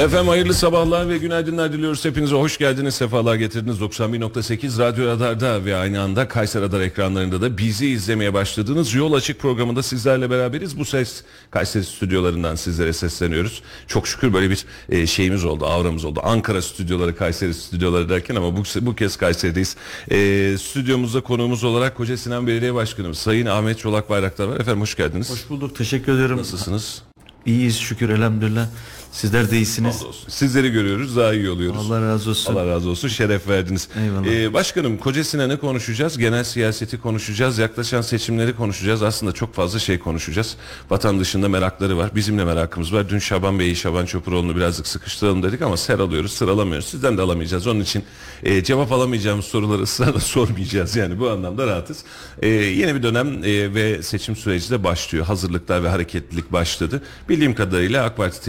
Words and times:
Efendim 0.00 0.28
hayırlı 0.28 0.54
sabahlar 0.54 1.08
ve 1.08 1.18
günaydınlar 1.18 1.72
diliyoruz. 1.72 2.04
Hepinize 2.04 2.34
hoş 2.34 2.58
geldiniz, 2.58 2.94
sefalar 2.94 3.34
getirdiniz. 3.34 3.80
91.8 3.80 4.78
Radyo 4.78 5.06
Radar'da 5.06 5.64
ve 5.64 5.76
aynı 5.76 6.00
anda 6.00 6.28
Kayseri 6.28 6.62
Radar 6.62 6.80
ekranlarında 6.80 7.40
da 7.40 7.58
bizi 7.58 7.86
izlemeye 7.86 8.34
başladığınız 8.34 8.94
Yol 8.94 9.12
Açık 9.12 9.40
programında 9.40 9.82
sizlerle 9.82 10.30
beraberiz. 10.30 10.78
Bu 10.78 10.84
ses 10.84 11.22
Kayseri 11.50 11.84
stüdyolarından 11.84 12.54
sizlere 12.54 12.92
sesleniyoruz. 12.92 13.62
Çok 13.86 14.08
şükür 14.08 14.32
böyle 14.32 14.50
bir 14.50 14.64
e, 14.88 15.06
şeyimiz 15.06 15.44
oldu, 15.44 15.66
avramız 15.66 16.04
oldu. 16.04 16.20
Ankara 16.24 16.62
stüdyoları, 16.62 17.16
Kayseri 17.16 17.54
stüdyoları 17.54 18.08
derken 18.08 18.34
ama 18.34 18.56
bu, 18.56 18.62
bu 18.80 18.94
kez 18.94 19.16
Kayseri'deyiz. 19.16 19.76
E, 20.10 20.18
stüdyomuzda 20.58 21.20
konuğumuz 21.20 21.64
olarak 21.64 21.96
Koca 21.96 22.16
Sinan 22.16 22.46
Belediye 22.46 22.74
Başkanımız 22.74 23.18
Sayın 23.18 23.46
Ahmet 23.46 23.78
Çolak 23.78 24.10
Bayraktar 24.10 24.46
var. 24.46 24.60
Efendim 24.60 24.80
hoş 24.80 24.94
geldiniz. 24.94 25.30
Hoş 25.30 25.50
bulduk. 25.50 25.76
Teşekkür 25.76 26.18
ederim. 26.18 26.36
Nasılsınız? 26.36 27.02
İyiyiz 27.46 27.78
şükür 27.78 28.08
elhamdülillah. 28.08 28.66
Sizler 29.16 29.50
de 29.50 29.56
iyisiniz. 29.56 30.02
Sizleri 30.28 30.72
görüyoruz 30.72 31.16
daha 31.16 31.34
iyi 31.34 31.50
oluyoruz. 31.50 31.90
Allah 31.90 32.02
razı 32.02 32.30
olsun. 32.30 32.54
Allah 32.54 32.66
razı 32.66 32.90
olsun 32.90 33.08
şeref 33.08 33.48
verdiniz. 33.48 33.88
Eyvallah. 34.02 34.26
Ee, 34.26 34.52
başkanım 34.54 34.98
Koca 34.98 35.24
Sinan'ı 35.24 35.60
konuşacağız. 35.60 36.18
Genel 36.18 36.44
siyaseti 36.44 37.00
konuşacağız. 37.00 37.58
Yaklaşan 37.58 38.00
seçimleri 38.00 38.56
konuşacağız. 38.56 39.02
Aslında 39.02 39.32
çok 39.32 39.54
fazla 39.54 39.78
şey 39.78 39.98
konuşacağız. 39.98 40.56
Vatan 40.90 41.20
dışında 41.20 41.48
merakları 41.48 41.96
var. 41.96 42.10
Bizim 42.14 42.38
de 42.38 42.44
merakımız 42.44 42.92
var. 42.92 43.08
Dün 43.08 43.18
Şaban 43.18 43.58
Bey'i, 43.58 43.76
Şaban 43.76 44.06
Çopuroğlu'nu 44.06 44.56
birazcık 44.56 44.86
sıkıştıralım 44.86 45.42
dedik 45.42 45.62
ama 45.62 45.76
sıralıyoruz, 45.76 46.32
sıralamıyoruz. 46.32 46.88
Sizden 46.88 47.18
de 47.18 47.22
alamayacağız. 47.22 47.66
Onun 47.66 47.80
için 47.80 48.04
e, 48.42 48.64
cevap 48.64 48.92
alamayacağımız 48.92 49.44
soruları 49.44 49.82
ısrarla 49.86 50.20
sormayacağız. 50.20 50.96
Yani 50.96 51.20
bu 51.20 51.30
anlamda 51.30 51.66
rahatız. 51.66 52.04
E, 52.42 52.48
yeni 52.48 52.94
bir 52.94 53.02
dönem 53.02 53.44
e, 53.44 53.74
ve 53.74 54.02
seçim 54.02 54.36
süreci 54.36 54.70
de 54.70 54.84
başlıyor. 54.84 55.26
Hazırlıklar 55.26 55.84
ve 55.84 55.88
hareketlilik 55.88 56.52
başladı. 56.52 57.02
Bildiğim 57.28 57.54
kadarıyla 57.54 58.04
AK 58.04 58.16
Parti 58.16 58.40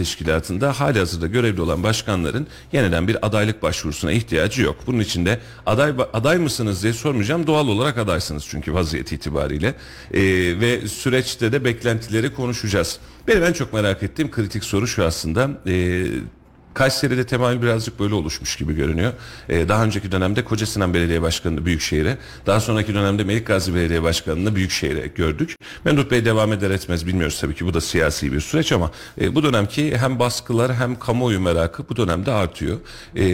teşkilatında 0.58 0.80
hali 0.80 0.98
hazırda 0.98 1.26
görevli 1.26 1.60
olan 1.60 1.82
başkanların 1.82 2.46
yeniden 2.72 3.08
bir 3.08 3.26
adaylık 3.26 3.62
başvurusuna 3.62 4.12
ihtiyacı 4.12 4.62
yok. 4.62 4.76
Bunun 4.86 5.00
için 5.00 5.26
de 5.26 5.38
aday 5.66 5.92
aday 6.12 6.38
mısınız 6.38 6.82
diye 6.82 6.92
sormayacağım. 6.92 7.46
Doğal 7.46 7.68
olarak 7.68 7.98
adaysınız 7.98 8.46
çünkü 8.48 8.74
vaziyet 8.74 9.12
itibariyle. 9.12 9.74
E, 10.14 10.20
ve 10.60 10.88
süreçte 10.88 11.52
de 11.52 11.64
beklentileri 11.64 12.34
konuşacağız. 12.34 12.98
Benim 13.28 13.42
en 13.42 13.52
çok 13.52 13.72
merak 13.72 14.02
ettiğim 14.02 14.30
kritik 14.30 14.64
soru 14.64 14.86
şu 14.86 15.04
aslında. 15.04 15.50
E, 15.66 16.06
Kayseri'de 16.78 17.26
temayül 17.26 17.62
birazcık 17.62 18.00
böyle 18.00 18.14
oluşmuş 18.14 18.56
gibi 18.56 18.74
görünüyor. 18.74 19.12
Ee, 19.48 19.68
daha 19.68 19.84
önceki 19.84 20.12
dönemde 20.12 20.44
Koca 20.44 20.66
Sinan 20.66 20.94
Belediye 20.94 21.22
Başkanı'nı 21.22 21.66
Büyükşehir'e, 21.66 22.18
daha 22.46 22.60
sonraki 22.60 22.94
dönemde 22.94 23.24
Melik 23.24 23.46
Gazi 23.46 23.74
Belediye 23.74 24.02
Başkanı'nı 24.02 24.54
Büyükşehir'e 24.56 25.06
gördük. 25.06 25.56
Memduh 25.84 26.10
Bey 26.10 26.24
devam 26.24 26.52
eder 26.52 26.70
etmez 26.70 27.06
bilmiyoruz 27.06 27.40
tabii 27.40 27.54
ki 27.54 27.66
bu 27.66 27.74
da 27.74 27.80
siyasi 27.80 28.32
bir 28.32 28.40
süreç 28.40 28.72
ama 28.72 28.90
e, 29.20 29.34
bu 29.34 29.42
dönemki 29.42 29.96
hem 29.98 30.18
baskılar 30.18 30.74
hem 30.74 30.98
kamuoyu 30.98 31.40
merakı 31.40 31.88
bu 31.88 31.96
dönemde 31.96 32.32
artıyor. 32.32 32.78
E, 33.14 33.24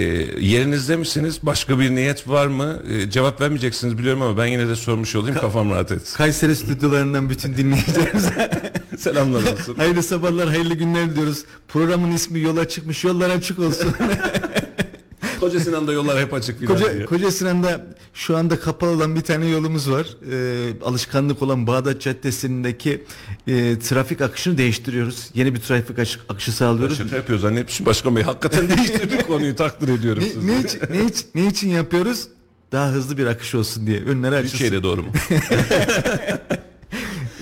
yerinizde 0.41 0.97
misiniz? 0.97 1.39
Başka 1.43 1.79
bir 1.79 1.91
niyet 1.91 2.29
var 2.29 2.47
mı? 2.47 2.83
E, 2.91 3.11
cevap 3.11 3.41
vermeyeceksiniz 3.41 3.99
biliyorum 3.99 4.23
ama 4.23 4.39
ben 4.39 4.47
yine 4.47 4.69
de 4.69 4.77
sormuş 4.77 5.17
olayım 5.17 5.39
kafam 5.39 5.71
rahat 5.71 5.93
etsin. 5.93 6.17
Kayseri 6.17 6.57
stüdyolarından 6.57 7.31
bütün 7.31 7.57
dinleyicilerimize 7.57 8.51
Selamlar 8.99 9.43
olsun. 9.53 9.75
hayırlı 9.75 10.03
sabahlar, 10.03 10.49
hayırlı 10.49 10.75
günler 10.75 11.11
diliyoruz. 11.11 11.45
Programın 11.69 12.13
ismi 12.13 12.41
Yola 12.41 12.69
Çıkmış, 12.69 13.05
yollar 13.05 13.31
açık 13.35 13.59
olsun. 13.59 13.93
Koca 15.41 15.61
Sinan'da 15.61 15.93
yollar 15.93 16.21
hep 16.21 16.35
açık 16.35 16.59
filan 16.61 16.75
Koca, 16.75 16.95
diyor. 16.95 17.09
Koca 17.09 17.31
Sinan'da 17.31 17.87
şu 18.15 18.37
anda 18.37 18.61
kapalı 18.61 18.91
olan 18.91 19.17
bir 19.17 19.21
tane 19.21 19.47
yolumuz 19.49 19.91
var. 19.91 20.07
Ee, 20.33 20.73
alışkanlık 20.85 21.43
olan 21.43 21.67
Bağdat 21.67 22.01
Caddesi'ndeki 22.01 23.05
e, 23.47 23.79
trafik 23.79 24.21
akışını 24.21 24.59
değiştiriyoruz. 24.59 25.31
Yeni 25.35 25.55
bir 25.55 25.61
trafik 25.61 25.91
akışı, 25.91 26.19
akışı 26.29 26.53
sağlıyoruz. 26.53 26.99
Şaka 26.99 27.17
yapıyor 27.17 27.39
zannetmişim 27.39 27.87
başkan 27.87 28.17
bey. 28.17 28.23
Hakikaten 28.23 28.69
değiştirdik 28.69 29.27
konuyu 29.27 29.57
takdir 29.57 29.89
ediyorum. 29.89 30.25
Ne, 30.43 30.53
ne, 30.53 30.61
için, 30.61 30.81
ne, 30.91 31.05
için, 31.05 31.27
ne 31.35 31.47
için 31.47 31.69
yapıyoruz? 31.69 32.29
Daha 32.73 32.91
hızlı 32.91 33.19
bir 33.19 33.27
akış 33.27 33.55
olsun 33.55 33.87
diye. 33.87 34.01
Önleri 34.01 34.35
açılsın. 34.35 34.59
Büyükşehir'e 34.61 34.83
doğru 34.83 35.03
mu? 35.03 35.09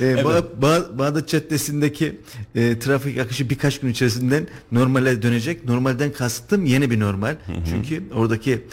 Ee, 0.03 0.15
Ba- 0.15 0.45
Ba- 0.63 0.99
Bağdat 0.99 1.29
Caddesi'ndeki 1.29 2.21
e, 2.55 2.79
trafik 2.79 3.19
akışı 3.19 3.51
birkaç 3.51 3.81
gün 3.81 3.89
içerisinden 3.89 4.47
normale 4.73 5.23
dönecek. 5.23 5.65
Normalden 5.65 6.13
kastım 6.13 6.65
yeni 6.67 6.91
bir 6.91 7.01
normal. 7.01 7.37
Çünkü 7.71 8.03
oradaki 8.15 8.65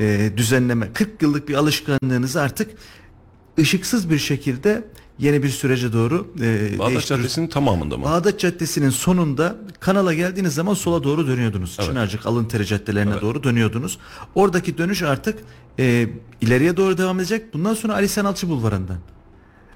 e, 0.00 0.30
düzenleme 0.36 0.92
40 0.92 1.22
yıllık 1.22 1.48
bir 1.48 1.54
alışkanlığınızı 1.54 2.40
artık 2.40 2.70
ışıksız 3.58 4.10
bir 4.10 4.18
şekilde 4.18 4.84
yeni 5.18 5.42
bir 5.42 5.48
sürece 5.48 5.92
doğru 5.92 6.34
e, 6.40 6.78
Bağdat. 6.78 7.06
Caddesi'nin 7.06 7.46
tamamında 7.46 7.96
mı? 7.96 8.04
Bağdat 8.04 8.40
Caddesi'nin 8.40 8.90
sonunda 8.90 9.56
kanala 9.80 10.14
geldiğiniz 10.14 10.54
zaman 10.54 10.74
sola 10.74 11.04
doğru 11.04 11.26
dönüyordunuz. 11.26 11.76
Evet. 11.78 11.88
Çınarcık, 11.90 12.26
Alıntere 12.26 12.64
caddelerine 12.64 13.10
Evet. 13.12 13.22
doğru 13.22 13.42
dönüyordunuz. 13.42 13.98
Oradaki 14.34 14.78
dönüş 14.78 15.02
artık 15.02 15.38
e, 15.78 16.08
ileriye 16.40 16.76
doğru 16.76 16.98
devam 16.98 17.20
edecek. 17.20 17.54
Bundan 17.54 17.74
sonra 17.74 17.92
Ali 17.94 18.08
Sanatçı 18.08 18.48
Bulvarı'ndan. 18.48 18.96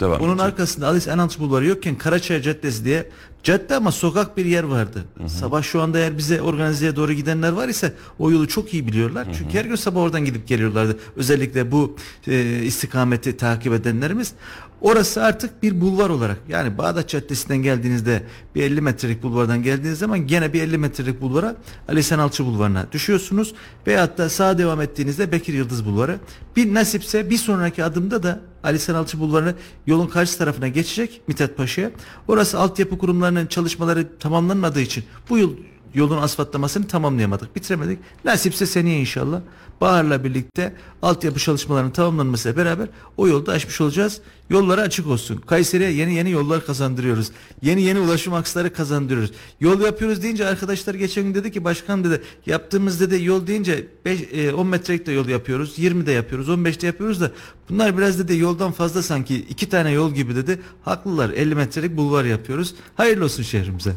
Devam 0.00 0.21
Bunun 0.21 0.33
edecek. 0.33 0.47
arkasında 0.47 0.87
Ali 0.89 1.11
Enaltı 1.11 1.39
Bulvarı 1.41 1.67
yokken 1.67 1.94
Karaçay 1.94 2.43
Caddesi 2.43 2.85
diye 2.85 3.09
cadde 3.43 3.77
ama 3.77 3.93
sokak 3.93 4.37
bir 4.37 4.44
yer 4.44 4.65
vardı. 4.65 5.05
Sabah 5.27 5.62
şu 5.62 5.81
anda 5.83 5.99
eğer 5.99 6.19
bize 6.19 6.43
organizeye 6.43 6.97
doğru 6.97 7.12
gidenler 7.12 7.53
var 7.53 7.69
ise 7.69 7.93
o 8.19 8.31
yolu 8.31 8.49
çok 8.49 8.75
iyi 8.75 8.87
biliyorlar. 8.87 9.27
Çünkü 9.39 9.59
her 9.59 9.65
gün 9.65 9.75
sabah 9.75 10.00
oradan 10.00 10.25
gidip 10.25 10.49
geliyorlardı. 10.49 10.99
Özellikle 11.17 11.71
bu 11.73 11.97
e, 12.27 12.62
istikameti 12.62 13.37
takip 13.37 13.73
edenlerimiz. 13.73 14.33
Orası 14.82 15.23
artık 15.25 15.62
bir 15.62 15.81
bulvar 15.81 16.11
olarak 16.11 16.38
yani 16.49 16.79
Bağdat 16.79 17.08
Caddesi'nden 17.08 17.58
geldiğinizde 17.58 18.23
bir 18.55 18.62
50 18.62 18.81
metrelik 18.81 19.23
bulvardan 19.23 19.62
geldiğiniz 19.62 19.99
zaman 19.99 20.26
gene 20.26 20.52
bir 20.52 20.62
50 20.62 20.79
metrelik 20.79 21.20
bulvara 21.20 21.56
Ali 21.88 22.02
Senalçı 22.02 22.44
Bulvarı'na 22.44 22.87
düşüyorsunuz. 22.93 23.55
Veyahut 23.87 24.19
da 24.19 24.29
sağa 24.29 24.58
devam 24.58 24.81
ettiğinizde 24.81 25.32
Bekir 25.32 25.55
Yıldız 25.55 25.87
Bulvarı. 25.87 26.19
Bir 26.56 26.75
nasipse 26.75 27.31
bir 27.31 27.37
sonraki 27.37 27.84
adımda 27.84 28.23
da 28.23 28.40
Ali 28.64 28.79
Senalçı 28.79 29.20
Bulvarı'nı 29.20 29.55
yolun 29.87 30.06
karşı 30.06 30.38
tarafına 30.38 30.69
geçecek 30.69 31.20
Mithat 31.29 31.56
Paşa'ya. 31.56 31.90
Orası 32.29 32.58
altyapı 32.58 32.99
kurumlarının 32.99 33.46
çalışmaları 33.46 34.19
tamamlanmadığı 34.19 34.81
için 34.81 35.05
bu 35.31 35.38
yıl 35.38 35.56
yolun 35.94 36.17
asfaltlamasını 36.17 36.87
tamamlayamadık. 36.87 37.56
Bitiremedik. 37.56 37.99
Nasipse 38.25 38.67
seneye 38.67 39.00
inşallah 39.00 39.40
Bahar'la 39.82 40.25
birlikte 40.25 40.73
altyapı 41.02 41.38
çalışmalarının 41.38 41.90
tamamlanmasıyla 41.90 42.56
beraber 42.56 42.88
o 43.17 43.29
yolda 43.29 43.52
açmış 43.52 43.81
olacağız. 43.81 44.20
Yolları 44.50 44.81
açık 44.81 45.06
olsun. 45.06 45.37
Kayseri'ye 45.37 45.93
yeni 45.93 46.14
yeni 46.14 46.31
yollar 46.31 46.67
kazandırıyoruz. 46.67 47.31
Yeni 47.62 47.82
yeni 47.82 48.00
ulaşım 48.00 48.34
aksları 48.34 48.73
kazandırıyoruz. 48.73 49.31
Yol 49.61 49.81
yapıyoruz 49.81 50.23
deyince 50.23 50.46
arkadaşlar 50.46 50.94
geçen 50.94 51.25
gün 51.25 51.34
dedi 51.34 51.52
ki 51.52 51.64
başkan 51.64 52.05
dedi 52.05 52.23
yaptığımız 52.46 53.00
dedi 53.00 53.25
yol 53.25 53.46
deyince 53.46 53.87
5, 54.05 54.55
10 54.55 54.67
metrelik 54.67 55.06
de 55.06 55.12
yol 55.12 55.29
yapıyoruz. 55.29 55.79
20 55.79 56.06
de 56.06 56.12
yapıyoruz. 56.12 56.49
15 56.49 56.82
de 56.82 56.87
yapıyoruz 56.87 57.20
da 57.20 57.31
bunlar 57.69 57.99
biraz 57.99 58.19
dedi 58.19 58.38
yoldan 58.38 58.73
fazla 58.73 59.02
sanki 59.02 59.37
iki 59.37 59.69
tane 59.69 59.90
yol 59.90 60.14
gibi 60.14 60.37
dedi. 60.37 60.61
Haklılar 60.82 61.31
50 61.31 61.55
metrelik 61.55 61.96
bulvar 61.96 62.25
yapıyoruz. 62.25 62.75
Hayırlı 62.96 63.25
olsun 63.25 63.43
şehrimize. 63.43 63.93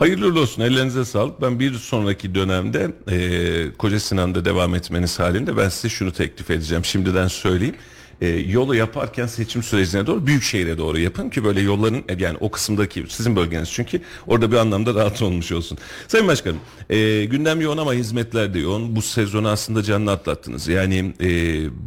Hayırlı 0.00 0.40
olsun 0.40 0.62
ellerinize 0.62 1.04
sağlık. 1.04 1.42
Ben 1.42 1.60
bir 1.60 1.74
sonraki 1.74 2.34
dönemde 2.34 2.90
e, 3.10 3.72
Koca 3.78 4.00
Sinan'da 4.00 4.44
devam 4.44 4.74
etmeniz 4.74 5.18
halinde 5.18 5.56
ben 5.56 5.68
size 5.68 5.88
şunu 5.88 6.12
teklif 6.12 6.50
edeceğim. 6.50 6.84
Şimdiden 6.84 7.28
söyleyeyim. 7.28 7.74
E, 8.20 8.28
yolu 8.28 8.74
yaparken 8.74 9.26
seçim 9.26 9.62
sürecine 9.62 10.06
doğru 10.06 10.26
büyük 10.26 10.42
şehre 10.42 10.78
doğru 10.78 10.98
yapın 10.98 11.30
ki 11.30 11.44
böyle 11.44 11.60
yolların 11.60 12.04
yani 12.18 12.36
o 12.40 12.50
kısımdaki 12.50 13.04
sizin 13.08 13.36
bölgeniz 13.36 13.70
çünkü 13.72 14.00
orada 14.26 14.52
bir 14.52 14.56
anlamda 14.56 14.94
rahat 14.94 15.22
olmuş 15.22 15.52
olsun. 15.52 15.78
Sayın 16.08 16.28
Başkanım 16.28 16.58
e, 16.90 17.24
gündem 17.24 17.60
yoğun 17.60 17.78
ama 17.78 17.94
hizmetler 17.94 18.54
de 18.54 18.58
yoğun. 18.58 18.96
Bu 18.96 19.02
sezonu 19.02 19.48
aslında 19.48 19.82
canlı 19.82 20.12
atlattınız. 20.12 20.68
Yani 20.68 21.14
e, 21.20 21.30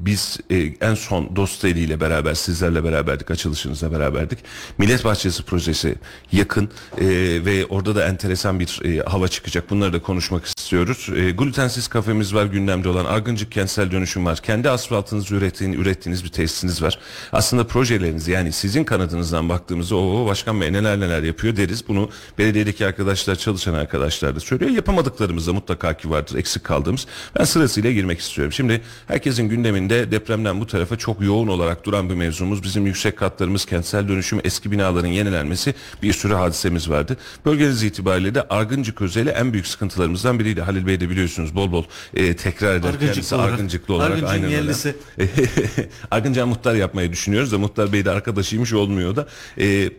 biz 0.06 0.40
e, 0.50 0.58
en 0.82 0.96
son 0.96 1.36
Dosteli 1.36 1.80
ile 1.80 2.00
beraber 2.00 2.34
sizlerle 2.34 2.84
beraberdik 2.84 3.32
açılışınızla 3.32 3.92
beraberdik. 3.92 4.40
Millet 4.78 5.06
Bahçesi 5.06 5.44
projesi 5.44 5.96
yakın 6.32 6.70
e, 6.98 7.06
ve 7.46 7.66
orada 7.66 7.96
da 7.96 8.08
enteresan 8.08 8.60
bir 8.60 8.82
e, 8.86 9.04
hava 9.04 9.28
çıkacak. 9.28 9.70
Bunları 9.70 9.94
da 9.94 10.02
konuşmak 10.02 10.46
istiyoruz. 10.46 11.10
E, 11.16 11.32
glutensiz 11.32 11.88
kafemiz 11.88 12.34
var 12.34 12.46
gündemde 12.46 12.90
olan. 12.90 13.06
Argıncık 13.06 13.52
kentsel 13.52 13.92
dönüşüm 13.92 14.26
var. 14.26 14.38
Kendi 14.38 14.70
asfaltınızı 14.70 15.36
ürettiğiniz, 15.36 15.80
ürettiğiniz 15.80 16.23
bir 16.24 16.30
tesisiniz 16.30 16.82
var. 16.82 17.00
Aslında 17.32 17.68
projeleriniz 17.68 18.28
yani 18.28 18.52
sizin 18.52 18.84
kanadınızdan 18.84 19.50
baktığımızda 19.50 19.96
o 19.96 20.28
başkan 20.28 20.62
bey 20.62 20.74
neler 20.74 21.00
neler 21.00 21.24
yapıyor 21.24 21.56
deriz. 21.56 21.88
Bunu 21.88 22.10
belediyedeki 22.38 22.86
arkadaşlar 22.86 23.36
çalışan 23.36 23.74
arkadaşlar 23.74 24.36
da 24.36 24.40
söylüyor. 24.40 24.72
Yapamadıklarımız 24.72 25.48
da 25.48 25.54
mutlaka 25.54 25.94
ki 25.94 26.10
vardır 26.10 26.36
eksik 26.36 26.64
kaldığımız. 26.64 27.08
Ben 27.40 27.44
sırasıyla 27.44 27.92
girmek 27.92 28.20
istiyorum. 28.20 28.52
Şimdi 28.52 28.82
herkesin 29.08 29.50
gündeminde 29.50 30.12
depremden 30.12 30.62
bu 30.62 30.68
tarafa 30.68 30.98
çok 30.98 31.22
yoğun 31.22 31.48
olarak 31.48 31.86
duran 31.86 32.10
bir 32.10 32.16
mevzumuz. 32.16 32.64
Bizim 32.64 32.86
yüksek 32.86 33.18
katlarımız, 33.18 33.66
kentsel 33.66 34.08
dönüşüm, 34.08 34.40
eski 34.44 34.72
binaların 34.72 35.08
yenilenmesi 35.08 35.74
bir 36.04 36.14
sürü 36.14 36.34
hadisemiz 36.34 36.90
vardı. 36.90 37.18
Bölgeniz 37.46 37.84
itibariyle 37.84 38.36
de 38.36 38.42
Argıncık 38.50 39.02
özeli 39.02 39.30
en 39.30 39.54
büyük 39.54 39.68
sıkıntılarımızdan 39.68 40.40
biriydi. 40.40 40.62
Halil 40.62 40.88
Bey 40.88 41.00
de 41.00 41.10
biliyorsunuz 41.10 41.56
bol 41.56 41.72
bol 41.72 41.84
e, 42.14 42.36
tekrar 42.36 42.76
eder 42.76 42.88
Argıncıklı 42.88 43.14
kendisi 43.14 43.36
olarak. 43.36 43.54
Argıncıklı 43.54 43.94
olarak. 43.94 44.24
Argıncık'ın 44.24 44.50
yerlisi. 44.50 44.96
Argıncan 46.14 46.50
Muhtar 46.50 46.76
yapmayı 46.76 47.12
düşünüyoruz 47.12 47.52
da 47.52 47.58
Muhtar 47.58 47.94
Bey 47.94 48.06
de 48.06 48.12
arkadaşıymış 48.12 48.74
olmuyor 48.74 49.16
da. 49.16 49.28
Ee, 49.58 49.90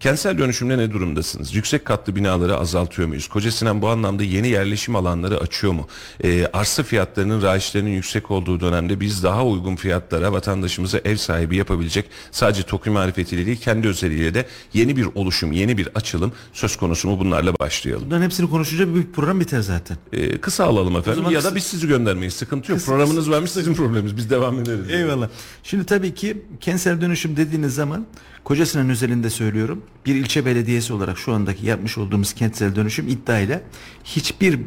kentsel 0.00 0.38
dönüşümde 0.38 0.78
ne 0.78 0.92
durumdasınız? 0.92 1.54
Yüksek 1.54 1.84
katlı 1.84 2.16
binaları 2.16 2.56
azaltıyor 2.56 3.08
muyuz? 3.08 3.28
Koca 3.28 3.50
Sinan 3.50 3.82
bu 3.82 3.88
anlamda 3.88 4.22
yeni 4.22 4.48
yerleşim 4.48 4.96
alanları 4.96 5.38
açıyor 5.40 5.72
mu? 5.72 5.88
Ee, 6.24 6.46
arsa 6.52 6.82
fiyatlarının, 6.82 7.42
raiçlerinin 7.42 7.90
yüksek 7.90 8.30
olduğu 8.30 8.60
dönemde 8.60 9.00
biz 9.00 9.22
daha 9.22 9.46
uygun 9.46 9.76
fiyatlara 9.76 10.32
vatandaşımıza 10.32 10.98
ev 11.04 11.16
sahibi 11.16 11.56
yapabilecek 11.56 12.06
sadece 12.30 12.62
TOKİ 12.62 12.90
marifetiyle 12.90 13.46
değil 13.46 13.60
kendi 13.60 13.88
özelliğiyle 13.88 14.34
de 14.34 14.46
yeni 14.74 14.96
bir 14.96 15.06
oluşum, 15.14 15.52
yeni 15.52 15.78
bir 15.78 15.88
açılım 15.94 16.32
söz 16.52 16.76
konusu 16.76 17.08
mu? 17.08 17.18
Bunlarla 17.20 17.58
başlayalım. 17.58 18.04
Bunların 18.06 18.22
hepsini 18.24 18.50
konuşunca 18.50 18.94
bir 18.94 19.06
program 19.12 19.40
biter 19.40 19.60
zaten. 19.60 19.96
Ee, 20.12 20.38
kısa 20.38 20.64
alalım 20.64 20.96
efendim 20.96 21.24
ya 21.24 21.30
da 21.30 21.48
kısa- 21.48 21.54
biz 21.54 21.62
sizi 21.64 21.88
göndermeyiz. 21.88 22.34
Sıkıntı 22.34 22.72
yok. 22.72 22.80
Kısa- 22.80 22.86
Programınız 22.92 23.30
varmış 23.30 23.50
sizin 23.50 23.74
probleminiz. 23.74 24.16
Biz 24.16 24.30
devam 24.30 24.58
ederiz. 24.60 24.90
Eyvallah. 24.90 25.28
Şimdi 25.62 25.84
tabii 25.86 26.14
ki 26.14 26.42
kentsel 26.60 27.00
dönüşüm 27.00 27.36
dediğiniz 27.36 27.74
zaman 27.74 28.06
Kocasinan 28.46 28.90
özelinde 28.90 29.30
söylüyorum. 29.30 29.82
Bir 30.06 30.14
ilçe 30.14 30.46
belediyesi 30.46 30.92
olarak 30.92 31.18
şu 31.18 31.32
andaki 31.32 31.66
yapmış 31.66 31.98
olduğumuz 31.98 32.32
kentsel 32.32 32.76
dönüşüm 32.76 33.08
iddiayla 33.08 33.60
hiçbir 34.04 34.60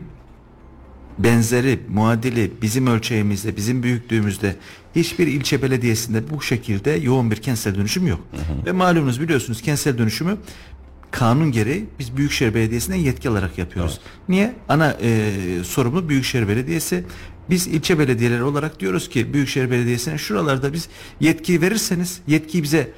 benzeri, 1.20 1.80
muadili 1.90 2.52
bizim 2.62 2.88
ölçeğimizde, 2.88 3.58
bizim 3.58 3.84
büyüklüğümüzde 3.84 4.56
hiçbir 4.96 5.28
ilçe 5.28 5.62
belediyesinde 5.62 6.30
bu 6.30 6.42
şekilde 6.42 6.92
yoğun 6.92 7.32
bir 7.32 7.36
kentsel 7.36 7.76
dönüşüm 7.76 8.08
yok. 8.08 8.20
Ve 8.66 8.72
malumunuz 8.72 9.22
biliyorsunuz 9.22 9.62
kentsel 9.62 9.98
dönüşümü 9.98 10.38
kanun 11.12 11.52
gereği 11.52 11.86
biz 12.00 12.18
Büyükşehir 12.18 12.54
Belediyesi'nden 12.54 12.98
yetki 12.98 13.30
alarak 13.30 13.58
yapıyoruz. 13.58 14.00
Niye? 14.30 14.56
Ana 14.70 14.98
e, 15.02 15.32
sorumlu 15.64 16.10
Büyükşehir 16.10 16.48
Belediyesi. 16.48 17.04
Biz 17.50 17.68
ilçe 17.68 18.00
belediyeleri 18.00 18.44
olarak 18.44 18.80
diyoruz 18.80 19.10
ki 19.10 19.34
Büyükşehir 19.34 19.72
Belediyesi'ne 19.72 20.18
şuralarda 20.18 20.74
biz 20.74 20.90
yetki 21.20 21.62
verirseniz, 21.62 22.22
yetkiyi 22.28 22.64
bize 22.64 22.94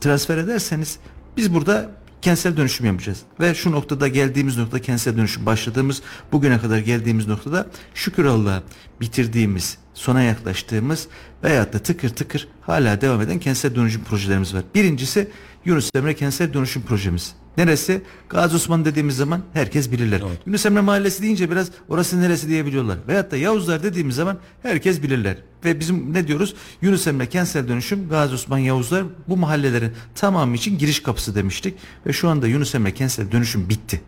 transfer 0.00 0.38
ederseniz 0.38 0.98
biz 1.36 1.54
burada 1.54 1.90
kentsel 2.22 2.56
dönüşüm 2.56 2.86
yapacağız. 2.86 3.18
Ve 3.40 3.54
şu 3.54 3.72
noktada 3.72 4.08
geldiğimiz 4.08 4.58
noktada 4.58 4.82
kentsel 4.82 5.16
dönüşüm 5.16 5.46
başladığımız 5.46 6.02
bugüne 6.32 6.60
kadar 6.60 6.78
geldiğimiz 6.78 7.28
noktada 7.28 7.66
şükür 7.94 8.24
Allah'a 8.24 8.62
bitirdiğimiz 9.00 9.78
sona 9.94 10.22
yaklaştığımız 10.22 11.08
veyahut 11.44 11.72
da 11.72 11.78
tıkır 11.78 12.08
tıkır 12.08 12.48
hala 12.60 13.00
devam 13.00 13.20
eden 13.20 13.38
kentsel 13.38 13.74
dönüşüm 13.74 14.04
projelerimiz 14.04 14.54
var. 14.54 14.62
Birincisi 14.74 15.30
Yunus 15.64 15.90
Emre 15.94 16.14
kentsel 16.14 16.52
dönüşüm 16.52 16.82
projemiz. 16.82 17.34
Neresi? 17.56 18.02
Gazi 18.28 18.56
Osman 18.56 18.84
dediğimiz 18.84 19.16
zaman 19.16 19.40
herkes 19.52 19.92
bilirler. 19.92 20.22
Yunus 20.46 20.66
Emre 20.66 20.80
Mahallesi 20.80 21.22
deyince 21.22 21.50
biraz 21.50 21.70
orası 21.88 22.20
neresi 22.20 22.48
diyebiliyorlar. 22.48 22.98
Veyahut 23.08 23.30
da 23.30 23.36
Yavuzlar 23.36 23.82
dediğimiz 23.82 24.16
zaman 24.16 24.38
herkes 24.62 25.02
bilirler. 25.02 25.36
Ve 25.64 25.80
bizim 25.80 26.12
ne 26.14 26.28
diyoruz? 26.28 26.54
Yunus 26.82 27.06
Emre 27.06 27.28
kentsel 27.28 27.68
dönüşüm 27.68 28.08
Gazi 28.08 28.34
Osman 28.34 28.58
Yavuzlar 28.58 29.04
bu 29.28 29.36
mahallelerin 29.36 29.92
tamamı 30.14 30.56
için 30.56 30.78
giriş 30.78 31.02
kapısı 31.02 31.34
demiştik. 31.34 31.74
Ve 32.06 32.12
şu 32.12 32.28
anda 32.28 32.46
Yunus 32.46 32.74
Emre 32.74 32.94
kentsel 32.94 33.32
dönüşüm 33.32 33.68
bitti 33.68 34.00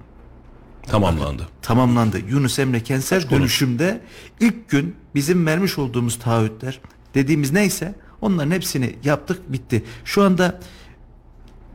Tamamlandı. 0.87 1.49
tamamlandı. 1.63 2.19
Yunus 2.31 2.59
Emre 2.59 2.81
kentsel 2.83 3.31
dönüşümde 3.31 4.01
ilk 4.41 4.69
gün 4.69 4.95
bizim 5.15 5.47
vermiş 5.47 5.79
olduğumuz 5.79 6.19
taahhütler 6.19 6.81
dediğimiz 7.15 7.53
neyse 7.53 7.95
onların 8.21 8.51
hepsini 8.51 8.97
yaptık 9.05 9.53
bitti. 9.53 9.85
Şu 10.05 10.23
anda 10.23 10.61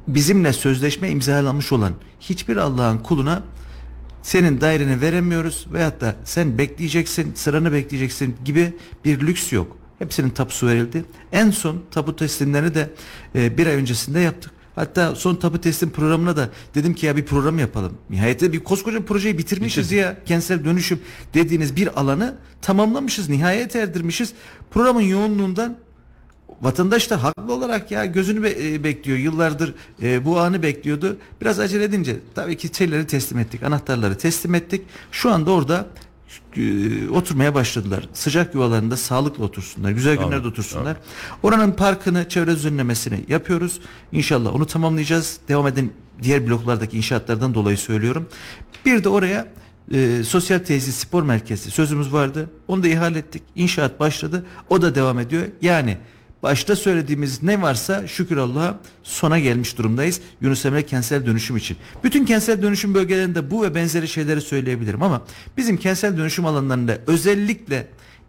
bizimle 0.07 0.53
sözleşme 0.53 1.09
imzalanmış 1.09 1.71
olan 1.71 1.94
hiçbir 2.19 2.57
Allah'ın 2.57 2.98
kuluna 2.98 3.44
senin 4.24 4.62
daireni 4.62 5.01
veremiyoruz 5.01 5.68
veyahut 5.74 6.01
da 6.01 6.15
sen 6.24 6.57
bekleyeceksin 6.57 7.33
sıranı 7.36 7.74
bekleyeceksin 7.74 8.36
gibi 8.45 8.74
bir 9.06 9.19
lüks 9.19 9.53
yok. 9.53 9.77
Hepsinin 10.00 10.30
tapusu 10.30 10.67
verildi. 10.67 11.05
En 11.31 11.51
son 11.51 11.81
tapu 11.91 12.15
teslimlerini 12.15 12.75
de 12.75 12.89
e, 13.36 13.58
bir 13.58 13.67
ay 13.67 13.75
öncesinde 13.75 14.20
yaptık. 14.20 14.51
Hatta 14.75 15.15
son 15.15 15.36
tapu 15.36 15.62
teslim 15.62 15.89
programına 15.89 16.38
da 16.38 16.50
dedim 16.75 16.93
ki 16.93 17.05
ya 17.05 17.17
bir 17.17 17.25
program 17.25 17.60
yapalım. 17.60 17.93
Nihayetinde 18.10 18.53
bir 18.53 18.60
koskoca 18.60 19.05
projeyi 19.05 19.38
bitirmişiz 19.38 19.91
ya. 19.91 20.24
Kentsel 20.25 20.65
dönüşüm 20.65 21.00
dediğiniz 21.34 21.75
bir 21.75 22.00
alanı 22.00 22.36
tamamlamışız. 22.62 23.29
Nihayet 23.29 23.75
erdirmişiz. 23.75 24.34
Programın 24.72 25.01
yoğunluğundan 25.01 25.77
Vatandaş 26.62 27.10
da 27.10 27.24
haklı 27.24 27.53
olarak 27.53 27.91
ya 27.91 28.06
gözünü 28.06 28.44
be- 28.44 28.74
e, 28.74 28.84
bekliyor. 28.84 29.18
Yıllardır 29.18 29.74
e, 30.01 30.25
bu 30.25 30.39
anı 30.39 30.63
bekliyordu. 30.63 31.18
Biraz 31.41 31.60
acele 31.60 31.84
edince 31.84 32.20
tabii 32.36 32.58
ki 32.58 32.70
şeyleri 32.77 33.08
teslim 33.08 33.39
ettik. 33.39 33.63
Anahtarları 33.63 34.18
teslim 34.18 34.56
ettik. 34.56 34.82
Şu 35.12 35.32
anda 35.32 35.51
orada 35.51 35.88
e, 36.58 37.10
oturmaya 37.10 37.56
başladılar. 37.56 38.10
Sıcak 38.13 38.56
yuvalarında 38.56 38.98
sağlıklı 38.98 39.44
otursunlar. 39.44 39.91
Güzel 39.91 40.18
günlerde 40.18 40.48
otursunlar. 40.48 40.98
Oranın 41.44 41.72
parkını, 41.72 42.30
çevre 42.30 42.51
düzenlemesini 42.56 43.25
yapıyoruz. 43.27 43.80
İnşallah 44.12 44.56
onu 44.56 44.65
tamamlayacağız. 44.65 45.38
Devam 45.48 45.68
eden 45.68 45.89
diğer 46.24 46.48
bloklardaki 46.48 46.98
inşaatlardan 46.98 47.53
dolayı 47.53 47.77
söylüyorum. 47.77 48.30
Bir 48.86 49.03
de 49.03 49.10
oraya 49.10 49.48
e, 49.94 50.24
sosyal 50.24 50.60
tesis 50.60 50.96
spor 50.96 51.24
merkezi 51.24 51.72
sözümüz 51.72 52.13
vardı. 52.13 52.50
Onu 52.68 52.84
da 52.84 52.88
ihale 52.88 53.20
ettik. 53.20 53.44
İnşaat 53.56 54.00
başladı. 54.00 54.46
O 54.70 54.82
da 54.82 54.96
devam 54.96 55.20
ediyor. 55.20 55.44
Yani 55.62 55.98
başta 56.43 56.75
söylediğimiz 56.75 57.43
ne 57.43 57.62
varsa 57.62 58.07
şükür 58.07 58.38
Allah'a 58.38 58.79
sona 59.03 59.39
gelmiş 59.39 59.77
durumdayız. 59.77 60.21
Yunus 60.41 60.65
Emre 60.65 60.86
kentsel 60.86 61.25
dönüşüm 61.25 61.57
için. 61.57 61.77
Bütün 62.03 62.25
kentsel 62.25 62.62
dönüşüm 62.62 62.93
bölgelerinde 62.93 63.51
bu 63.51 63.63
ve 63.63 63.75
benzeri 63.75 64.07
şeyleri 64.07 64.41
söyleyebilirim 64.41 65.03
ama 65.03 65.21
bizim 65.57 65.77
kentsel 65.77 66.17
dönüşüm 66.17 66.45
alanlarında 66.45 66.98
özellikle 67.07 67.88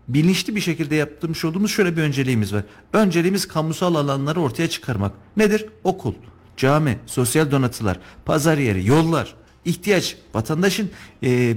bilinçli 0.08 0.56
bir 0.56 0.60
şekilde 0.60 0.94
yaptırmış 0.94 1.44
olduğumuz 1.44 1.70
şöyle 1.70 1.96
bir 1.96 2.02
önceliğimiz 2.02 2.52
var. 2.52 2.64
Önceliğimiz 2.92 3.48
kamusal 3.48 3.94
alanları 3.94 4.40
ortaya 4.40 4.68
çıkarmak. 4.68 5.12
Nedir? 5.36 5.66
Okul, 5.84 6.14
cami, 6.56 6.98
sosyal 7.06 7.50
donatılar, 7.50 7.98
pazar 8.24 8.58
yeri, 8.58 8.86
yollar, 8.86 9.34
ihtiyaç, 9.64 10.16
vatandaşın 10.34 10.90
e, 11.22 11.56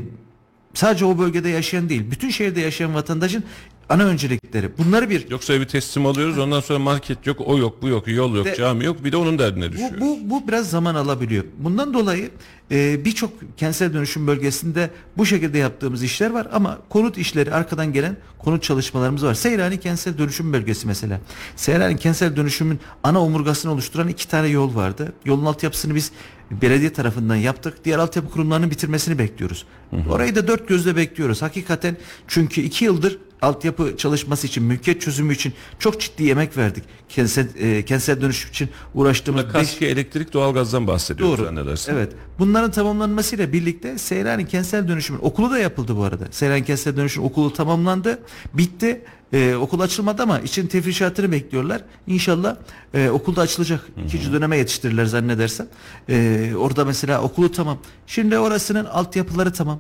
sadece 0.74 1.06
o 1.06 1.18
bölgede 1.18 1.50
yaşayan 1.50 1.90
değil, 1.90 2.12
bütün 2.12 2.30
şehirde 2.30 2.62
yaşayan 2.62 2.94
vatandaşın 2.94 3.44
ana 3.90 4.04
öncelikleri. 4.04 4.78
Bunları 4.78 5.10
bir 5.10 5.30
Yoksa 5.30 5.54
evi 5.54 5.68
teslim 5.68 6.06
alıyoruz 6.06 6.38
ondan 6.38 6.60
sonra 6.60 6.80
market 6.80 7.28
yok, 7.28 7.42
o 7.46 7.58
yok, 7.58 7.82
bu 7.82 7.88
yok, 7.88 8.08
yol 8.08 8.36
yok, 8.36 8.46
De- 8.46 8.56
cami 8.56 8.86
yok. 8.86 9.04
Bir 9.04 9.12
de 9.12 9.18
onun 9.18 9.40
derdine 9.40 9.72
düşüyoruz. 9.72 10.02
Bu, 10.02 10.06
bu, 10.06 10.30
bu 10.30 10.48
biraz 10.48 10.70
zaman 10.70 10.96
alabiliyor. 10.96 11.44
Bundan 11.58 11.94
dolayı 11.94 12.30
e, 12.72 13.06
birçok 13.06 13.32
kentsel 13.58 13.94
dönüşüm 13.94 14.28
bölgesinde 14.28 14.90
bu 15.18 15.26
şekilde 15.26 15.58
yaptığımız 15.58 16.04
işler 16.04 16.32
var 16.32 16.48
ama 16.52 16.80
konut 16.90 17.18
işleri 17.18 17.54
arkadan 17.54 17.94
gelen 17.94 18.18
konut 18.40 18.64
çalışmalarımız 18.64 19.26
var. 19.26 19.34
Seyranı 19.34 19.78
kentsel 19.80 20.18
dönüşüm 20.18 20.54
bölgesi 20.54 20.88
mesela. 20.88 21.20
Seyranı 21.56 21.98
kentsel 21.98 22.36
dönüşümün 22.36 22.80
ana 23.04 23.22
omurgasını 23.22 23.72
oluşturan 23.72 24.08
iki 24.08 24.28
tane 24.28 24.48
yol 24.48 24.76
vardı. 24.76 25.14
Yolun 25.26 25.46
altyapısını 25.46 25.96
biz 25.96 26.12
belediye 26.52 26.94
tarafından 26.94 27.36
yaptık. 27.36 27.86
Diğer 27.86 28.00
altyapı 28.00 28.30
kurumlarının 28.30 28.72
bitirmesini 28.72 29.20
bekliyoruz. 29.20 29.66
Orayı 30.10 30.36
da 30.36 30.48
dört 30.48 30.68
gözle 30.68 30.96
bekliyoruz. 30.96 31.42
Hakikaten 31.42 31.98
çünkü 32.28 32.62
iki 32.62 32.86
yıldır 32.86 33.20
altyapı 33.46 33.98
çalışması 33.98 34.48
için, 34.48 34.64
mülkiyet 34.64 35.02
çözümü 35.02 35.34
için 35.34 35.54
çok 35.80 36.02
ciddi 36.02 36.30
emek 36.30 36.58
verdik. 36.58 36.84
Kentsel, 37.10 37.48
e, 37.60 37.86
kentsel 37.86 38.22
dönüşüm 38.22 38.50
için 38.50 38.70
uğraştığımız 38.94 39.44
Burada 39.46 39.60
beş- 39.60 39.82
elektrik 39.82 40.34
doğalgazdan 40.34 40.88
bahsediyoruz 40.88 41.38
Doğru. 41.38 41.46
zannedersin. 41.46 41.94
Evet. 41.94 42.14
Bunların 42.40 42.72
tamamlanmasıyla 42.72 43.54
birlikte 43.54 43.98
Seyran'ın 43.98 44.46
kentsel 44.46 44.88
dönüşümün 44.88 45.20
okulu 45.22 45.52
da 45.52 45.58
yapıldı 45.60 45.98
bu 45.98 46.04
arada. 46.04 46.24
Seyran 46.32 46.64
kentsel 46.64 46.98
dönüşüm 46.98 47.24
okulu 47.24 47.54
tamamlandı. 47.54 48.20
Bitti. 48.54 49.02
Ee, 49.34 49.56
okul 49.56 49.80
açılmadı 49.80 50.24
ama 50.24 50.40
için 50.40 50.68
tefrişatını 50.68 51.32
bekliyorlar. 51.32 51.82
İnşallah 52.08 52.56
e, 52.94 53.10
okul 53.10 53.36
da 53.36 53.42
açılacak. 53.42 53.88
İkinci 54.08 54.34
döneme 54.34 54.58
yetiştirirler 54.58 55.06
zannedersem. 55.06 55.68
Ee, 56.10 56.52
orada 56.58 56.86
mesela 56.86 57.22
okulu 57.22 57.52
tamam. 57.52 57.78
Şimdi 58.08 58.38
orasının 58.38 58.86
altyapıları 58.86 59.54
tamam. 59.54 59.80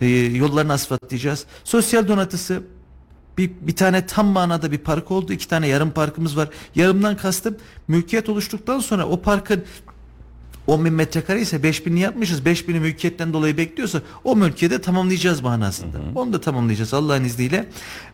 Ee, 0.00 0.06
yollarını 0.08 0.72
asfaltlayacağız. 0.72 1.44
Sosyal 1.64 2.08
donatısı 2.08 2.62
bir, 3.38 3.50
bir 3.60 3.76
tane 3.76 4.06
tam 4.06 4.26
manada 4.26 4.72
bir 4.72 4.78
park 4.78 5.10
oldu. 5.10 5.32
iki 5.32 5.48
tane 5.48 5.66
yarım 5.66 5.90
parkımız 5.90 6.36
var. 6.36 6.48
Yarımdan 6.74 7.16
kastım 7.16 7.56
mülkiyet 7.88 8.28
oluştuktan 8.28 8.78
sonra 8.78 9.06
o 9.06 9.20
parkın 9.22 9.64
10 10.66 10.84
bin 10.84 10.92
metrekare 10.92 11.40
ise 11.40 11.62
5 11.62 11.86
binini 11.86 12.00
yapmışız. 12.00 12.44
5 12.44 12.68
bini 12.68 12.80
mülkiyetten 12.80 13.32
dolayı 13.32 13.56
bekliyorsa 13.56 14.02
o 14.24 14.36
mülkiyeti 14.36 14.80
tamamlayacağız 14.80 15.40
manasında. 15.40 15.98
Onu 16.14 16.32
da 16.32 16.40
tamamlayacağız 16.40 16.94
Allah'ın 16.94 17.24
izniyle. 17.24 17.68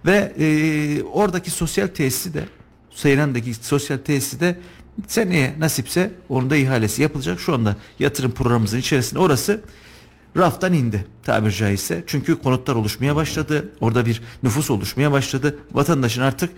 Ve 0.06 0.32
e, 0.38 1.02
oradaki 1.02 1.50
sosyal 1.50 1.86
tesisi 1.86 2.34
de 2.34 2.44
Seyran'daki 2.90 3.54
sosyal 3.54 3.98
tesisi 3.98 4.40
de 4.40 4.58
seneye 5.06 5.54
nasipse 5.58 6.10
onun 6.28 6.50
da 6.50 6.56
ihalesi 6.56 7.02
yapılacak. 7.02 7.40
Şu 7.40 7.54
anda 7.54 7.76
yatırım 7.98 8.30
programımızın 8.30 8.78
içerisinde 8.78 9.20
orası 9.20 9.60
raftan 10.36 10.72
indi 10.72 11.06
tabir 11.22 11.50
caizse. 11.50 12.04
Çünkü 12.06 12.38
konutlar 12.42 12.74
oluşmaya 12.74 13.16
başladı. 13.16 13.68
Orada 13.80 14.06
bir 14.06 14.22
nüfus 14.42 14.70
oluşmaya 14.70 15.12
başladı. 15.12 15.58
Vatandaşın 15.72 16.22
artık 16.22 16.50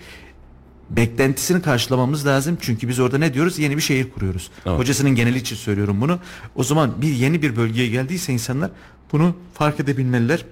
beklentisini 0.90 1.62
karşılamamız 1.62 2.26
lazım. 2.26 2.58
Çünkü 2.60 2.88
biz 2.88 3.00
orada 3.00 3.18
ne 3.18 3.34
diyoruz? 3.34 3.58
Yeni 3.58 3.76
bir 3.76 3.82
şehir 3.82 4.10
kuruyoruz. 4.10 4.50
Evet. 4.66 4.78
Hocasının 4.78 5.14
geneli 5.14 5.38
için 5.38 5.56
söylüyorum 5.56 6.00
bunu. 6.00 6.18
O 6.54 6.64
zaman 6.64 7.02
bir 7.02 7.12
yeni 7.12 7.42
bir 7.42 7.56
bölgeye 7.56 7.88
geldiyse 7.88 8.32
insanlar 8.32 8.70
bunu 9.12 9.34
fark 9.54 9.80
edebilmeliler. 9.80 10.44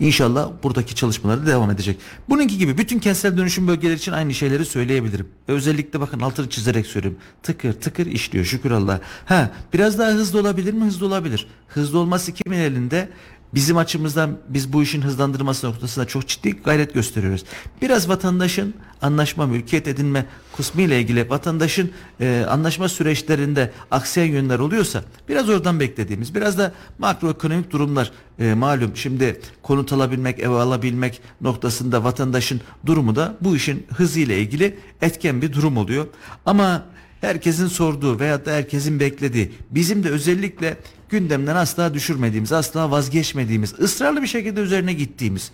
İnşallah 0.00 0.50
buradaki 0.62 0.94
çalışmaları 0.94 1.46
devam 1.46 1.70
edecek. 1.70 1.98
Bununki 2.28 2.58
gibi 2.58 2.78
bütün 2.78 2.98
kentsel 2.98 3.36
dönüşüm 3.36 3.68
bölgeleri 3.68 3.96
için 3.96 4.12
aynı 4.12 4.34
şeyleri 4.34 4.64
söyleyebilirim. 4.64 5.28
Özellikle 5.48 6.00
bakın 6.00 6.20
altını 6.20 6.48
çizerek 6.48 6.86
söylüyorum. 6.86 7.20
Tıkır 7.42 7.72
tıkır 7.72 8.06
işliyor 8.06 8.44
şükür 8.44 8.70
Allah. 8.70 9.00
Ha 9.26 9.50
biraz 9.72 9.98
daha 9.98 10.10
hızlı 10.10 10.40
olabilir 10.40 10.72
mi? 10.72 10.84
Hızlı 10.84 11.06
olabilir. 11.06 11.46
Hızlı 11.68 11.98
olması 11.98 12.32
kimin 12.32 12.58
elinde? 12.58 13.08
Bizim 13.54 13.76
açımızdan 13.76 14.38
biz 14.48 14.72
bu 14.72 14.82
işin 14.82 15.02
hızlandırılması 15.02 15.66
noktasında 15.66 16.06
çok 16.06 16.28
ciddi 16.28 16.50
gayret 16.50 16.94
gösteriyoruz. 16.94 17.44
Biraz 17.82 18.08
vatandaşın 18.08 18.74
anlaşma, 19.02 19.46
mülkiyet 19.46 19.88
edinme 19.88 20.26
kısmı 20.56 20.82
ile 20.82 21.00
ilgili 21.00 21.30
vatandaşın 21.30 21.90
e, 22.20 22.44
anlaşma 22.48 22.88
süreçlerinde 22.88 23.72
aksayan 23.90 24.26
yönler 24.26 24.58
oluyorsa 24.58 25.02
biraz 25.28 25.48
oradan 25.48 25.80
beklediğimiz, 25.80 26.34
biraz 26.34 26.58
da 26.58 26.72
makroekonomik 26.98 27.70
durumlar 27.70 28.12
e, 28.38 28.54
malum 28.54 28.96
şimdi 28.96 29.40
konut 29.62 29.92
alabilmek, 29.92 30.38
ev 30.38 30.50
alabilmek 30.50 31.20
noktasında 31.40 32.04
vatandaşın 32.04 32.60
durumu 32.86 33.16
da 33.16 33.36
bu 33.40 33.56
işin 33.56 33.86
hızıyla 33.94 34.34
ilgili 34.34 34.78
etken 35.02 35.42
bir 35.42 35.52
durum 35.52 35.76
oluyor. 35.76 36.06
Ama 36.46 36.84
herkesin 37.20 37.66
sorduğu 37.66 38.20
veyahut 38.20 38.46
da 38.46 38.52
herkesin 38.52 39.00
beklediği 39.00 39.52
bizim 39.70 40.04
de 40.04 40.10
özellikle 40.10 40.76
gündemden 41.08 41.56
asla 41.56 41.94
düşürmediğimiz, 41.94 42.52
asla 42.52 42.90
vazgeçmediğimiz, 42.90 43.74
ısrarlı 43.80 44.22
bir 44.22 44.26
şekilde 44.26 44.60
üzerine 44.60 44.92
gittiğimiz 44.92 45.52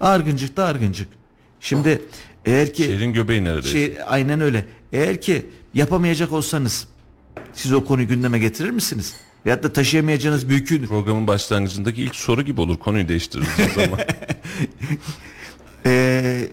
argıncık 0.00 0.56
da 0.56 0.64
argıncık. 0.64 1.08
Şimdi 1.60 2.02
eğer 2.44 2.72
ki 2.74 2.82
Şehrin 2.84 3.12
göbeği 3.12 3.44
neredeyse. 3.44 3.68
şey 3.68 3.96
aynen 4.06 4.40
öyle. 4.40 4.66
Eğer 4.92 5.20
ki 5.20 5.46
yapamayacak 5.74 6.32
olsanız 6.32 6.88
siz 7.52 7.72
o 7.72 7.84
konuyu 7.84 8.08
gündeme 8.08 8.38
getirir 8.38 8.70
misiniz? 8.70 9.14
Veyahut 9.46 9.64
da 9.64 9.72
taşıyamayacağınız 9.72 10.48
bir 10.48 10.54
yükü 10.54 10.86
Programın 10.86 11.26
başlangıcındaki 11.26 12.02
ilk 12.02 12.16
soru 12.16 12.42
gibi 12.42 12.60
olur. 12.60 12.78
Konuyu 12.78 13.08
değiştiririz 13.08 13.48
o 13.70 13.80
zaman. 13.80 14.00
Ee, 15.86 16.48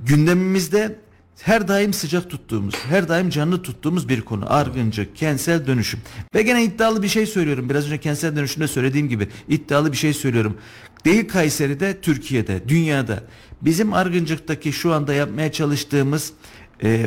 gündemimizde 0.00 0.98
her 1.44 1.68
daim 1.68 1.92
sıcak 1.92 2.30
tuttuğumuz, 2.30 2.74
her 2.88 3.08
daim 3.08 3.30
canlı 3.30 3.62
tuttuğumuz 3.62 4.08
bir 4.08 4.20
konu. 4.20 4.52
Argıncı, 4.52 5.14
kentsel 5.14 5.66
dönüşüm. 5.66 6.00
Ve 6.34 6.42
gene 6.42 6.64
iddialı 6.64 7.02
bir 7.02 7.08
şey 7.08 7.26
söylüyorum. 7.26 7.70
Biraz 7.70 7.86
önce 7.86 7.98
kentsel 7.98 8.36
dönüşümde 8.36 8.68
söylediğim 8.68 9.08
gibi 9.08 9.28
iddialı 9.48 9.92
bir 9.92 9.96
şey 9.96 10.12
söylüyorum. 10.14 10.56
Değil 11.04 11.28
Kayseri'de, 11.28 12.00
Türkiye'de, 12.00 12.68
dünyada. 12.68 13.24
Bizim 13.62 13.92
Argıncık'taki 13.92 14.72
şu 14.72 14.92
anda 14.92 15.14
yapmaya 15.14 15.52
çalıştığımız 15.52 16.32
e, 16.82 17.06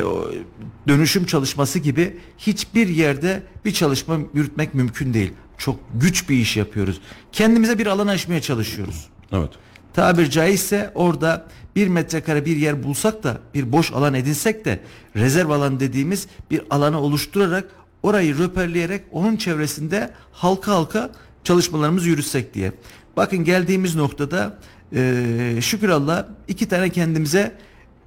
dönüşüm 0.88 1.26
çalışması 1.26 1.78
gibi 1.78 2.16
hiçbir 2.38 2.88
yerde 2.88 3.42
bir 3.64 3.72
çalışma 3.72 4.18
yürütmek 4.34 4.74
mümkün 4.74 5.14
değil. 5.14 5.32
Çok 5.58 5.80
güç 5.94 6.28
bir 6.28 6.36
iş 6.36 6.56
yapıyoruz. 6.56 7.00
Kendimize 7.32 7.78
bir 7.78 7.86
alan 7.86 8.06
açmaya 8.06 8.40
çalışıyoruz 8.40 9.08
evet. 9.32 9.50
Tabir 9.98 10.30
caizse 10.30 10.90
orada 10.94 11.46
bir 11.76 11.88
metrekare 11.88 12.44
bir 12.44 12.56
yer 12.56 12.82
bulsak 12.82 13.22
da 13.22 13.38
bir 13.54 13.72
boş 13.72 13.92
alan 13.92 14.14
edinsek 14.14 14.64
de 14.64 14.80
rezerv 15.16 15.50
alan 15.50 15.80
dediğimiz 15.80 16.26
bir 16.50 16.62
alanı 16.70 17.00
oluşturarak 17.00 17.64
orayı 18.02 18.38
röperleyerek 18.38 19.04
onun 19.12 19.36
çevresinde 19.36 20.10
halka 20.32 20.72
halka 20.72 21.10
çalışmalarımızı 21.44 22.08
yürütsek 22.08 22.54
diye. 22.54 22.72
Bakın 23.16 23.44
geldiğimiz 23.44 23.94
noktada 23.94 24.58
eee 24.92 25.60
şükür 25.60 25.88
Allah 25.88 26.28
iki 26.48 26.68
tane 26.68 26.90
kendimize 26.90 27.58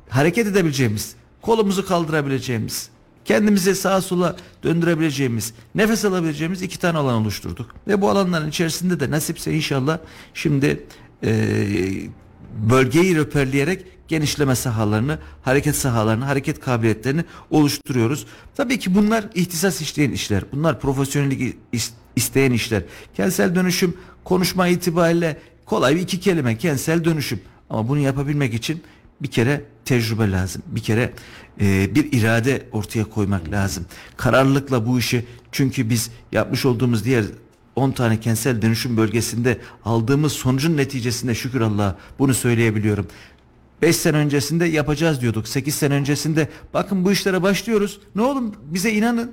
hareket 0.10 0.48
edebileceğimiz, 0.48 1.15
kolumuzu 1.41 1.86
kaldırabileceğimiz, 1.86 2.89
kendimizi 3.25 3.75
sağa 3.75 4.01
sola 4.01 4.36
döndürebileceğimiz, 4.63 5.53
nefes 5.75 6.05
alabileceğimiz 6.05 6.62
iki 6.62 6.79
tane 6.79 6.98
alan 6.98 7.21
oluşturduk. 7.21 7.75
Ve 7.88 8.01
bu 8.01 8.10
alanların 8.10 8.50
içerisinde 8.50 9.00
de 9.00 9.12
nasipse 9.12 9.53
inşallah 9.53 9.98
şimdi 10.33 10.86
eee, 11.24 12.10
bölgeyi 12.70 13.16
röperleyerek 13.16 13.86
genişleme 14.08 14.56
sahalarını, 14.56 15.20
hareket 15.42 15.75
sahalarını, 15.75 16.25
hareket 16.25 16.60
kabiliyetlerini 16.60 17.24
oluşturuyoruz. 17.50 18.25
Tabii 18.56 18.80
ki 18.80 18.96
bunlar 18.96 19.25
ihtisas 19.36 19.82
isteyen 19.82 20.12
işler. 20.12 20.44
Bunlar 20.51 20.80
profesyonellik 20.80 21.56
is- 21.74 21.92
isteyen 22.16 22.51
işler. 22.51 22.84
Kentsel 23.18 23.56
dönüşüm 23.56 23.98
konuşma 24.24 24.68
itibariyle 24.68 25.38
kolay 25.66 25.96
bir 25.96 26.01
iki 26.01 26.20
kelime 26.20 26.58
kentsel 26.58 27.04
dönüşüm. 27.06 27.40
Ama 27.70 27.90
bunu 27.90 28.00
yapabilmek 28.00 28.54
için 28.54 28.84
bir 29.22 29.28
kere 29.32 29.62
tecrübe 29.86 30.32
lazım. 30.32 30.62
Bir 30.68 30.82
kere 30.82 31.13
e, 31.62 31.96
bir 31.96 32.12
irade 32.12 32.66
ortaya 32.72 33.04
koymak 33.04 33.51
lazım. 33.51 33.86
Kararlılıkla 34.18 34.88
bu 34.88 35.00
işi 35.00 35.25
çünkü 35.51 35.90
biz 35.90 36.10
yapmış 36.32 36.66
olduğumuz 36.66 37.06
diğer 37.06 37.25
10 37.75 37.92
tane 37.92 38.20
kentsel 38.20 38.62
dönüşüm 38.62 38.98
bölgesinde 38.98 39.58
aldığımız 39.86 40.32
sonucun 40.32 40.78
neticesinde 40.78 41.36
şükür 41.36 41.62
Allah'a 41.62 41.98
bunu 42.20 42.34
söyleyebiliyorum. 42.34 43.08
5 43.82 43.96
sene 43.96 44.18
öncesinde 44.18 44.66
yapacağız 44.66 45.22
diyorduk. 45.22 45.48
8 45.48 45.75
sene 45.75 45.94
öncesinde 45.94 46.50
bakın 46.74 47.06
bu 47.06 47.12
işlere 47.12 47.42
başlıyoruz. 47.42 48.00
Ne 48.16 48.22
oğlum 48.22 48.56
bize 48.62 48.92
inanın. 48.92 49.32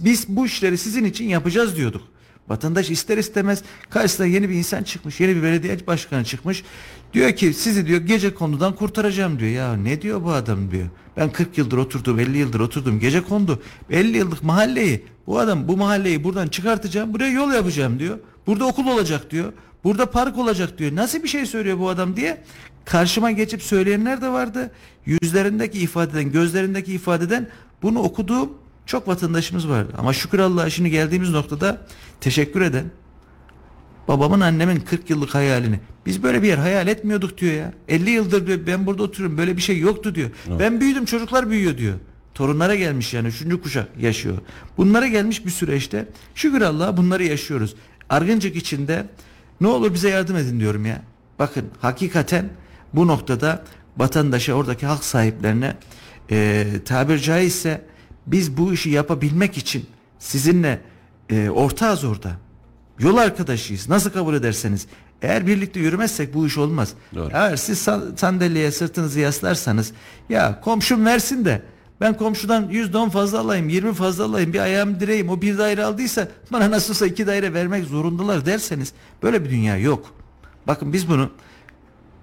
Biz 0.00 0.28
bu 0.28 0.46
işleri 0.46 0.78
sizin 0.78 1.04
için 1.04 1.24
yapacağız 1.24 1.76
diyorduk. 1.76 2.02
Vatandaş 2.48 2.90
ister 2.90 3.18
istemez 3.18 3.62
karşısına 3.90 4.26
yeni 4.26 4.48
bir 4.48 4.54
insan 4.54 4.82
çıkmış, 4.82 5.20
yeni 5.20 5.36
bir 5.36 5.42
belediye 5.42 5.86
başkanı 5.86 6.24
çıkmış. 6.24 6.64
Diyor 7.12 7.36
ki 7.36 7.54
sizi 7.54 7.86
diyor 7.86 8.00
gece 8.00 8.34
konudan 8.34 8.74
kurtaracağım 8.74 9.38
diyor. 9.38 9.50
Ya 9.50 9.76
ne 9.76 10.02
diyor 10.02 10.24
bu 10.24 10.32
adam 10.32 10.70
diyor. 10.70 10.86
Ben 11.16 11.32
40 11.32 11.58
yıldır 11.58 11.78
oturdum, 11.78 12.18
50 12.18 12.38
yıldır 12.38 12.60
oturdum. 12.60 13.00
Gece 13.00 13.20
kondu. 13.20 13.62
50 13.90 14.16
yıllık 14.16 14.42
mahalleyi 14.42 15.04
bu 15.26 15.38
adam 15.38 15.68
bu 15.68 15.76
mahalleyi 15.76 16.24
buradan 16.24 16.48
çıkartacağım. 16.48 17.14
Buraya 17.14 17.32
yol 17.32 17.52
yapacağım 17.52 17.98
diyor. 17.98 18.18
Burada 18.46 18.66
okul 18.66 18.86
olacak 18.86 19.30
diyor. 19.30 19.52
Burada 19.84 20.10
park 20.10 20.38
olacak 20.38 20.78
diyor. 20.78 20.96
Nasıl 20.96 21.22
bir 21.22 21.28
şey 21.28 21.46
söylüyor 21.46 21.78
bu 21.78 21.88
adam 21.88 22.16
diye 22.16 22.42
karşıma 22.84 23.30
geçip 23.30 23.62
söyleyenler 23.62 24.22
de 24.22 24.28
vardı. 24.28 24.70
Yüzlerindeki 25.06 25.78
ifadeden, 25.78 26.32
gözlerindeki 26.32 26.92
ifadeden 26.92 27.48
bunu 27.82 27.98
okuduğum 27.98 28.52
çok 28.86 29.08
vatandaşımız 29.08 29.68
vardı. 29.68 29.92
Ama 29.98 30.12
şükür 30.12 30.38
Allah'a 30.38 30.70
şimdi 30.70 30.90
geldiğimiz 30.90 31.30
noktada 31.30 31.86
teşekkür 32.20 32.60
eden, 32.60 32.84
Babamın 34.08 34.40
annemin 34.40 34.80
40 34.80 35.10
yıllık 35.10 35.34
hayalini. 35.34 35.80
Biz 36.06 36.22
böyle 36.22 36.42
bir 36.42 36.48
yer 36.48 36.58
hayal 36.58 36.88
etmiyorduk 36.88 37.38
diyor 37.38 37.52
ya. 37.52 37.72
50 37.88 38.10
yıldır 38.10 38.46
diyor, 38.46 38.58
ben 38.66 38.86
burada 38.86 39.02
oturuyorum 39.02 39.38
böyle 39.38 39.56
bir 39.56 39.62
şey 39.62 39.78
yoktu 39.78 40.14
diyor. 40.14 40.30
Ben 40.58 40.80
büyüdüm 40.80 41.04
çocuklar 41.04 41.50
büyüyor 41.50 41.78
diyor. 41.78 41.94
Torunlara 42.34 42.74
gelmiş 42.74 43.14
yani 43.14 43.28
üçüncü 43.28 43.62
kuşak 43.62 43.88
yaşıyor. 44.00 44.38
Bunlara 44.76 45.06
gelmiş 45.06 45.46
bir 45.46 45.50
süreçte 45.50 46.08
şükür 46.34 46.60
Allah'a 46.62 46.96
bunları 46.96 47.24
yaşıyoruz. 47.24 47.74
Argıncık 48.08 48.56
içinde 48.56 49.06
ne 49.60 49.66
olur 49.66 49.94
bize 49.94 50.08
yardım 50.08 50.36
edin 50.36 50.60
diyorum 50.60 50.86
ya. 50.86 51.02
Bakın 51.38 51.64
hakikaten 51.80 52.48
bu 52.94 53.06
noktada 53.06 53.64
vatandaşa 53.96 54.52
oradaki 54.52 54.86
halk 54.86 55.04
sahiplerine 55.04 55.76
e, 56.30 56.66
tabir 56.84 57.18
caizse 57.18 57.84
biz 58.26 58.56
bu 58.56 58.72
işi 58.72 58.90
yapabilmek 58.90 59.58
için 59.58 59.86
sizinle 60.18 60.80
e, 61.30 61.50
ortağız 61.50 62.04
orada. 62.04 62.32
Yol 62.98 63.16
arkadaşıyız. 63.16 63.88
Nasıl 63.88 64.10
kabul 64.10 64.34
ederseniz. 64.34 64.86
Eğer 65.22 65.46
birlikte 65.46 65.80
yürümezsek 65.80 66.34
bu 66.34 66.46
iş 66.46 66.58
olmaz. 66.58 66.92
Doğru. 67.14 67.30
Eğer 67.32 67.56
siz 67.56 67.78
sa- 67.88 68.16
sandalyeye 68.16 68.70
sırtınızı 68.70 69.20
yaslarsanız 69.20 69.92
ya 70.28 70.60
komşum 70.60 71.04
versin 71.06 71.44
de 71.44 71.62
ben 72.00 72.16
komşudan 72.16 72.68
yüzde 72.70 72.98
on 72.98 73.08
fazla 73.08 73.38
alayım, 73.40 73.68
20 73.68 73.94
fazla 73.94 74.24
alayım, 74.24 74.52
bir 74.52 74.58
ayağım 74.58 75.00
direyim. 75.00 75.28
O 75.28 75.42
bir 75.42 75.58
daire 75.58 75.84
aldıysa 75.84 76.28
bana 76.52 76.70
nasılsa 76.70 77.06
iki 77.06 77.26
daire 77.26 77.54
vermek 77.54 77.84
zorundalar 77.84 78.46
derseniz 78.46 78.92
böyle 79.22 79.44
bir 79.44 79.50
dünya 79.50 79.76
yok. 79.76 80.14
Bakın 80.66 80.92
biz 80.92 81.08
bunu 81.08 81.30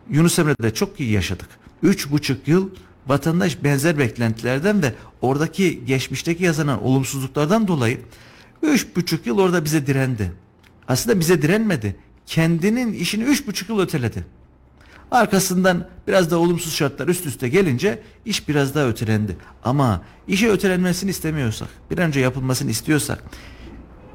Yunus 0.10 0.40
Emre'de 0.40 0.74
çok 0.74 1.00
iyi 1.00 1.12
yaşadık. 1.12 1.48
Üç 1.84 2.12
buçuk 2.12 2.48
yıl 2.48 2.70
vatandaş 3.10 3.64
benzer 3.64 3.98
beklentilerden 3.98 4.82
ve 4.84 4.94
oradaki 5.22 5.86
geçmişteki 5.86 6.44
yaşanan 6.44 6.84
olumsuzluklardan 6.84 7.68
dolayı 7.68 8.02
üç 8.62 8.96
buçuk 8.96 9.28
yıl 9.28 9.40
orada 9.40 9.66
bize 9.66 9.88
direndi. 9.88 10.32
Aslında 10.88 11.20
bize 11.20 11.42
direnmedi. 11.42 11.96
Kendinin 12.26 12.94
işini 12.94 13.24
üç 13.24 13.48
buçuk 13.48 13.70
yıl 13.70 13.80
öteledi. 13.80 14.26
Arkasından 15.12 15.88
biraz 16.08 16.32
da 16.32 16.38
olumsuz 16.38 16.74
şartlar 16.74 17.08
üst 17.08 17.26
üste 17.26 17.50
gelince 17.50 18.04
iş 18.26 18.48
biraz 18.50 18.76
daha 18.76 18.88
ötelendi. 18.88 19.38
Ama 19.64 20.02
işe 20.28 20.50
ötelenmesini 20.50 21.10
istemiyorsak, 21.10 21.70
bir 21.92 21.98
önce 21.98 22.20
yapılmasını 22.20 22.72
istiyorsak 22.72 23.24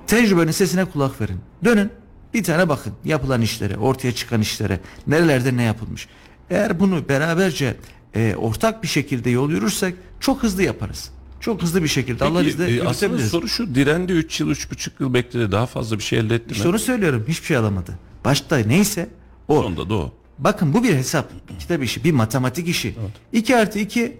tecrübenin 0.07 0.51
sesine 0.51 0.85
kulak 0.85 1.21
verin. 1.21 1.41
Dönün 1.65 1.91
bir 2.35 2.45
tane 2.45 2.69
bakın 2.69 2.93
yapılan 3.05 3.43
işlere, 3.43 3.77
ortaya 3.77 4.13
çıkan 4.13 4.41
işlere, 4.41 4.81
nerelerde 5.07 5.57
ne 5.57 5.63
yapılmış. 5.63 6.09
Eğer 6.51 6.81
bunu 6.81 7.09
beraberce 7.09 7.77
e, 8.15 8.35
ortak 8.39 8.83
bir 8.83 8.89
şekilde 8.89 9.31
yol 9.31 9.51
yürürsek 9.51 9.95
çok 10.21 10.43
hızlı 10.43 10.63
yaparız. 10.63 11.11
Çok 11.41 11.63
hızlı 11.63 11.83
bir 11.83 11.89
şekilde 11.89 12.25
Allah 12.25 12.39
Peki, 12.39 12.49
bizde 12.49 12.77
e, 12.77 12.87
aslında 12.87 13.19
soru 13.19 13.49
şu 13.49 13.75
direndi 13.75 14.13
3 14.13 14.41
yıl 14.41 14.51
3,5 14.51 14.91
yıl 15.01 15.15
bekledi 15.15 15.53
daha 15.53 15.67
fazla 15.67 15.99
bir 15.99 16.03
şey 16.03 16.19
elde 16.19 16.35
etti 16.35 16.53
İşte 16.53 16.65
mi? 16.65 16.71
onu 16.71 16.79
söylüyorum 16.79 17.25
hiçbir 17.29 17.47
şey 17.47 17.57
alamadı. 17.57 17.99
Başta 18.25 18.57
neyse 18.57 19.09
o. 19.49 19.63
Sonunda 19.63 19.89
da 19.91 19.95
o. 19.95 20.13
Bakın 20.39 20.75
bu 20.75 20.85
bir 20.85 20.95
hesap, 20.95 21.31
kitap 21.59 21.83
işi, 21.83 22.05
bir 22.05 22.13
matematik 22.13 22.69
işi. 22.69 22.95
2 23.33 23.57
artı 23.57 23.79
2 23.79 24.17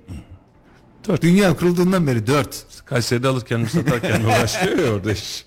Dört. 1.09 1.23
dünya 1.23 1.57
kurulduğundan 1.57 2.07
beri 2.07 2.27
4. 2.27 2.67
Kayseri'de 2.85 3.29
alırken 3.29 3.65
satarken 3.65 4.23
mi 4.23 4.29
başlıyor 4.29 4.79
ya 4.79 4.93
orada 4.93 5.13
iş. 5.13 5.47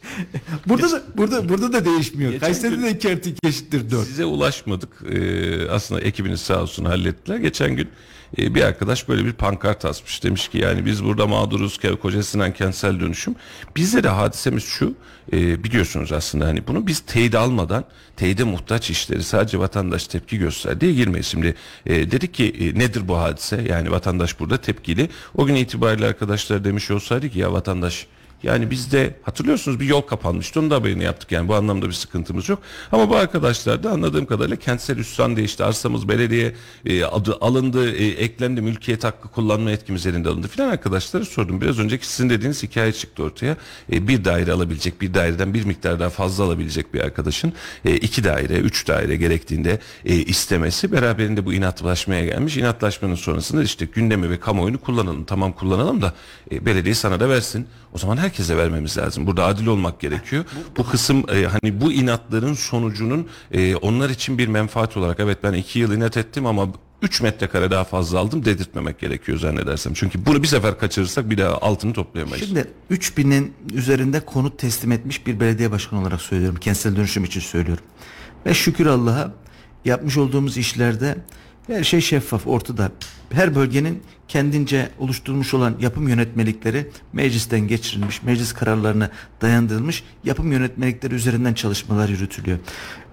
Burada 0.67 0.91
da 0.91 1.03
burada 1.17 1.49
burada 1.49 1.73
da 1.73 1.85
değişmiyor. 1.85 2.31
Geçen 2.31 2.45
Kayseri'de 2.45 2.81
de 2.81 2.91
2 2.91 3.09
artı 3.09 3.29
2 3.29 3.47
eşittir 3.47 3.91
4. 3.91 4.07
Size 4.07 4.25
ulaşmadık. 4.25 4.89
Ee, 5.11 5.69
aslında 5.69 6.01
ekibiniz 6.01 6.41
sağ 6.41 6.61
olsun 6.61 6.85
hallettiler. 6.85 7.37
Geçen 7.37 7.75
gün 7.75 7.89
e, 8.37 8.55
bir 8.55 8.61
arkadaş 8.61 9.09
böyle 9.09 9.25
bir 9.25 9.33
pankart 9.33 9.85
asmış. 9.85 10.23
Demiş 10.23 10.47
ki 10.47 10.57
yani 10.57 10.85
biz 10.85 11.03
burada 11.03 11.27
mağduruz. 11.27 11.79
Koca 12.01 12.21
kentsel 12.53 12.99
dönüşüm. 12.99 13.35
Bizde 13.75 14.03
de 14.03 14.09
hadisemiz 14.09 14.63
şu. 14.63 14.93
e, 15.33 15.63
biliyorsunuz 15.63 16.11
aslında 16.11 16.45
hani 16.45 16.67
bunu 16.67 16.87
biz 16.87 16.99
teyit 16.99 17.35
almadan 17.35 17.85
teyide 18.15 18.43
muhtaç 18.43 18.89
işleri 18.89 19.23
sadece 19.23 19.59
vatandaş 19.59 20.07
tepki 20.07 20.37
gösterdiği 20.37 20.95
girmeyiz. 20.95 21.25
Şimdi 21.25 21.55
e, 21.85 22.11
dedik 22.11 22.33
ki 22.33 22.55
e, 22.59 22.79
nedir 22.79 23.07
bu 23.07 23.17
hadise? 23.17 23.61
Yani 23.69 23.91
vatandaş 23.91 24.39
burada 24.39 24.57
tepkili. 24.57 25.09
O 25.35 25.45
gün 25.45 25.55
itibariyle 25.55 26.05
arkadaşlar 26.07 26.63
demiş 26.63 26.91
olsaydı 26.91 27.29
ki 27.29 27.39
ya 27.39 27.53
vatandaş 27.53 28.07
yani 28.43 28.71
bizde 28.71 29.15
hatırlıyorsunuz 29.21 29.79
bir 29.79 29.85
yol 29.85 30.01
kapanmıştı. 30.01 30.59
Onun 30.59 30.71
da 30.71 30.75
haberini 30.75 31.03
yaptık 31.03 31.31
yani 31.31 31.47
bu 31.47 31.55
anlamda 31.55 31.87
bir 31.87 31.93
sıkıntımız 31.93 32.49
yok. 32.49 32.59
Ama 32.91 33.09
bu 33.09 33.15
arkadaşlar 33.15 33.83
da 33.83 33.91
anladığım 33.91 34.25
kadarıyla 34.25 34.55
kentsel 34.55 34.97
üstten 34.97 35.35
değişti. 35.35 35.63
Arsamız 35.63 36.07
belediye 36.07 36.53
e, 36.85 37.03
adı 37.03 37.37
alındı, 37.41 37.91
e, 37.91 38.07
eklendi, 38.07 38.61
mülkiyet 38.61 39.03
hakkı 39.03 39.27
kullanma 39.27 39.71
yetkimiz 39.71 40.05
elinde 40.05 40.29
alındı 40.29 40.47
filan 40.47 40.69
arkadaşlara 40.69 41.25
sordum. 41.25 41.61
Biraz 41.61 41.79
önceki 41.79 42.07
sizin 42.07 42.29
dediğiniz 42.29 42.63
hikaye 42.63 42.93
çıktı 42.93 43.23
ortaya. 43.23 43.57
E, 43.91 44.07
bir 44.07 44.25
daire 44.25 44.51
alabilecek, 44.51 45.01
bir 45.01 45.13
daireden 45.13 45.53
bir 45.53 45.65
miktar 45.65 45.99
daha 45.99 46.09
fazla 46.09 46.43
alabilecek 46.43 46.93
bir 46.93 47.01
arkadaşın 47.01 47.53
e, 47.85 47.95
iki 47.95 48.23
daire, 48.23 48.53
üç 48.53 48.87
daire 48.87 49.15
gerektiğinde 49.15 49.79
e, 50.05 50.15
istemesi 50.15 50.91
beraberinde 50.91 51.45
bu 51.45 51.53
inatlaşmaya 51.53 52.25
gelmiş. 52.25 52.57
İnatlaşmanın 52.57 53.15
sonrasında 53.15 53.63
işte 53.63 53.85
gündemi 53.85 54.29
ve 54.29 54.39
kamuoyunu 54.39 54.77
kullanalım. 54.77 55.23
Tamam 55.25 55.53
kullanalım 55.53 56.01
da 56.01 56.13
e, 56.51 56.65
belediye 56.65 56.95
sana 56.95 57.19
da 57.19 57.29
versin. 57.29 57.67
O 57.93 57.97
zaman 57.97 58.17
herkese 58.27 58.57
vermemiz 58.57 58.97
lazım. 58.97 59.27
Burada 59.27 59.45
adil 59.45 59.65
olmak 59.65 59.99
gerekiyor. 59.99 60.45
Bu 60.77 60.85
kısım 60.85 61.25
e, 61.29 61.45
hani 61.45 61.81
bu 61.81 61.91
inatların 61.91 62.53
sonucunun 62.53 63.27
e, 63.51 63.75
onlar 63.75 64.09
için 64.09 64.37
bir 64.37 64.47
menfaat 64.47 64.97
olarak 64.97 65.19
evet 65.19 65.37
ben 65.43 65.53
iki 65.53 65.79
yıl 65.79 65.93
inat 65.93 66.17
ettim 66.17 66.45
ama 66.45 66.67
3 67.01 67.21
metrekare 67.21 67.71
daha 67.71 67.83
fazla 67.83 68.19
aldım 68.19 68.45
dedirtmemek 68.45 68.99
gerekiyor 68.99 69.39
zannedersem. 69.39 69.93
Çünkü 69.93 70.25
bunu 70.25 70.43
bir 70.43 70.47
sefer 70.47 70.79
kaçırırsak 70.79 71.29
bir 71.29 71.37
daha 71.37 71.57
altını 71.57 71.93
toplayamayız. 71.93 72.45
Şimdi 72.45 72.67
3000'in 72.91 73.53
üzerinde 73.73 74.19
konut 74.19 74.59
teslim 74.59 74.91
etmiş 74.91 75.27
bir 75.27 75.39
belediye 75.39 75.71
başkanı 75.71 76.01
olarak 76.01 76.21
söylüyorum. 76.21 76.59
Kentsel 76.61 76.95
dönüşüm 76.95 77.23
için 77.23 77.41
söylüyorum. 77.41 77.83
Ve 78.45 78.53
şükür 78.53 78.85
Allah'a 78.85 79.33
yapmış 79.85 80.17
olduğumuz 80.17 80.57
işlerde 80.57 81.17
her 81.67 81.83
şey 81.83 82.01
şeffaf 82.01 82.47
ortada. 82.47 82.91
Her 83.31 83.55
bölgenin 83.55 84.03
kendince 84.27 84.89
oluşturmuş 84.99 85.53
olan 85.53 85.75
yapım 85.79 86.07
yönetmelikleri 86.07 86.89
meclisten 87.13 87.59
geçirilmiş, 87.59 88.23
meclis 88.23 88.53
kararlarına 88.53 89.09
dayandırılmış 89.41 90.03
yapım 90.23 90.51
yönetmelikleri 90.51 91.15
üzerinden 91.15 91.53
çalışmalar 91.53 92.09
yürütülüyor. 92.09 92.57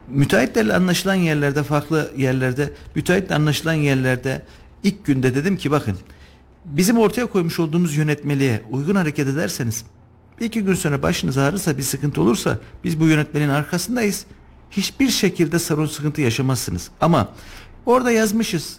Müteahhitlerle 0.09 0.75
anlaşılan 0.75 1.15
yerlerde, 1.15 1.63
farklı 1.63 2.13
yerlerde, 2.17 2.71
müteahhitle 2.95 3.35
anlaşılan 3.35 3.75
yerlerde 3.75 4.43
ilk 4.83 5.05
günde 5.05 5.35
dedim 5.35 5.57
ki 5.57 5.71
bakın 5.71 5.99
bizim 6.65 6.99
ortaya 6.99 7.27
koymuş 7.27 7.61
olduğumuz 7.61 7.97
yönetmeliğe 7.97 8.63
uygun 8.71 8.95
hareket 8.95 9.29
ederseniz 9.29 9.85
bir 10.41 10.45
iki 10.45 10.65
gün 10.65 10.75
sonra 10.75 11.03
başınız 11.03 11.39
ağrırsa 11.39 11.79
bir 11.79 11.83
sıkıntı 11.83 12.21
olursa 12.21 12.59
biz 12.85 13.01
bu 13.01 13.07
yönetmeliğin 13.07 13.51
arkasındayız. 13.51 14.27
Hiçbir 14.71 15.09
şekilde 15.09 15.59
sorun 15.59 15.87
sıkıntı 15.87 16.21
yaşamazsınız. 16.21 16.91
Ama 17.01 17.29
orada 17.87 18.11
yazmışız. 18.11 18.79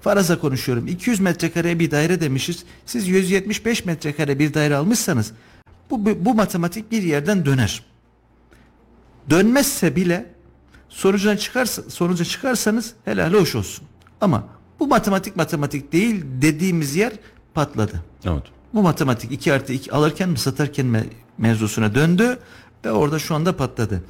Faraza 0.00 0.38
konuşuyorum. 0.38 0.86
200 0.86 1.20
metrekareye 1.20 1.78
bir 1.78 1.90
daire 1.90 2.20
demişiz. 2.20 2.64
Siz 2.86 3.08
175 3.08 3.84
metrekare 3.84 4.38
bir 4.38 4.54
daire 4.54 4.76
almışsanız 4.76 5.32
bu, 5.90 6.06
bu, 6.06 6.24
bu 6.24 6.34
matematik 6.34 6.90
bir 6.90 7.02
yerden 7.02 7.46
döner. 7.46 7.82
Dönmezse 9.30 9.96
bile 9.96 10.34
sonucuna 10.88 11.36
çıkarsa, 11.36 11.82
sonuca 11.82 12.24
çıkarsanız 12.24 12.94
helal 13.04 13.32
hoş 13.32 13.54
olsun. 13.54 13.84
Ama 14.20 14.48
bu 14.80 14.86
matematik 14.86 15.36
matematik 15.36 15.92
değil 15.92 16.24
dediğimiz 16.42 16.96
yer 16.96 17.12
patladı. 17.54 18.04
Evet. 18.24 18.42
Bu 18.74 18.82
matematik 18.82 19.32
2 19.32 19.52
artı 19.52 19.72
2 19.72 19.92
alırken 19.92 20.28
mi 20.28 20.38
satarken 20.38 20.86
mi 20.86 21.04
mevzusuna 21.38 21.94
döndü 21.94 22.38
ve 22.84 22.92
orada 22.92 23.18
şu 23.18 23.34
anda 23.34 23.56
patladı. 23.56 24.04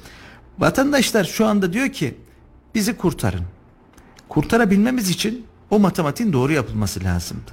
Vatandaşlar 0.59 1.23
şu 1.23 1.45
anda 1.45 1.73
diyor 1.73 1.89
ki 1.89 2.17
bizi 2.75 2.97
kurtarın. 2.97 3.41
Kurtarabilmemiz 4.29 5.09
için 5.09 5.45
o 5.69 5.79
matematiğin 5.79 6.33
doğru 6.33 6.53
yapılması 6.53 7.03
lazımdı. 7.03 7.51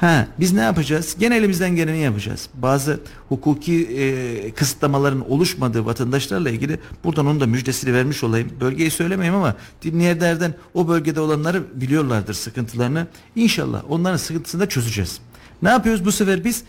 Ha, 0.00 0.28
biz 0.40 0.52
ne 0.52 0.60
yapacağız? 0.60 1.16
Gene 1.18 1.36
elimizden 1.36 1.76
geleni 1.76 1.98
yapacağız. 1.98 2.48
Bazı 2.54 3.00
hukuki 3.28 3.86
e, 3.86 4.50
kısıtlamaların 4.50 5.30
oluşmadığı 5.30 5.86
vatandaşlarla 5.86 6.50
ilgili 6.50 6.78
buradan 7.04 7.26
onun 7.26 7.40
da 7.40 7.46
müjdesini 7.46 7.94
vermiş 7.94 8.24
olayım. 8.24 8.50
Bölgeyi 8.60 8.90
söylemeyeyim 8.90 9.34
ama 9.34 9.56
dinleyenlerden 9.82 10.54
o 10.74 10.88
bölgede 10.88 11.20
olanları 11.20 11.80
biliyorlardır 11.80 12.34
sıkıntılarını. 12.34 13.06
İnşallah 13.36 13.82
onların 13.88 14.16
sıkıntısını 14.16 14.60
da 14.60 14.68
çözeceğiz. 14.68 15.20
Ne 15.62 15.68
yapıyoruz 15.68 16.04
bu 16.04 16.12
sefer 16.12 16.44
biz? 16.44 16.64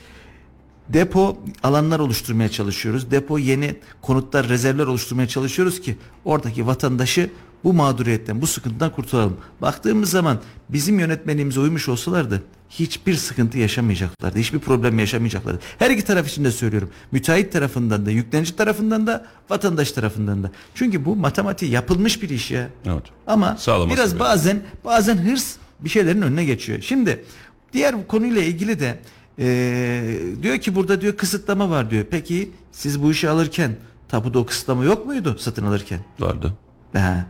depo 0.89 1.37
alanlar 1.63 1.99
oluşturmaya 1.99 2.49
çalışıyoruz. 2.49 3.11
Depo 3.11 3.37
yeni 3.37 3.75
konutlar, 4.01 4.49
rezervler 4.49 4.87
oluşturmaya 4.87 5.27
çalışıyoruz 5.27 5.81
ki 5.81 5.97
oradaki 6.25 6.67
vatandaşı 6.67 7.29
bu 7.63 7.73
mağduriyetten, 7.73 8.41
bu 8.41 8.47
sıkıntıdan 8.47 8.91
kurtulalım. 8.91 9.37
Baktığımız 9.61 10.09
zaman 10.09 10.39
bizim 10.69 10.99
yönetmenliğimize 10.99 11.59
uymuş 11.59 11.89
olsalardı 11.89 12.43
hiçbir 12.69 13.15
sıkıntı 13.15 13.57
yaşamayacaklardı. 13.57 14.39
Hiçbir 14.39 14.59
problem 14.59 14.99
yaşamayacaklardı. 14.99 15.59
Her 15.79 15.89
iki 15.91 16.03
taraf 16.03 16.27
için 16.29 16.43
de 16.43 16.51
söylüyorum. 16.51 16.89
Müteahhit 17.11 17.53
tarafından 17.53 18.05
da, 18.05 18.11
yüklenici 18.11 18.55
tarafından 18.55 19.07
da, 19.07 19.25
vatandaş 19.49 19.91
tarafından 19.91 20.43
da. 20.43 20.51
Çünkü 20.75 21.05
bu 21.05 21.15
matematiği 21.15 21.71
yapılmış 21.71 22.21
bir 22.23 22.29
iş 22.29 22.51
ya. 22.51 22.69
Evet. 22.85 23.03
Ama 23.27 23.57
Sağlaması 23.57 23.95
biraz 23.97 24.05
lazım. 24.05 24.19
bazen 24.19 24.61
bazen 24.85 25.17
hırs 25.17 25.55
bir 25.79 25.89
şeylerin 25.89 26.21
önüne 26.21 26.45
geçiyor. 26.45 26.81
Şimdi 26.81 27.25
diğer 27.73 28.07
konuyla 28.07 28.41
ilgili 28.41 28.79
de 28.79 28.99
eee, 29.37 30.43
diyor 30.43 30.57
ki 30.57 30.75
burada 30.75 31.01
diyor 31.01 31.17
kısıtlama 31.17 31.69
var 31.69 31.89
diyor. 31.91 32.05
Peki 32.11 32.51
siz 32.71 33.03
bu 33.03 33.11
işi 33.11 33.29
alırken 33.29 33.75
Tapuda 34.09 34.39
o 34.39 34.45
kısıtlama 34.45 34.83
yok 34.83 35.05
muydu 35.05 35.35
satın 35.39 35.65
alırken? 35.65 35.99
Vardı. 36.19 36.53
Ha. 36.93 37.25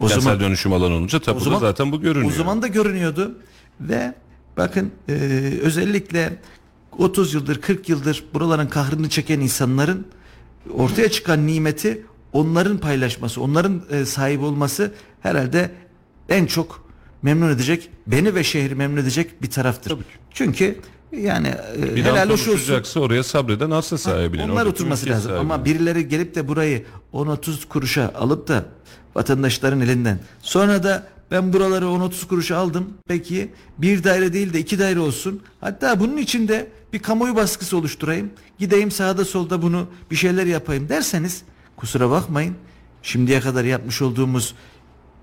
O 0.00 0.06
Kentsel 0.06 0.20
zaman 0.20 0.40
dönüşüm 0.40 0.72
alanı 0.72 0.94
olunca 0.94 1.18
tapuda 1.18 1.58
zaten 1.58 1.92
bu 1.92 2.00
görünüyor. 2.00 2.32
o 2.32 2.34
zaman 2.34 2.62
da 2.62 2.66
görünüyordu 2.66 3.38
ve 3.80 4.14
bakın 4.56 4.92
e, 5.08 5.12
özellikle 5.62 6.38
30 6.98 7.34
yıldır 7.34 7.60
40 7.60 7.88
yıldır 7.88 8.24
buraların 8.34 8.68
kahrını 8.68 9.08
çeken 9.08 9.40
insanların 9.40 10.06
ortaya 10.74 11.10
çıkan 11.10 11.46
nimeti 11.46 12.06
onların 12.32 12.78
paylaşması, 12.78 13.42
onların 13.42 13.82
e, 13.90 14.04
sahip 14.04 14.42
olması 14.42 14.92
herhalde 15.22 15.70
en 16.28 16.46
çok 16.46 16.88
memnun 17.22 17.50
edecek, 17.50 17.90
beni 18.06 18.34
ve 18.34 18.44
şehri 18.44 18.74
memnun 18.74 18.96
edecek 18.96 19.42
bir 19.42 19.50
taraftır. 19.50 19.90
Tabii. 19.90 20.02
Çünkü 20.30 20.80
yani 21.12 21.54
e, 21.78 21.96
bir 21.96 22.04
helal 22.04 22.30
hoş 22.30 22.48
olsun. 22.48 23.00
oraya 23.00 23.22
sabreden 23.22 23.70
arsa 23.70 23.98
sahibinin. 23.98 24.48
Onlar 24.48 24.66
oturması 24.66 25.06
lazım 25.06 25.22
sahibinin. 25.22 25.40
ama 25.50 25.64
birileri 25.64 26.08
gelip 26.08 26.34
de 26.34 26.48
burayı 26.48 26.84
10-30 27.12 27.68
kuruşa 27.68 28.12
alıp 28.14 28.48
da 28.48 28.64
vatandaşların 29.14 29.80
elinden 29.80 30.20
sonra 30.42 30.82
da 30.82 31.06
ben 31.30 31.52
buraları 31.52 31.84
10-30 31.84 32.26
kuruşa 32.26 32.56
aldım 32.56 32.90
peki 33.08 33.50
bir 33.78 34.04
daire 34.04 34.32
değil 34.32 34.52
de 34.52 34.58
iki 34.58 34.78
daire 34.78 35.00
olsun 35.00 35.42
hatta 35.60 36.00
bunun 36.00 36.16
içinde 36.16 36.68
bir 36.92 36.98
kamuoyu 36.98 37.36
baskısı 37.36 37.76
oluşturayım 37.76 38.30
gideyim 38.58 38.90
sağda 38.90 39.24
solda 39.24 39.62
bunu 39.62 39.86
bir 40.10 40.16
şeyler 40.16 40.46
yapayım 40.46 40.88
derseniz 40.88 41.42
kusura 41.76 42.10
bakmayın 42.10 42.54
şimdiye 43.02 43.40
kadar 43.40 43.64
yapmış 43.64 44.02
olduğumuz 44.02 44.54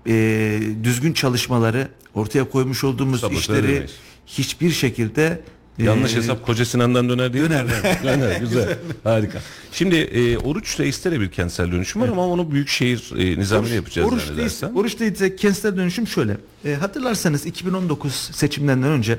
e, 0.06 0.60
düzgün 0.82 1.12
çalışmaları 1.12 1.88
ortaya 2.14 2.50
koymuş 2.50 2.84
olduğumuz 2.84 3.20
Sabote 3.20 3.38
işleri 3.38 3.58
edemeyiz. 3.58 3.94
hiçbir 4.26 4.70
şekilde 4.70 5.42
Yanlış 5.78 6.14
e, 6.14 6.16
hesap 6.16 6.46
Koca 6.46 6.64
Sinan'dan 6.64 7.08
döner 7.08 7.32
değil 7.32 7.44
mi? 7.44 7.50
Döner. 7.50 8.02
döner 8.04 8.40
güzel. 8.40 8.78
Harika. 9.04 9.38
Şimdi 9.72 9.96
e, 9.96 10.38
Oruç 10.38 10.80
Reis'te 10.80 11.12
de 11.12 11.20
bir 11.20 11.30
kentsel 11.30 11.72
dönüşüm 11.72 12.02
var 12.02 12.08
ama 12.08 12.26
onu 12.26 12.50
büyükşehir 12.50 13.12
e, 13.18 13.38
nizamıyla 13.38 13.76
yapacağız 13.76 14.08
Oruç 14.12 14.22
zannedersem. 14.22 14.68
değil, 14.68 14.80
oruç 14.80 15.00
değilse 15.00 15.36
kentsel 15.36 15.76
dönüşüm 15.76 16.06
şöyle. 16.06 16.36
E, 16.64 16.74
hatırlarsanız 16.74 17.46
2019 17.46 18.14
seçimlerinden 18.14 18.90
önce 18.90 19.18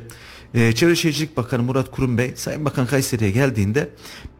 e, 0.54 0.72
Çevre 0.72 0.96
Şehircilik 0.96 1.38
Bakanı 1.38 1.64
Murat 1.64 1.92
Kurum 1.92 2.18
Bey 2.18 2.32
Sayın 2.36 2.66
Bakan 2.66 2.86
Kayseri'ye 2.88 3.32
geldiğinde 3.32 3.90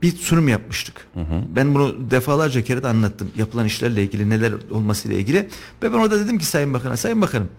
bir 0.02 0.12
sunum 0.16 0.48
yapmıştık. 0.48 1.08
Ben 1.56 1.76
bunu 1.76 2.12
defalarca 2.12 2.64
kere 2.64 2.84
de 2.84 2.88
anlattım. 2.88 3.32
Yapılan 3.38 3.66
işlerle 3.66 4.04
ilgili 4.04 4.30
neler 4.30 4.54
olmasıyla 4.72 5.18
ilgili. 5.18 5.38
Ve 5.84 5.94
ben 5.94 5.98
orada 5.98 6.20
dedim 6.26 6.38
ki 6.40 6.46
Sayın 6.46 6.74
Bakan'a 6.74 6.98
Sayın 6.98 7.22
Bakanım 7.22 7.50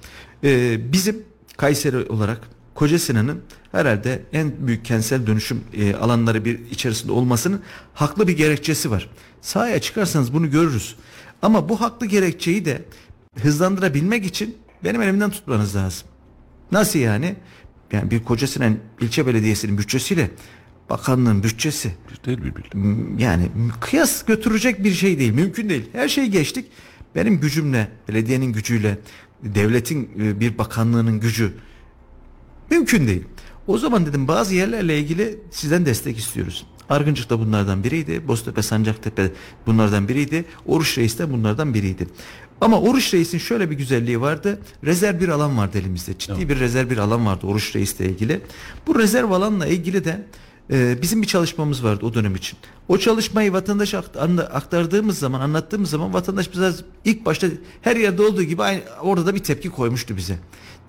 e, 0.44 0.78
bizim 0.92 1.22
Kayseri 1.56 1.96
olarak 1.96 2.40
Koca 2.78 2.98
Sinan'ın 2.98 3.40
herhalde 3.72 4.22
en 4.32 4.52
büyük 4.66 4.84
kentsel 4.84 5.26
dönüşüm 5.26 5.60
e, 5.72 5.94
alanları 5.94 6.44
bir 6.44 6.60
içerisinde 6.70 7.12
olmasının 7.12 7.62
haklı 7.94 8.28
bir 8.28 8.36
gerekçesi 8.36 8.90
var. 8.90 9.10
Sahaya 9.40 9.80
çıkarsanız 9.80 10.34
bunu 10.34 10.50
görürüz. 10.50 10.96
Ama 11.42 11.68
bu 11.68 11.80
haklı 11.80 12.06
gerekçeyi 12.06 12.64
de 12.64 12.84
hızlandırabilmek 13.42 14.26
için 14.26 14.56
benim 14.84 15.02
elimden 15.02 15.30
tutmanız 15.30 15.76
lazım. 15.76 16.08
Nasıl 16.72 16.98
yani? 16.98 17.36
Yani 17.92 18.10
bir 18.10 18.24
Koca 18.24 18.46
Sinan 18.46 18.78
ilçe 19.00 19.26
belediyesinin 19.26 19.78
bütçesiyle 19.78 20.30
bakanlığın 20.90 21.42
bütçesi 21.42 21.92
Değil 22.26 22.38
birbirine. 22.38 23.22
yani 23.22 23.48
kıyas 23.80 24.24
götürecek 24.24 24.84
bir 24.84 24.92
şey 24.92 25.18
değil. 25.18 25.32
Mümkün 25.32 25.68
değil. 25.68 25.90
Her 25.92 26.08
şeyi 26.08 26.30
geçtik. 26.30 26.66
Benim 27.14 27.40
gücümle, 27.40 27.88
belediyenin 28.08 28.52
gücüyle, 28.52 28.98
devletin 29.42 30.10
e, 30.20 30.40
bir 30.40 30.58
bakanlığının 30.58 31.20
gücü 31.20 31.52
mümkün 32.70 33.06
değil. 33.06 33.24
O 33.66 33.78
zaman 33.78 34.06
dedim 34.06 34.28
bazı 34.28 34.54
yerlerle 34.54 34.98
ilgili 34.98 35.38
sizden 35.50 35.86
destek 35.86 36.18
istiyoruz. 36.18 36.66
Argıncık 36.88 37.30
da 37.30 37.40
bunlardan 37.40 37.84
biriydi. 37.84 38.28
Boztepe, 38.28 38.62
Sancaktepe 38.62 39.30
bunlardan 39.66 40.08
biriydi. 40.08 40.44
Oruç 40.66 40.98
Reis 40.98 41.18
de 41.18 41.32
bunlardan 41.32 41.74
biriydi. 41.74 42.06
Ama 42.60 42.80
Oruç 42.80 43.14
Reis'in 43.14 43.38
şöyle 43.38 43.70
bir 43.70 43.76
güzelliği 43.76 44.20
vardı. 44.20 44.60
Rezerv 44.84 45.20
bir 45.20 45.28
alan 45.28 45.58
vardı 45.58 45.78
elimizde. 45.78 46.18
Ciddi 46.18 46.48
bir 46.48 46.60
rezerv 46.60 46.90
bir 46.90 46.98
alan 46.98 47.26
vardı 47.26 47.46
Oruç 47.46 47.76
Reis'le 47.76 48.00
ilgili. 48.00 48.40
Bu 48.86 48.98
rezerv 48.98 49.30
alanla 49.30 49.66
ilgili 49.66 50.04
de 50.04 50.26
e, 50.70 51.02
bizim 51.02 51.22
bir 51.22 51.26
çalışmamız 51.26 51.84
vardı 51.84 52.06
o 52.06 52.14
dönem 52.14 52.34
için. 52.34 52.58
O 52.88 52.98
çalışmayı 52.98 53.52
vatandaşa 53.52 53.98
aktardığımız 54.52 55.18
zaman, 55.18 55.40
anlattığımız 55.40 55.90
zaman 55.90 56.14
vatandaş 56.14 56.52
bize 56.52 56.72
ilk 57.04 57.26
başta 57.26 57.46
her 57.82 57.96
yerde 57.96 58.22
olduğu 58.22 58.42
gibi 58.42 58.62
aynı, 58.62 58.80
orada 59.02 59.26
da 59.26 59.34
bir 59.34 59.42
tepki 59.42 59.70
koymuştu 59.70 60.16
bize. 60.16 60.38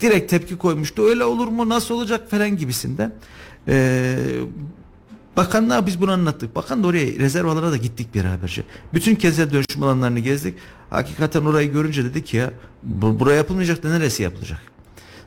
Direkt 0.02 0.32
tepki 0.32 0.58
koymuştu. 0.58 1.02
Öyle 1.02 1.24
olur 1.24 1.48
mu, 1.48 1.70
nasıl 1.70 1.96
olacak 1.96 2.32
falan 2.32 2.58
gibisinden. 2.58 3.14
Ee, 3.68 4.18
Bakanlığa 5.38 5.86
biz 5.86 6.02
bunu 6.02 6.12
anlattık. 6.12 6.56
Bakan 6.56 6.84
da 6.84 6.88
oraya 6.88 7.06
rezerv 7.06 7.48
alana 7.48 7.72
da 7.72 7.78
gittik 7.78 8.16
beraberce. 8.16 8.64
Bütün 8.94 9.16
kentsel 9.16 9.54
dönüşüm 9.54 9.84
alanlarını 9.84 10.20
gezdik. 10.20 10.56
Hakikaten 10.90 11.42
orayı 11.42 11.72
görünce 11.72 12.04
dedik 12.04 12.26
ki 12.26 12.38
ya 12.38 12.52
bu, 12.84 13.20
buraya 13.20 13.36
yapılmayacak 13.36 13.84
da 13.84 13.90
neresi 13.90 14.24
yapılacak? 14.24 14.60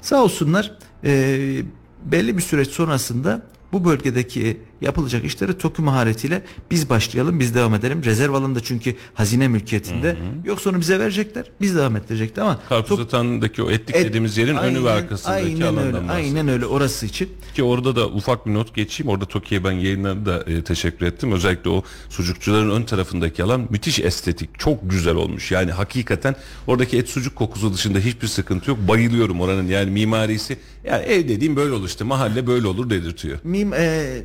Sağ 0.03 0.23
olsunlar 0.23 0.79
e, 1.05 1.62
belli 2.05 2.37
bir 2.37 2.43
süreç 2.43 2.69
sonrasında 2.69 3.43
bu 3.73 3.85
bölgedeki 3.85 4.61
yapılacak 4.83 5.25
işleri 5.25 5.59
TOKİ 5.59 5.83
maharetiyle 5.83 6.42
biz 6.71 6.90
başlayalım 6.90 7.40
biz 7.40 7.55
devam 7.55 7.75
edelim. 7.75 8.05
Rezerv 8.05 8.33
alanında 8.33 8.61
çünkü 8.61 8.95
hazine 9.14 9.49
mülkiyetinde. 9.49 10.16
Yoksa 10.45 10.71
onu 10.71 10.81
bize 10.81 10.99
verecekler 11.01 11.45
biz 11.61 11.77
devam 11.77 11.97
ettirecekler 11.97 12.42
ama 12.42 12.59
Karpuz 12.68 12.99
Tok- 12.99 13.03
Atan'daki 13.03 13.62
o 13.62 13.71
etlik 13.71 13.97
Et- 13.97 14.05
dediğimiz 14.05 14.37
yerin 14.38 14.57
önü 14.57 14.85
ve 14.85 14.90
arkasındaki 14.90 15.45
aynen 15.47 15.61
alandan 15.61 15.85
öyle, 15.85 15.92
bahsediyor. 15.95 16.14
aynen 16.14 16.49
öyle 16.49 16.66
orası 16.66 17.07
için. 17.07 17.29
Ki 17.55 17.62
orada 17.62 17.97
da 17.97 18.07
ufak 18.09 18.47
bir 18.47 18.55
not 18.55 18.75
geçeyim. 18.75 19.11
Orada 19.11 19.25
Toki'ye 19.25 19.64
ben 19.64 19.73
yayınlarda 19.73 20.27
da 20.47 20.51
e, 20.51 20.62
teşekkür 20.64 21.07
ettim. 21.07 21.33
Özellikle 21.33 21.71
o 21.71 21.83
sucukçuların 22.09 22.71
ön 22.71 22.83
tarafındaki 22.83 23.42
alan 23.42 23.66
müthiş 23.71 23.99
estetik. 24.01 24.59
Çok 24.59 24.90
güzel 24.90 25.14
olmuş. 25.14 25.51
Yani 25.53 25.73
hakikaten 25.73 26.37
oradaki 26.66 26.99
et 26.99 27.09
sucuk 27.09 27.37
kokusu 27.37 27.75
dışında 27.75 27.99
hiçbir 27.99 28.27
sıkıntı 28.27 28.71
yok. 28.71 28.79
Bayılıyorum 28.88 29.40
oranın 29.40 29.68
yani 29.68 29.90
mimarisi. 29.90 30.57
Yani 30.85 31.03
ev 31.05 31.29
dediğim 31.29 31.57
böyle 31.57 31.73
olur 31.73 31.87
işte. 31.88 32.05
Mahalle 32.05 32.47
böyle 32.47 32.66
olur 32.66 32.90
dedirtiyor. 32.90 33.38
Mim, 33.45 33.73
e, 33.73 34.23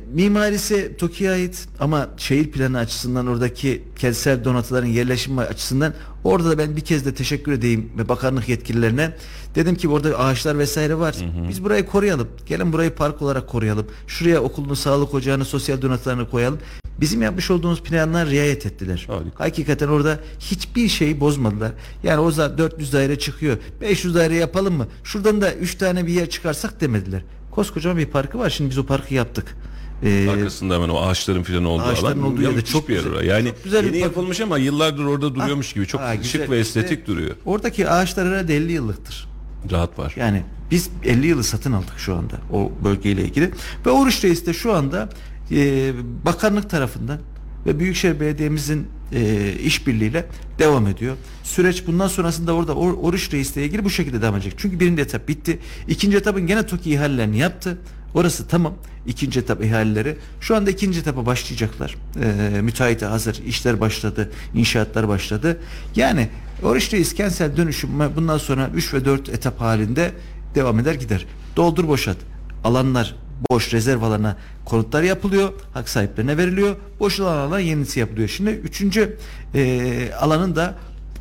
mimarisi 0.48 0.96
TOKİ'ye 0.98 1.30
ait 1.30 1.68
ama 1.80 2.08
şehir 2.16 2.50
planı 2.50 2.78
açısından 2.78 3.26
oradaki 3.26 3.82
kentsel 3.98 4.44
donatıların 4.44 4.86
yerleşimi 4.86 5.40
açısından 5.40 5.94
orada 6.24 6.50
da 6.50 6.58
ben 6.58 6.76
bir 6.76 6.80
kez 6.80 7.06
de 7.06 7.14
teşekkür 7.14 7.52
edeyim 7.52 7.90
ve 7.98 8.08
bakanlık 8.08 8.48
yetkililerine. 8.48 9.14
Dedim 9.54 9.74
ki 9.74 9.88
orada 9.88 10.18
ağaçlar 10.18 10.58
vesaire 10.58 10.98
var. 10.98 11.16
Biz 11.48 11.64
burayı 11.64 11.86
koruyalım. 11.86 12.28
Gelin 12.46 12.72
burayı 12.72 12.94
park 12.94 13.22
olarak 13.22 13.48
koruyalım. 13.48 13.86
Şuraya 14.06 14.42
okulunu, 14.42 14.76
sağlık 14.76 15.14
ocağını, 15.14 15.44
sosyal 15.44 15.82
donatılarını 15.82 16.30
koyalım. 16.30 16.58
Bizim 17.00 17.22
yapmış 17.22 17.50
olduğumuz 17.50 17.82
planlar 17.82 18.28
riayet 18.28 18.66
ettiler. 18.66 19.06
Harika. 19.08 19.44
Hakikaten 19.44 19.88
orada 19.88 20.20
hiçbir 20.40 20.88
şeyi 20.88 21.20
bozmadılar. 21.20 21.72
Yani 22.02 22.20
o 22.20 22.30
zaman 22.30 22.58
400 22.58 22.92
daire 22.92 23.18
çıkıyor. 23.18 23.58
500 23.80 24.14
daire 24.14 24.34
yapalım 24.34 24.74
mı? 24.74 24.86
Şuradan 25.04 25.40
da 25.40 25.54
3 25.54 25.74
tane 25.74 26.06
bir 26.06 26.12
yer 26.12 26.30
çıkarsak 26.30 26.80
demediler. 26.80 27.22
Koskocaman 27.50 27.98
bir 27.98 28.06
parkı 28.06 28.38
var. 28.38 28.50
Şimdi 28.50 28.70
biz 28.70 28.78
o 28.78 28.86
parkı 28.86 29.14
yaptık. 29.14 29.56
Ee, 30.02 30.28
Arkasında 30.30 30.74
hemen 30.74 30.88
o 30.88 31.00
ağaçların 31.00 31.42
filan 31.42 31.64
olduğu 31.64 31.82
Ağaçların 31.82 32.20
alan. 32.22 32.32
olduğu 32.32 32.42
yerde 32.42 32.64
çok 32.64 32.88
bir 32.88 32.92
yer 32.94 33.00
güzel. 33.00 33.12
orası. 33.14 33.26
Yani 33.26 33.48
Çok 33.48 33.64
güzel 33.64 33.84
yeni 33.84 33.98
yapılmış 33.98 34.40
ama 34.40 34.58
yıllardır 34.58 35.04
orada 35.04 35.34
duruyormuş 35.34 35.72
gibi. 35.72 35.86
Çok 35.86 36.00
ha, 36.00 36.14
şık 36.14 36.22
güzel. 36.22 36.50
ve 36.50 36.60
İşte 36.60 36.80
estetik 36.80 37.06
duruyor. 37.06 37.36
Oradaki 37.44 37.88
ağaçlar 37.88 38.28
herhalde 38.28 38.56
50 38.56 38.72
yıllıktır. 38.72 39.28
Rahat 39.70 39.98
var. 39.98 40.14
Yani 40.16 40.42
biz 40.70 40.90
50 41.04 41.26
yılı 41.26 41.44
satın 41.44 41.72
aldık 41.72 41.94
şu 41.98 42.14
anda 42.14 42.34
o 42.52 42.72
bölgeyle 42.84 43.22
ilgili. 43.24 43.50
Ve 43.86 43.90
Oruç 43.90 44.24
Reis 44.24 44.46
de 44.46 44.52
şu 44.52 44.72
anda 44.74 45.08
e, 45.50 45.92
bakanlık 46.24 46.70
tarafından 46.70 47.18
ve 47.66 47.78
Büyükşehir 47.78 48.20
Belediye'mizin 48.20 48.86
e, 49.12 49.52
işbirliğiyle 49.64 50.26
devam 50.58 50.86
ediyor. 50.86 51.16
Süreç 51.44 51.86
bundan 51.86 52.08
sonrasında 52.08 52.52
orada 52.52 52.72
Or- 52.72 52.96
Oruç 53.00 53.32
Reis'le 53.32 53.56
ilgili 53.56 53.84
bu 53.84 53.90
şekilde 53.90 54.22
devam 54.22 54.34
edecek. 54.34 54.54
Çünkü 54.56 54.80
birinci 54.80 55.02
etap 55.02 55.28
bitti. 55.28 55.58
İkinci 55.88 56.16
etapın 56.16 56.46
gene 56.46 56.66
TOKİ 56.66 56.90
ihalelerini 56.90 57.38
yaptı. 57.38 57.78
Orası 58.14 58.48
tamam. 58.48 58.74
İkinci 59.06 59.40
etap 59.40 59.64
ihaleleri. 59.64 60.16
Şu 60.40 60.56
anda 60.56 60.70
ikinci 60.70 61.00
etapa 61.00 61.26
başlayacaklar. 61.26 61.96
E, 62.22 62.60
müteahhite 62.60 63.06
hazır. 63.06 63.42
işler 63.46 63.80
başladı. 63.80 64.30
inşaatlar 64.54 65.08
başladı. 65.08 65.58
Yani 65.96 66.28
Oruç 66.62 66.92
Reis 66.92 67.14
kentsel 67.14 67.56
dönüşüm 67.56 67.90
bundan 68.16 68.38
sonra 68.38 68.70
3 68.74 68.94
ve 68.94 69.04
4 69.04 69.28
etap 69.28 69.60
halinde 69.60 70.12
devam 70.54 70.78
eder 70.78 70.94
gider. 70.94 71.26
Doldur 71.56 71.88
boşalt. 71.88 72.16
Alanlar 72.64 73.14
boş 73.50 73.72
rezerv 73.74 74.02
alana 74.02 74.36
konutlar 74.64 75.02
yapılıyor. 75.02 75.52
Hak 75.74 75.88
sahiplerine 75.88 76.36
veriliyor. 76.36 76.76
Boşalan 77.00 77.36
alana 77.36 77.60
yenisi 77.60 78.00
yapılıyor. 78.00 78.28
Şimdi 78.28 78.50
üçüncü 78.50 79.16
e, 79.54 80.12
alanın 80.20 80.56
da 80.56 80.74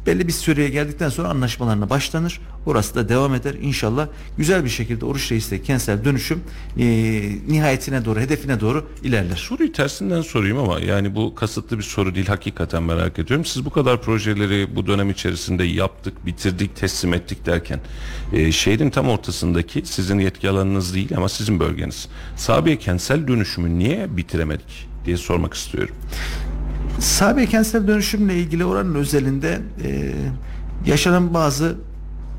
belli 0.07 0.27
bir 0.27 0.33
süreye 0.33 0.69
geldikten 0.69 1.09
sonra 1.09 1.27
anlaşmalarına 1.27 1.89
başlanır. 1.89 2.39
Orası 2.65 2.95
da 2.95 3.09
devam 3.09 3.33
eder. 3.33 3.53
İnşallah 3.61 4.07
güzel 4.37 4.63
bir 4.63 4.69
şekilde 4.69 5.05
Oruç 5.05 5.31
Reis'te 5.31 5.61
kentsel 5.61 6.05
dönüşüm 6.05 6.43
e, 6.79 6.85
nihayetine 7.47 8.05
doğru, 8.05 8.19
hedefine 8.19 8.59
doğru 8.59 8.87
ilerler. 9.03 9.35
Soruyu 9.35 9.71
tersinden 9.71 10.21
sorayım 10.21 10.57
ama 10.57 10.79
yani 10.79 11.15
bu 11.15 11.35
kasıtlı 11.35 11.77
bir 11.77 11.83
soru 11.83 12.15
değil 12.15 12.27
hakikaten 12.27 12.83
merak 12.83 13.19
ediyorum. 13.19 13.45
Siz 13.45 13.65
bu 13.65 13.69
kadar 13.69 14.01
projeleri 14.01 14.75
bu 14.75 14.87
dönem 14.87 15.09
içerisinde 15.09 15.63
yaptık, 15.63 16.25
bitirdik, 16.25 16.75
teslim 16.75 17.13
ettik 17.13 17.45
derken 17.45 17.79
e, 18.33 18.51
şehrin 18.51 18.89
tam 18.89 19.09
ortasındaki 19.09 19.81
sizin 19.85 20.19
yetki 20.19 20.49
alanınız 20.49 20.95
değil 20.95 21.17
ama 21.17 21.29
sizin 21.29 21.59
bölgeniz. 21.59 22.07
Sabiye 22.35 22.79
kentsel 22.79 23.27
dönüşümü 23.27 23.79
niye 23.79 24.17
bitiremedik 24.17 24.87
diye 25.05 25.17
sormak 25.17 25.53
istiyorum. 25.53 25.95
Sahabe 26.99 27.45
kentsel 27.45 27.87
dönüşümle 27.87 28.39
ilgili 28.39 28.65
oranın 28.65 28.95
özelinde 28.95 29.61
e, 29.83 30.13
yaşanan 30.85 31.33
bazı 31.33 31.75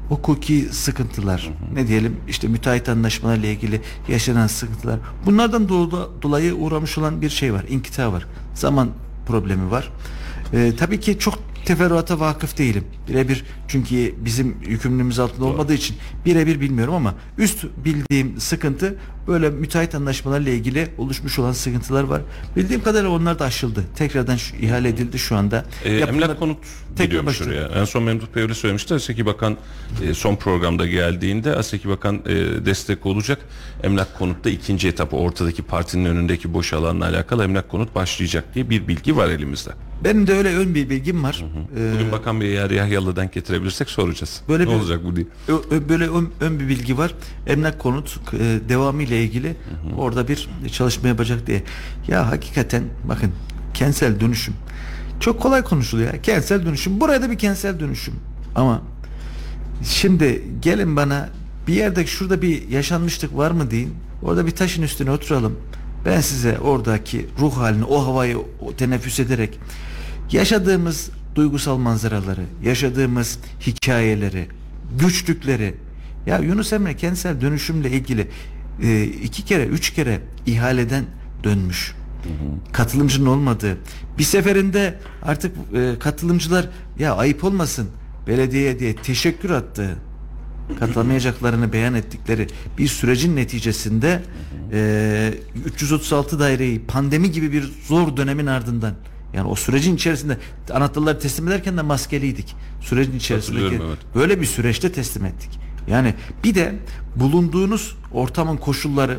hukuki 0.08 0.68
sıkıntılar 0.70 1.50
ne 1.74 1.88
diyelim 1.88 2.16
işte 2.28 2.48
müteahhit 2.48 2.88
anlaşmalarıyla 2.88 3.48
ilgili 3.48 3.80
yaşanan 4.08 4.46
sıkıntılar. 4.46 4.98
Bunlardan 5.26 5.66
do- 5.66 6.22
dolayı 6.22 6.54
uğramış 6.54 6.98
olan 6.98 7.22
bir 7.22 7.30
şey 7.30 7.52
var 7.52 7.64
inkita 7.68 8.12
var 8.12 8.26
zaman 8.54 8.88
problemi 9.26 9.70
var. 9.70 9.92
E, 10.52 10.76
tabii 10.76 11.00
ki 11.00 11.18
çok 11.18 11.38
teferruata 11.64 12.20
vakıf 12.20 12.58
değilim. 12.58 12.84
Birebir 13.08 13.44
çünkü 13.68 14.14
bizim 14.24 14.56
yükümlülüğümüz 14.66 15.18
altında 15.18 15.44
olmadığı 15.44 15.74
için 15.74 15.96
birebir 16.26 16.60
bilmiyorum 16.60 16.94
ama 16.94 17.14
üst 17.38 17.64
bildiğim 17.84 18.40
sıkıntı 18.40 18.96
böyle 19.28 19.50
müteahhit 19.50 19.94
anlaşmalarıyla 19.94 20.52
ilgili 20.52 20.88
oluşmuş 20.98 21.38
olan 21.38 21.52
sıkıntılar 21.52 22.02
var 22.02 22.20
bildiğim 22.56 22.82
kadarıyla 22.82 23.10
onlar 23.10 23.38
da 23.38 23.44
aşıldı 23.44 23.84
tekrardan 23.96 24.36
şu, 24.36 24.56
ihale 24.56 24.88
edildi 24.88 25.18
şu 25.18 25.36
anda 25.36 25.64
E, 25.84 25.96
emlak 25.96 26.38
konut 26.38 26.58
gidiyormuş 26.98 27.42
oraya. 27.42 27.68
En 27.68 27.84
son 27.84 28.02
Memduh 28.02 28.26
Bey 28.34 28.42
öyle 28.42 28.54
söylemişti. 28.54 28.94
Aseki 28.94 29.26
Bakan 29.26 29.56
e, 30.04 30.14
son 30.14 30.36
programda 30.36 30.86
geldiğinde 30.86 31.56
Aseki 31.56 31.88
Bakan 31.88 32.14
e, 32.26 32.34
destek 32.66 33.06
olacak. 33.06 33.38
Emlak 33.82 34.18
konutta 34.18 34.50
ikinci 34.50 34.88
etapı 34.88 35.16
ortadaki 35.16 35.62
partinin 35.62 36.04
önündeki 36.04 36.54
boş 36.54 36.72
alanla 36.72 37.04
alakalı 37.08 37.44
emlak 37.44 37.68
konut 37.68 37.94
başlayacak 37.94 38.44
diye 38.54 38.70
bir 38.70 38.88
bilgi 38.88 39.16
var 39.16 39.28
elimizde. 39.28 39.70
benim 40.04 40.26
de 40.26 40.32
öyle 40.34 40.56
ön 40.56 40.74
bir 40.74 40.90
bilgim 40.90 41.22
var 41.22 41.44
Ee, 41.78 41.92
Bugün 41.94 42.12
Bakan 42.12 42.40
Bey'i 42.40 42.52
eğer 42.52 42.70
Yahyalı'dan 42.70 43.16
denk 43.16 43.32
getirebilirsek 43.32 43.90
soracağız. 43.90 44.40
Böyle 44.48 44.64
ne 44.64 44.68
bir- 44.68 44.74
olacak 44.74 45.00
bu 45.04 45.16
diye. 45.16 45.26
Böyle 45.88 46.08
ön, 46.08 46.28
ön 46.40 46.60
bir 46.60 46.68
bilgi 46.68 46.98
var. 46.98 47.14
Emlak 47.46 47.78
konut 47.78 48.16
e, 48.32 48.68
devamı 48.68 49.02
ile 49.02 49.17
ilgili 49.18 49.56
orada 49.96 50.28
bir 50.28 50.48
çalışma 50.72 51.08
yapacak 51.08 51.46
diye. 51.46 51.62
Ya 52.08 52.30
hakikaten 52.30 52.82
bakın 53.08 53.32
kentsel 53.74 54.20
dönüşüm 54.20 54.54
çok 55.20 55.40
kolay 55.40 55.62
konuşuluyor. 55.62 56.22
Kentsel 56.22 56.66
dönüşüm. 56.66 57.00
Buraya 57.00 57.22
da 57.22 57.30
bir 57.30 57.38
kentsel 57.38 57.80
dönüşüm. 57.80 58.14
Ama 58.54 58.82
şimdi 59.84 60.44
gelin 60.60 60.96
bana 60.96 61.28
bir 61.66 61.74
yerde 61.74 62.06
şurada 62.06 62.42
bir 62.42 62.68
yaşanmışlık 62.68 63.36
var 63.36 63.50
mı 63.50 63.70
deyin. 63.70 63.94
Orada 64.22 64.46
bir 64.46 64.50
taşın 64.50 64.82
üstüne 64.82 65.10
oturalım. 65.10 65.58
Ben 66.04 66.20
size 66.20 66.58
oradaki 66.58 67.26
ruh 67.40 67.56
halini, 67.56 67.84
o 67.84 68.06
havayı 68.06 68.38
o 68.60 68.72
teneffüs 68.76 69.20
ederek 69.20 69.58
yaşadığımız 70.32 71.10
duygusal 71.34 71.76
manzaraları, 71.76 72.44
yaşadığımız 72.62 73.38
hikayeleri, 73.66 74.46
güçlükleri. 74.98 75.74
Ya 76.26 76.38
Yunus 76.38 76.72
Emre 76.72 76.96
kentsel 76.96 77.40
dönüşümle 77.40 77.90
ilgili 77.90 78.28
e, 78.82 79.04
iki 79.04 79.44
kere, 79.44 79.66
üç 79.66 79.90
kere 79.90 80.20
ihaleden 80.46 81.04
dönmüş. 81.44 81.94
Katılımcının 82.72 83.26
olmadığı. 83.26 83.78
Bir 84.18 84.22
seferinde 84.22 84.98
artık 85.22 85.56
e, 85.74 85.98
katılımcılar 85.98 86.68
ya 86.98 87.16
ayıp 87.16 87.44
olmasın 87.44 87.88
belediyeye 88.26 88.78
diye 88.78 88.96
teşekkür 88.96 89.50
attığı 89.50 89.96
katılamayacaklarını 90.78 91.72
beyan 91.72 91.94
ettikleri 91.94 92.46
bir 92.78 92.88
sürecin 92.88 93.36
neticesinde 93.36 94.22
e, 94.72 95.34
336 95.66 96.40
daireyi 96.40 96.80
pandemi 96.80 97.30
gibi 97.30 97.52
bir 97.52 97.72
zor 97.86 98.16
dönemin 98.16 98.46
ardından 98.46 98.94
yani 99.34 99.48
o 99.48 99.54
sürecin 99.54 99.96
içerisinde 99.96 100.38
anahtarları 100.72 101.18
teslim 101.18 101.48
ederken 101.48 101.76
de 101.76 101.82
maskeliydik. 101.82 102.56
Sürecin 102.80 103.16
içerisindeki 103.16 103.82
evet. 103.86 103.98
böyle 104.14 104.40
bir 104.40 104.46
süreçte 104.46 104.92
teslim 104.92 105.24
ettik. 105.24 105.50
Yani 105.90 106.14
bir 106.44 106.54
de 106.54 106.74
bulunduğunuz 107.16 107.96
ortamın 108.12 108.56
koşulları, 108.56 109.18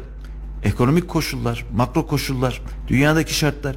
ekonomik 0.64 1.08
koşullar, 1.08 1.66
makro 1.76 2.08
koşullar, 2.08 2.62
dünyadaki 2.88 3.36
şartlar 3.36 3.76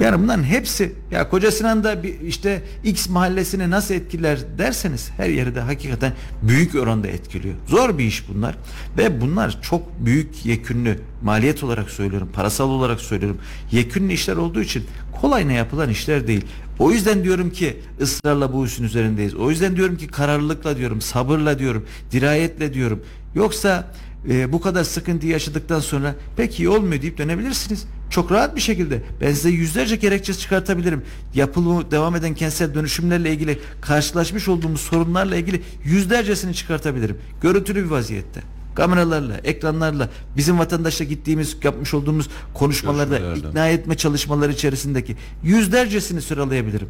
yani 0.00 0.22
bunların 0.22 0.42
hepsi 0.42 0.92
ya 1.10 1.28
Koca 1.28 1.50
Sinan'da 1.50 2.02
bir 2.02 2.20
işte 2.20 2.62
X 2.84 3.08
mahallesini 3.08 3.70
nasıl 3.70 3.94
etkiler 3.94 4.38
derseniz 4.58 5.10
her 5.16 5.28
yeri 5.28 5.54
de 5.54 5.60
hakikaten 5.60 6.12
büyük 6.42 6.74
oranda 6.74 7.08
etkiliyor. 7.08 7.54
Zor 7.66 7.98
bir 7.98 8.04
iş 8.04 8.28
bunlar 8.28 8.56
ve 8.98 9.20
bunlar 9.20 9.62
çok 9.62 10.00
büyük 10.00 10.46
yekünlü 10.46 10.98
maliyet 11.22 11.64
olarak 11.64 11.90
söylüyorum, 11.90 12.28
parasal 12.32 12.70
olarak 12.70 13.00
söylüyorum. 13.00 13.38
Yekünlü 13.72 14.12
işler 14.12 14.36
olduğu 14.36 14.60
için 14.60 14.84
kolayına 15.20 15.52
yapılan 15.52 15.90
işler 15.90 16.26
değil. 16.26 16.44
O 16.78 16.90
yüzden 16.90 17.24
diyorum 17.24 17.50
ki 17.50 17.76
ısrarla 18.00 18.52
bu 18.52 18.66
işin 18.66 18.84
üzerindeyiz. 18.84 19.34
O 19.34 19.50
yüzden 19.50 19.76
diyorum 19.76 19.96
ki 19.96 20.06
kararlılıkla 20.06 20.76
diyorum, 20.76 21.00
sabırla 21.00 21.58
diyorum, 21.58 21.86
dirayetle 22.12 22.74
diyorum. 22.74 23.02
Yoksa 23.34 23.92
e, 24.28 24.52
bu 24.52 24.60
kadar 24.60 24.84
sıkıntı 24.84 25.26
yaşadıktan 25.26 25.80
sonra 25.80 26.14
pek 26.36 26.60
iyi 26.60 26.68
olmuyor 26.68 27.02
deyip 27.02 27.18
dönebilirsiniz. 27.18 27.84
Çok 28.10 28.32
rahat 28.32 28.56
bir 28.56 28.60
şekilde. 28.60 29.02
Ben 29.20 29.32
size 29.32 29.50
yüzlerce 29.50 29.96
gerekçe 29.96 30.34
çıkartabilirim. 30.34 31.02
Yapılı 31.34 31.90
devam 31.90 32.16
eden 32.16 32.34
kentsel 32.34 32.74
dönüşümlerle 32.74 33.32
ilgili 33.32 33.58
karşılaşmış 33.80 34.48
olduğumuz 34.48 34.80
sorunlarla 34.80 35.36
ilgili 35.36 35.62
yüzlercesini 35.84 36.54
çıkartabilirim. 36.54 37.18
Görüntülü 37.42 37.84
bir 37.84 37.90
vaziyette. 37.90 38.42
Kameralarla, 38.74 39.36
ekranlarla, 39.36 40.08
bizim 40.36 40.58
vatandaşla 40.58 41.04
gittiğimiz, 41.04 41.56
yapmış 41.62 41.94
olduğumuz 41.94 42.28
konuşmalarda 42.54 43.36
ikna 43.36 43.68
etme 43.68 43.96
çalışmaları 43.96 44.52
içerisindeki 44.52 45.16
yüzlercesini 45.42 46.22
sıralayabilirim. 46.22 46.88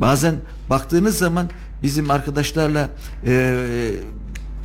Bazen 0.00 0.34
baktığınız 0.70 1.18
zaman 1.18 1.50
bizim 1.82 2.10
arkadaşlarla 2.10 2.88
e, 3.26 3.90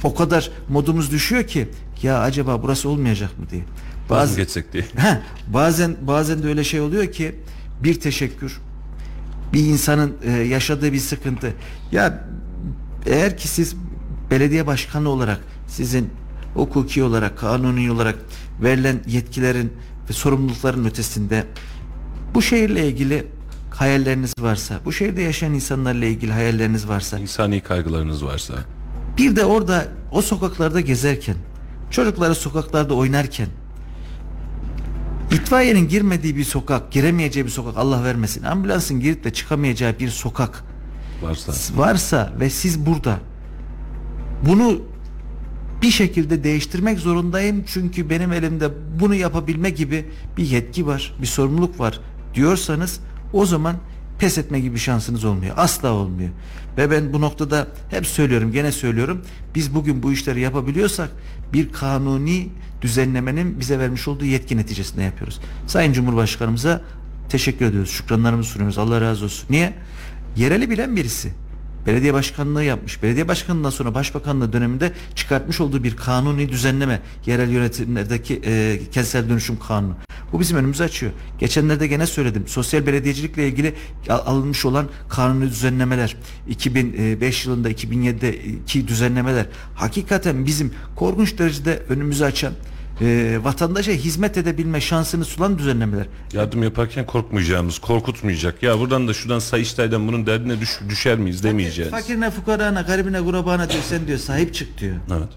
o 0.04 0.16
kadar 0.16 0.52
modumuz 0.70 1.12
düşüyor 1.12 1.44
ki 1.44 1.68
ya 2.04 2.20
acaba 2.20 2.64
burası 2.64 2.90
olmayacak 2.90 3.40
mı 3.40 3.46
diye. 3.52 3.64
Bazı 4.10 4.36
geçsek 4.36 4.74
diye. 4.74 4.84
Heh, 4.96 5.18
bazen 5.48 5.96
bazen 6.02 6.44
de 6.44 6.48
öyle 6.48 6.64
şey 6.64 6.82
oluyor 6.82 7.12
ki 7.12 7.36
bir 7.84 8.00
teşekkür 8.00 8.60
bir 9.54 9.66
insanın 9.66 10.14
e, 10.24 10.32
yaşadığı 10.32 10.94
bir 10.94 11.00
sıkıntı. 11.00 11.54
Ya 11.92 12.24
eğer 13.06 13.38
ki 13.38 13.48
siz 13.48 13.76
belediye 14.32 14.68
başkanı 14.68 15.10
olarak 15.10 15.40
sizin 15.68 16.10
hukuki 16.54 17.04
olarak 17.04 17.38
kanuni 17.38 17.92
olarak 17.92 18.16
verilen 18.64 19.00
yetkilerin 19.08 19.74
ve 20.10 20.14
sorumlulukların 20.14 20.86
ötesinde 20.86 21.46
bu 22.34 22.42
şehirle 22.42 22.88
ilgili 22.88 23.28
hayalleriniz 23.72 24.34
varsa, 24.40 24.80
bu 24.86 24.92
şehirde 24.94 25.22
yaşayan 25.22 25.54
insanlarla 25.54 26.06
ilgili 26.06 26.32
hayalleriniz 26.32 26.88
varsa, 26.88 27.20
İnsani 27.20 27.62
kaygılarınız 27.62 28.26
varsa. 28.26 28.54
Bir 29.20 29.36
de 29.36 29.46
orada 29.46 29.88
o 30.12 30.22
sokaklarda 30.22 30.82
gezerken, 30.82 31.36
çocukları 31.92 32.36
sokaklarda 32.36 32.94
oynarken, 32.94 33.48
itfaiyenin 35.32 35.88
girmediği 35.88 36.36
bir 36.36 36.44
sokak, 36.44 36.92
giremeyeceği 36.92 37.46
bir 37.46 37.52
sokak 37.52 37.78
Allah 37.78 38.04
vermesin. 38.04 38.44
Ambulansın 38.44 39.00
girip 39.00 39.24
de 39.24 39.34
çıkamayacağı 39.34 40.00
bir 40.00 40.10
sokak 40.10 40.64
Varsa. 41.22 41.78
varsa 41.78 42.34
ve 42.40 42.50
siz 42.50 42.86
burada 42.86 43.20
bunu 44.46 44.82
bir 45.82 45.92
şekilde 45.92 46.44
değiştirmek 46.44 47.00
zorundayım 47.00 47.64
çünkü 47.68 48.10
benim 48.10 48.34
elimde 48.34 48.70
bunu 49.00 49.16
yapabilme 49.16 49.70
gibi 49.70 50.06
bir 50.38 50.44
yetki 50.44 50.88
var, 50.88 51.16
bir 51.22 51.28
sorumluluk 51.28 51.80
var 51.80 52.00
diyorsanız 52.34 53.00
o 53.34 53.46
zaman 53.46 53.76
pes 54.20 54.38
etme 54.38 54.60
gibi 54.60 54.80
şansınız 54.80 55.26
olmuyor. 55.26 55.54
Asla 55.58 55.92
olmuyor. 55.92 56.30
Ve 56.78 56.92
ben 56.92 57.14
bu 57.14 57.22
noktada 57.22 57.68
hep 57.90 58.08
söylüyorum, 58.08 58.52
gene 58.52 58.72
söylüyorum. 58.72 59.22
Biz 59.56 59.76
bugün 59.76 60.04
bu 60.04 60.14
işleri 60.14 60.40
yapabiliyorsak 60.40 61.10
bir 61.54 61.72
kanuni 61.72 62.50
düzenlemenin 62.82 63.60
bize 63.60 63.80
vermiş 63.80 64.08
olduğu 64.08 64.26
yetki 64.26 64.58
neticesinde 64.58 65.04
yapıyoruz. 65.04 65.40
Sayın 65.68 65.94
Cumhurbaşkanımıza 65.94 66.82
teşekkür 67.30 67.66
ediyoruz. 67.66 67.90
Şükranlarımızı 67.90 68.50
sunuyoruz. 68.50 68.78
Allah 68.78 69.02
razı 69.02 69.26
olsun. 69.26 69.50
Niye? 69.50 69.74
Yereli 70.36 70.70
bilen 70.70 70.96
birisi 70.96 71.32
belediye 71.88 72.14
başkanlığı 72.14 72.64
yapmış. 72.64 73.04
Belediye 73.04 73.28
başkanlığından 73.28 73.70
sonra 73.70 73.94
başbakanlığı 73.94 74.54
döneminde 74.54 74.92
çıkartmış 75.16 75.62
olduğu 75.62 75.84
bir 75.84 75.96
kanuni 75.96 76.50
düzenleme 76.50 77.00
yerel 77.26 77.50
yönetimlerdeki 77.50 78.42
e, 78.46 78.80
kentsel 78.92 79.30
dönüşüm 79.30 79.60
kanunu. 79.60 79.96
Bu 80.34 80.40
bizim 80.40 80.58
önümüzü 80.58 80.84
açıyor. 80.84 81.12
Geçenlerde 81.40 81.88
gene 81.88 82.08
söyledim. 82.08 82.44
Sosyal 82.48 82.86
belediyecilikle 82.86 83.48
ilgili 83.48 83.74
al- 84.10 84.22
alınmış 84.26 84.66
olan 84.66 84.88
kanuni 85.10 85.50
düzenlemeler 85.50 86.16
2005 86.50 87.46
yılında 87.46 87.72
2007'deki 87.72 88.88
düzenlemeler 88.88 89.46
hakikaten 89.76 90.46
bizim 90.46 90.74
korkunç 90.96 91.38
derecede 91.40 91.84
önümüzü 91.90 92.24
açan 92.24 92.54
e, 93.02 93.40
vatandaşa 93.44 93.92
hizmet 93.92 94.38
edebilme 94.38 94.82
şansını 94.82 95.26
sunan 95.26 95.58
düzenlemeler. 95.60 96.06
Yardım 96.34 96.64
yaparken 96.64 97.06
korkmayacağımız, 97.06 97.80
korkutmayacak. 97.80 98.64
Ya 98.64 98.80
buradan 98.80 99.08
da 99.08 99.14
şuradan 99.14 99.40
Sayıştay'dan 99.40 100.08
bunun 100.08 100.26
derdine 100.26 100.60
düş, 100.62 100.80
düşer 100.90 101.18
miyiz 101.18 101.44
demeyeceğiz. 101.44 101.92
Fakirine, 101.92 102.32
fukarana, 102.32 102.82
garibine, 102.82 103.22
kurabana 103.22 103.70
diyor 103.70 103.84
sen 103.90 104.08
diyor 104.08 104.18
sahip 104.20 104.54
çık 104.54 104.78
diyor. 104.78 104.96
Evet. 105.12 105.30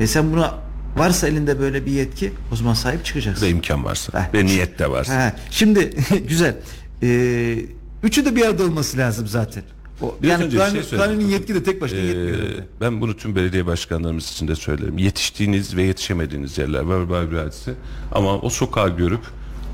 E 0.00 0.06
sen 0.06 0.32
buna 0.32 0.54
varsa 0.96 1.28
elinde 1.28 1.60
böyle 1.60 1.86
bir 1.86 1.92
yetki 1.92 2.32
o 2.52 2.56
zaman 2.56 2.74
sahip 2.74 3.04
çıkacaksın. 3.04 3.46
Ve 3.46 3.50
imkan 3.50 3.84
varsa. 3.84 4.20
Heh. 4.24 4.34
Ve 4.34 4.46
niyet 4.46 4.78
de 4.78 4.90
varsa. 4.90 5.14
Ha, 5.24 5.36
şimdi 5.50 5.90
güzel. 6.28 6.56
Ee, 7.02 7.58
üçü 8.02 8.24
de 8.24 8.36
bir 8.36 8.46
arada 8.46 8.64
olması 8.64 8.98
lazım 8.98 9.26
zaten. 9.26 9.62
O, 10.02 10.14
Biraz 10.22 10.40
yani 10.40 10.54
kanun- 10.54 10.82
şey 10.88 10.98
kanunun 10.98 11.20
yetki 11.20 11.54
de 11.54 11.62
tek 11.62 11.80
başına 11.80 11.98
Ee, 11.98 12.02
yetmiyor. 12.06 12.38
ben 12.80 13.00
bunu 13.00 13.16
tüm 13.16 13.36
belediye 13.36 13.66
başkanlarımız 13.66 14.30
için 14.32 14.48
de 14.48 14.54
söylerim. 14.54 14.98
Yetiştiğiniz 14.98 15.76
ve 15.76 15.82
yetişemediğiniz 15.82 16.58
yerler 16.58 16.80
var 16.80 17.00
var 17.00 17.30
bir 17.30 17.36
hadise. 17.36 17.74
Ama 18.12 18.38
o 18.38 18.50
sokağı 18.50 18.96
görüp 18.96 19.20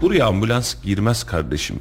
buraya 0.02 0.26
ambulans 0.26 0.74
girmez 0.84 1.24
kardeşim 1.24 1.76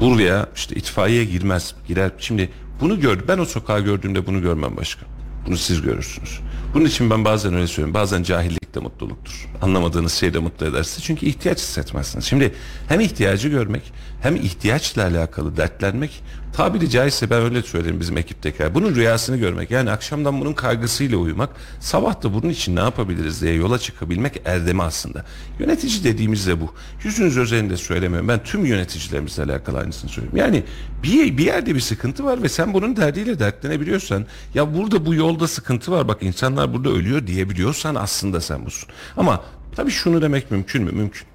Buraya 0.00 0.46
işte 0.56 0.74
itfaiye 0.76 1.24
girmez. 1.24 1.74
Girer. 1.88 2.10
Şimdi 2.18 2.48
bunu 2.80 3.00
gör. 3.00 3.28
Ben 3.28 3.38
o 3.38 3.44
sokağı 3.44 3.80
gördüğümde 3.80 4.26
bunu 4.26 4.42
görmem 4.42 4.76
başka. 4.76 5.06
Bunu 5.46 5.56
siz 5.56 5.82
görürsünüz. 5.82 6.40
Bunun 6.76 6.84
için 6.84 7.10
ben 7.10 7.24
bazen 7.24 7.54
öyle 7.54 7.66
söylüyorum. 7.66 7.94
Bazen 7.94 8.22
cahillik 8.22 8.74
de 8.74 8.80
mutluluktur. 8.80 9.48
Anlamadığınız 9.62 10.12
şey 10.12 10.34
de 10.34 10.38
mutlu 10.38 10.66
eder 10.66 10.82
sizi. 10.82 11.02
Çünkü 11.02 11.26
ihtiyaç 11.26 11.58
hissetmezsiniz. 11.58 12.24
Şimdi 12.24 12.54
hem 12.88 13.00
ihtiyacı 13.00 13.48
görmek 13.48 13.92
hem 14.22 14.36
ihtiyaçla 14.36 15.02
alakalı 15.02 15.56
dertlenmek 15.56 16.22
tabiri 16.56 16.90
caizse 16.90 17.30
ben 17.30 17.42
öyle 17.42 17.62
söyleyeyim 17.62 18.00
bizim 18.00 18.18
ekipteki. 18.18 18.74
Bunun 18.74 18.94
rüyasını 18.94 19.36
görmek 19.36 19.70
yani 19.70 19.90
akşamdan 19.90 20.40
bunun 20.40 20.52
kaygısıyla 20.52 21.18
uyumak 21.18 21.50
sabah 21.80 22.22
da 22.22 22.34
bunun 22.34 22.48
için 22.48 22.76
ne 22.76 22.80
yapabiliriz 22.80 23.42
diye 23.42 23.54
yola 23.54 23.78
çıkabilmek 23.78 24.42
erdemi 24.44 24.82
aslında. 24.82 25.24
Yönetici 25.58 26.04
dediğimiz 26.04 26.46
de 26.46 26.60
bu. 26.60 26.74
Yüzünüz 27.04 27.38
özelinde 27.38 27.76
söylemiyorum. 27.76 28.28
Ben 28.28 28.44
tüm 28.44 28.66
yöneticilerimizle 28.66 29.42
alakalı 29.42 29.78
aynısını 29.78 30.10
söylüyorum. 30.10 30.38
Yani 30.38 30.64
bir, 31.02 31.38
bir 31.38 31.44
yerde 31.44 31.74
bir 31.74 31.80
sıkıntı 31.80 32.24
var 32.24 32.42
ve 32.42 32.48
sen 32.48 32.74
bunun 32.74 32.96
derdiyle 32.96 33.38
dertlenebiliyorsan 33.38 34.26
ya 34.54 34.74
burada 34.74 35.06
bu 35.06 35.14
yolda 35.14 35.48
sıkıntı 35.48 35.92
var 35.92 36.08
bak 36.08 36.22
insanlar 36.22 36.65
burada 36.74 36.88
ölüyor 36.88 37.26
diyebiliyorsan 37.26 37.94
aslında 37.94 38.40
sen 38.40 38.66
busun. 38.66 38.88
Ama 39.16 39.44
tabii 39.76 39.90
şunu 39.90 40.22
demek 40.22 40.50
mümkün 40.50 40.82
mü? 40.82 40.92
Mümkün. 40.92 41.26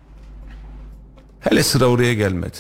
Hele 1.39 1.63
sıra 1.63 1.85
oraya 1.85 2.13
gelmedi. 2.13 2.57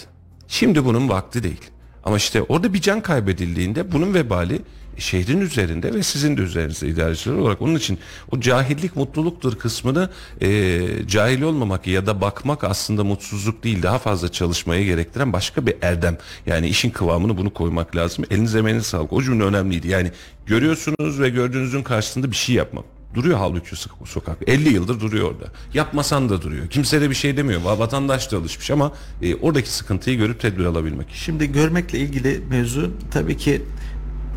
Şimdi 0.47 0.85
bunun 0.85 1.09
vakti 1.09 1.43
değil. 1.43 1.61
Ama 2.03 2.17
işte 2.17 2.41
orada 2.41 2.73
bir 2.73 2.81
can 2.81 3.01
kaybedildiğinde 3.01 3.91
bunun 3.91 4.13
vebali 4.13 4.61
şehrin 4.97 5.41
üzerinde 5.41 5.93
ve 5.93 6.03
sizin 6.03 6.37
de 6.37 6.41
üzerinizde 6.41 6.87
idareciler 6.87 7.35
olarak 7.35 7.61
onun 7.61 7.75
için 7.75 7.99
o 8.31 8.39
cahillik 8.39 8.95
mutluluktur 8.95 9.59
kısmını 9.59 10.09
e, 10.41 10.79
cahil 11.07 11.41
olmamak 11.41 11.87
ya 11.87 12.05
da 12.05 12.21
bakmak 12.21 12.63
aslında 12.63 13.03
mutsuzluk 13.03 13.63
değil 13.63 13.83
daha 13.83 13.99
fazla 13.99 14.31
çalışmayı 14.31 14.85
gerektiren 14.85 15.33
başka 15.33 15.65
bir 15.65 15.75
erdem. 15.81 16.17
Yani 16.45 16.67
işin 16.67 16.89
kıvamını 16.89 17.37
bunu 17.37 17.53
koymak 17.53 17.95
lazım. 17.95 18.25
Elinize 18.31 18.59
emeğinize 18.59 18.85
sağlık. 18.85 19.13
O 19.13 19.21
cümle 19.21 19.43
önemliydi. 19.43 19.87
Yani 19.87 20.11
görüyorsunuz 20.45 21.19
ve 21.19 21.29
gördüğünüzün 21.29 21.83
karşısında 21.83 22.31
bir 22.31 22.35
şey 22.35 22.55
yapmak. 22.55 23.00
Duruyor 23.13 23.37
so- 23.39 24.05
sokak. 24.05 24.37
50 24.47 24.69
yıldır 24.73 24.99
duruyor 24.99 25.31
orada. 25.31 25.45
Yapmasan 25.73 26.29
da 26.29 26.41
duruyor. 26.41 26.67
Kimse 26.67 27.01
de 27.01 27.09
bir 27.09 27.15
şey 27.15 27.37
demiyor. 27.37 27.61
Va- 27.61 27.79
Vatandaş 27.79 28.31
da 28.31 28.37
alışmış 28.37 28.71
ama 28.71 28.91
e, 29.21 29.35
oradaki 29.35 29.69
sıkıntıyı 29.69 30.17
görüp 30.17 30.39
tedbir 30.39 30.65
alabilmek. 30.65 31.07
Şimdi 31.13 31.51
görmekle 31.51 31.99
ilgili 31.99 32.41
mevzu 32.49 32.91
tabii 33.11 33.37
ki 33.37 33.61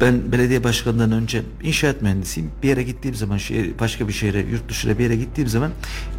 ben 0.00 0.32
belediye 0.32 0.64
başkanından 0.64 1.12
önce 1.12 1.42
inşaat 1.62 2.02
mühendisiyim. 2.02 2.50
Bir 2.62 2.68
yere 2.68 2.82
gittiğim 2.82 3.14
zaman 3.14 3.38
şehir, 3.38 3.78
başka 3.80 4.08
bir 4.08 4.12
şehre, 4.12 4.38
yurt 4.50 4.68
dışına 4.68 4.98
bir 4.98 5.02
yere 5.04 5.16
gittiğim 5.16 5.48
zaman 5.48 5.70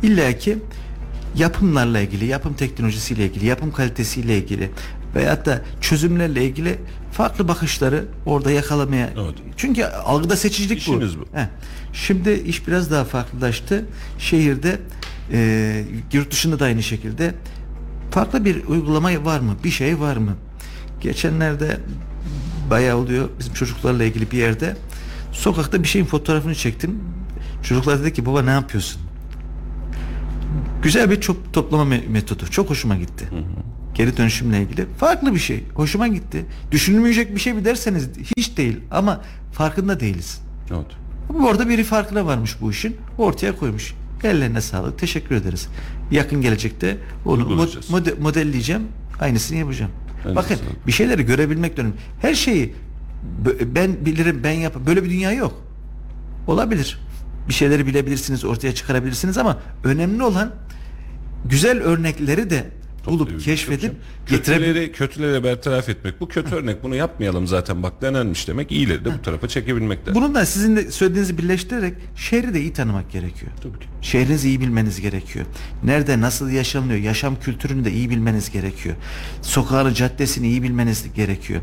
illaki 0.04 0.58
yapımlarla 1.38 2.00
ilgili, 2.00 2.26
yapım 2.26 2.54
teknolojisiyle 2.54 3.26
ilgili, 3.26 3.46
yapım 3.46 3.72
kalitesiyle 3.72 4.38
ilgili 4.38 4.70
veyahut 5.16 5.46
da 5.46 5.62
çözümlerle 5.82 6.46
ilgili 6.46 6.80
farklı 7.12 7.48
bakışları 7.48 8.06
orada 8.26 8.52
yakalamaya. 8.52 9.10
Evet. 9.16 9.36
Çünkü 9.58 9.84
algıda 9.86 10.36
seçicilik 10.36 10.78
İşiniz 10.78 11.20
bu. 11.20 11.22
Heh. 11.38 11.46
Şimdi 11.94 12.32
iş 12.32 12.68
biraz 12.68 12.92
daha 12.92 13.04
farklılaştı. 13.04 13.86
Şehirde 14.20 14.80
e, 15.32 15.84
yurt 16.14 16.32
dışında 16.32 16.60
da 16.60 16.66
aynı 16.66 16.84
şekilde 16.84 17.34
farklı 18.12 18.46
bir 18.46 18.66
uygulama 18.66 19.26
var 19.26 19.40
mı? 19.40 19.56
Bir 19.64 19.72
şey 19.72 20.00
var 20.00 20.18
mı? 20.18 20.36
Geçenlerde 21.02 21.78
bayağı 22.70 22.98
oluyor 22.98 23.30
bizim 23.40 23.54
çocuklarla 23.54 24.04
ilgili 24.04 24.32
bir 24.32 24.38
yerde 24.38 24.78
sokakta 25.32 25.84
bir 25.84 25.88
şeyin 25.88 26.06
fotoğrafını 26.06 26.56
çektim. 26.56 27.00
Çocuklar 27.64 28.00
dedi 28.00 28.14
ki 28.14 28.26
baba 28.26 28.42
ne 28.42 28.50
yapıyorsun? 28.50 29.02
Güzel 30.84 31.12
bir 31.12 31.22
çok 31.22 31.54
toplama 31.54 31.96
me- 31.96 32.08
metodu. 32.08 32.48
Çok 32.52 32.70
hoşuma 32.70 32.96
gitti. 32.96 33.26
Geri 33.96 34.18
dönüşümle 34.18 34.62
ilgili. 34.62 34.86
Farklı 34.98 35.34
bir 35.34 35.40
şey. 35.40 35.64
Hoşuma 35.74 36.08
gitti. 36.08 36.46
Düşünülmeyecek 36.72 37.36
bir 37.36 37.40
şey 37.40 37.54
mi 37.54 37.66
derseniz 37.66 38.10
hiç 38.38 38.58
değil 38.58 38.80
ama 38.92 39.22
farkında 39.52 40.00
değiliz. 40.00 40.42
Evet. 40.72 40.86
Ama 41.30 41.48
orada 41.48 41.70
biri 41.70 41.84
farkına 41.84 42.26
varmış 42.26 42.56
bu 42.62 42.72
işin. 42.72 42.96
Ortaya 43.18 43.56
koymuş. 43.56 43.94
Ellerine 44.24 44.62
sağlık. 44.62 45.00
Teşekkür 45.00 45.36
ederiz. 45.36 45.68
Yakın 46.12 46.42
gelecekte 46.42 46.98
onu 47.26 47.42
mod- 47.44 47.90
mode- 47.92 48.20
modelleyeceğim. 48.22 48.82
Aynısını 49.20 49.58
yapacağım. 49.58 49.92
Elinize 50.20 50.36
Bakın 50.36 50.56
sağlık. 50.56 50.88
bir 50.88 50.92
şeyleri 50.92 51.26
görebilmek 51.26 51.80
önemli. 51.80 51.94
Her 52.22 52.34
şeyi 52.36 52.76
ben 53.76 54.06
bilirim 54.06 54.42
ben 54.44 54.52
yap. 54.52 54.76
Böyle 54.88 55.04
bir 55.04 55.10
dünya 55.10 55.32
yok. 55.34 55.62
Olabilir. 56.48 57.00
Bir 57.48 57.54
şeyleri 57.54 57.88
bilebilirsiniz, 57.88 58.46
ortaya 58.46 58.76
çıkarabilirsiniz 58.76 59.38
ama 59.38 59.58
önemli 59.84 60.24
olan 60.24 60.52
güzel 61.46 61.82
örnekleri 61.82 62.50
de 62.50 62.66
bulup 63.06 63.42
keşfedip 63.42 63.94
getirebilmek. 64.30 64.96
kötüleri 64.96 65.44
bertaraf 65.44 65.90
etmek. 65.90 66.22
Bu 66.22 66.28
kötü 66.28 66.56
örnek 66.56 66.84
bunu 66.84 66.96
yapmayalım 66.96 67.48
zaten 67.48 67.84
bak 67.84 68.02
denenmiş 68.02 68.48
demek. 68.48 68.72
İyileri 68.72 69.06
de 69.06 69.14
bu 69.14 69.22
tarafa 69.22 69.48
çekebilmek 69.48 70.06
de. 70.06 70.16
Bunun 70.16 70.36
da 70.36 70.46
sizin 70.46 70.76
de 70.76 70.92
söylediğinizi 70.92 71.38
birleştirerek 71.38 71.94
şehri 72.16 72.54
de 72.54 72.62
iyi 72.62 72.74
tanımak 72.74 73.12
gerekiyor. 73.12 73.52
Tabii 73.64 73.80
ki. 73.80 73.86
Şehrinizi 74.02 74.48
iyi 74.50 74.62
bilmeniz 74.62 75.02
gerekiyor. 75.02 75.46
Nerede 75.84 76.22
nasıl 76.22 76.50
yaşanıyor, 76.50 77.00
yaşam 77.00 77.40
kültürünü 77.40 77.86
de 77.86 77.92
iyi 77.92 78.10
bilmeniz 78.10 78.52
gerekiyor. 78.52 78.96
Sokağını, 79.42 79.94
caddesini 79.94 80.48
iyi 80.48 80.64
bilmeniz 80.64 81.14
gerekiyor. 81.14 81.62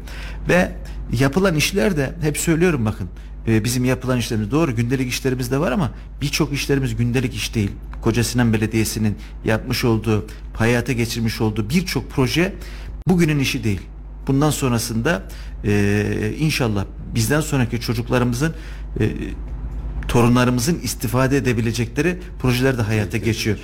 Ve 0.48 0.72
yapılan 1.12 1.54
işler 1.56 1.96
de 1.96 2.14
hep 2.22 2.38
söylüyorum 2.38 2.84
bakın. 2.84 3.08
E, 3.46 3.64
Bizim 3.64 3.84
yapılan 3.84 4.18
işlerimiz 4.18 4.50
doğru 4.50 4.76
gündelik 4.76 5.08
işlerimiz 5.08 5.50
de 5.50 5.60
var 5.60 5.72
ama 5.72 5.90
birçok 6.20 6.52
işlerimiz 6.52 6.96
gündelik 6.96 7.34
iş 7.34 7.54
değil. 7.54 7.70
Koca 8.02 8.24
Sinan 8.24 8.52
Belediyesi'nin 8.52 9.16
yapmış 9.44 9.84
olduğu, 9.84 10.26
hayata 10.54 10.92
geçirmiş 10.92 11.40
olduğu 11.40 11.70
birçok 11.70 12.10
proje 12.10 12.54
bugünün 13.08 13.38
işi 13.38 13.64
değil. 13.64 13.80
Bundan 14.26 14.50
sonrasında 14.50 15.22
e, 15.64 16.34
inşallah 16.38 16.84
bizden 17.14 17.40
sonraki 17.40 17.80
çocuklarımızın 17.80 18.54
e, 19.00 19.10
torunlarımızın 20.08 20.78
istifade 20.78 21.36
edebilecekleri 21.36 22.18
projeler 22.42 22.78
de 22.78 22.82
hayata 22.82 23.18
geçiyor. 23.18 23.58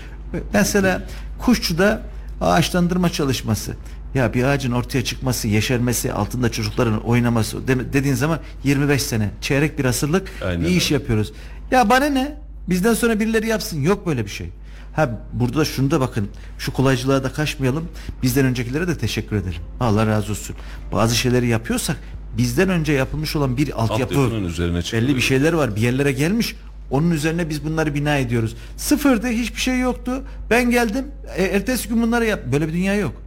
Mesela 0.52 1.06
Kuşçu'da 1.38 2.02
ağaçlandırma 2.40 3.08
çalışması. 3.10 3.76
Ya 4.14 4.34
bir 4.34 4.44
ağacın 4.44 4.72
ortaya 4.72 5.04
çıkması, 5.04 5.48
yeşermesi, 5.48 6.12
altında 6.12 6.52
çocukların 6.52 7.00
oynaması 7.04 7.68
de- 7.68 7.92
dediğin 7.92 8.14
zaman 8.14 8.38
25 8.64 9.02
sene, 9.02 9.30
çeyrek 9.40 9.78
bir 9.78 9.84
asırlık 9.84 10.28
Aynen 10.44 10.64
bir 10.64 10.68
iş 10.68 10.90
yapıyoruz. 10.90 11.32
Ya 11.70 11.90
bana 11.90 12.04
ne? 12.06 12.36
Bizden 12.68 12.94
sonra 12.94 13.20
birileri 13.20 13.46
yapsın. 13.46 13.82
Yok 13.82 14.06
böyle 14.06 14.24
bir 14.24 14.30
şey. 14.30 14.48
Ha 14.96 15.10
burada 15.32 15.58
da 15.58 15.64
şunu 15.64 15.90
da 15.90 16.00
bakın. 16.00 16.28
Şu 16.58 16.72
kolaycılığa 16.72 17.24
da 17.24 17.32
kaçmayalım. 17.32 17.88
Bizden 18.22 18.46
öncekilere 18.46 18.88
de 18.88 18.98
teşekkür 18.98 19.36
ederim. 19.36 19.60
Allah 19.80 20.06
razı 20.06 20.32
olsun. 20.32 20.56
Bazı 20.92 21.16
şeyleri 21.16 21.46
yapıyorsak 21.46 21.96
bizden 22.38 22.68
önce 22.68 22.92
yapılmış 22.92 23.36
olan 23.36 23.56
bir 23.56 23.82
altyapı 23.82 24.14
Altyapının 24.18 24.44
üzerine 24.44 24.80
belli 24.92 25.16
bir 25.16 25.20
şeyler 25.20 25.52
var. 25.52 25.76
Bir 25.76 25.80
yerlere 25.80 26.12
gelmiş. 26.12 26.56
Onun 26.90 27.10
üzerine 27.10 27.48
biz 27.48 27.64
bunları 27.64 27.94
bina 27.94 28.16
ediyoruz. 28.16 28.56
Sıfırdı, 28.76 29.26
hiçbir 29.28 29.60
şey 29.60 29.80
yoktu. 29.80 30.22
Ben 30.50 30.70
geldim, 30.70 31.04
e, 31.36 31.44
ertesi 31.44 31.88
gün 31.88 32.02
bunları 32.02 32.26
yap. 32.26 32.40
Böyle 32.52 32.68
bir 32.68 32.72
dünya 32.72 32.94
yok. 32.94 33.22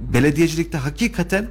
Belediyecilikte 0.00 0.78
hakikaten 0.78 1.46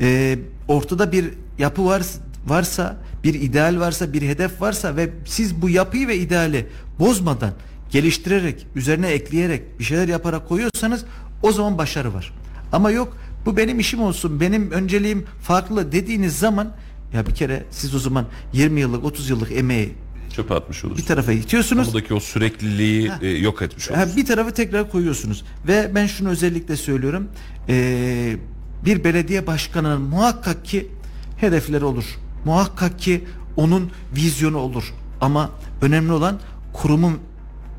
e, 0.00 0.38
ortada 0.68 1.12
bir 1.12 1.30
yapı 1.58 1.84
var, 1.84 2.02
varsa, 2.46 2.96
bir 3.24 3.34
ideal 3.34 3.80
varsa, 3.80 4.12
bir 4.12 4.22
hedef 4.22 4.60
varsa 4.60 4.96
ve 4.96 5.10
siz 5.24 5.62
bu 5.62 5.68
yapıyı 5.70 6.08
ve 6.08 6.16
ideali 6.18 6.66
bozmadan, 6.98 7.52
geliştirerek, 7.90 8.66
üzerine 8.74 9.08
ekleyerek, 9.08 9.78
bir 9.78 9.84
şeyler 9.84 10.08
yaparak 10.08 10.48
koyuyorsanız 10.48 11.04
o 11.42 11.52
zaman 11.52 11.78
başarı 11.78 12.14
var. 12.14 12.32
Ama 12.72 12.90
yok 12.90 13.16
bu 13.46 13.56
benim 13.56 13.80
işim 13.80 14.02
olsun, 14.02 14.40
benim 14.40 14.70
önceliğim 14.70 15.24
farklı 15.42 15.92
dediğiniz 15.92 16.38
zaman 16.38 16.72
ya 17.14 17.26
bir 17.26 17.34
kere 17.34 17.64
siz 17.70 17.94
o 17.94 17.98
zaman 17.98 18.26
20 18.52 18.80
yıllık, 18.80 19.04
30 19.04 19.30
yıllık 19.30 19.52
emeği 19.52 19.92
Çöpe 20.36 20.54
atmış 20.54 20.84
bir 20.84 20.88
olursun. 20.88 21.04
tarafa 21.06 21.32
itiyorsunuz. 21.32 21.86
Buradaki 21.86 22.14
o 22.14 22.20
sürekliliği 22.20 23.10
e, 23.22 23.28
yok 23.28 23.62
etmiş 23.62 23.90
Ha, 23.90 23.94
olursun. 23.94 24.16
bir 24.16 24.26
tarafı 24.26 24.52
tekrar 24.54 24.90
koyuyorsunuz 24.90 25.44
ve 25.68 25.90
ben 25.94 26.06
şunu 26.06 26.28
özellikle 26.28 26.76
söylüyorum 26.76 27.28
Ee, 27.68 28.36
bir 28.84 29.04
belediye 29.04 29.46
başkanının 29.46 30.00
muhakkak 30.02 30.64
ki 30.64 30.88
hedefleri 31.36 31.84
olur 31.84 32.04
muhakkak 32.44 32.98
ki 32.98 33.24
onun 33.56 33.90
vizyonu 34.16 34.58
olur 34.58 34.94
ama 35.20 35.50
önemli 35.82 36.12
olan 36.12 36.38
kurumun 36.72 37.18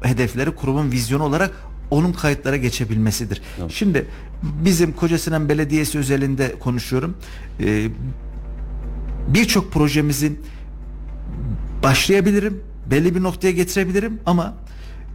hedefleri 0.01 0.55
kurumun 0.55 0.91
vizyonu 0.91 1.23
olarak 1.23 1.51
onun 1.91 2.13
kayıtlara 2.13 2.57
geçebilmesidir. 2.57 3.41
Evet. 3.59 3.71
Şimdi 3.71 4.05
bizim 4.43 4.93
Kocasinan 4.93 5.49
Belediyesi 5.49 5.97
özelinde 5.97 6.59
konuşuyorum. 6.59 7.17
Ee, 7.59 7.87
Birçok 9.27 9.71
projemizin 9.71 10.39
başlayabilirim. 11.83 12.63
Belli 12.91 13.15
bir 13.15 13.23
noktaya 13.23 13.51
getirebilirim 13.51 14.19
ama 14.25 14.53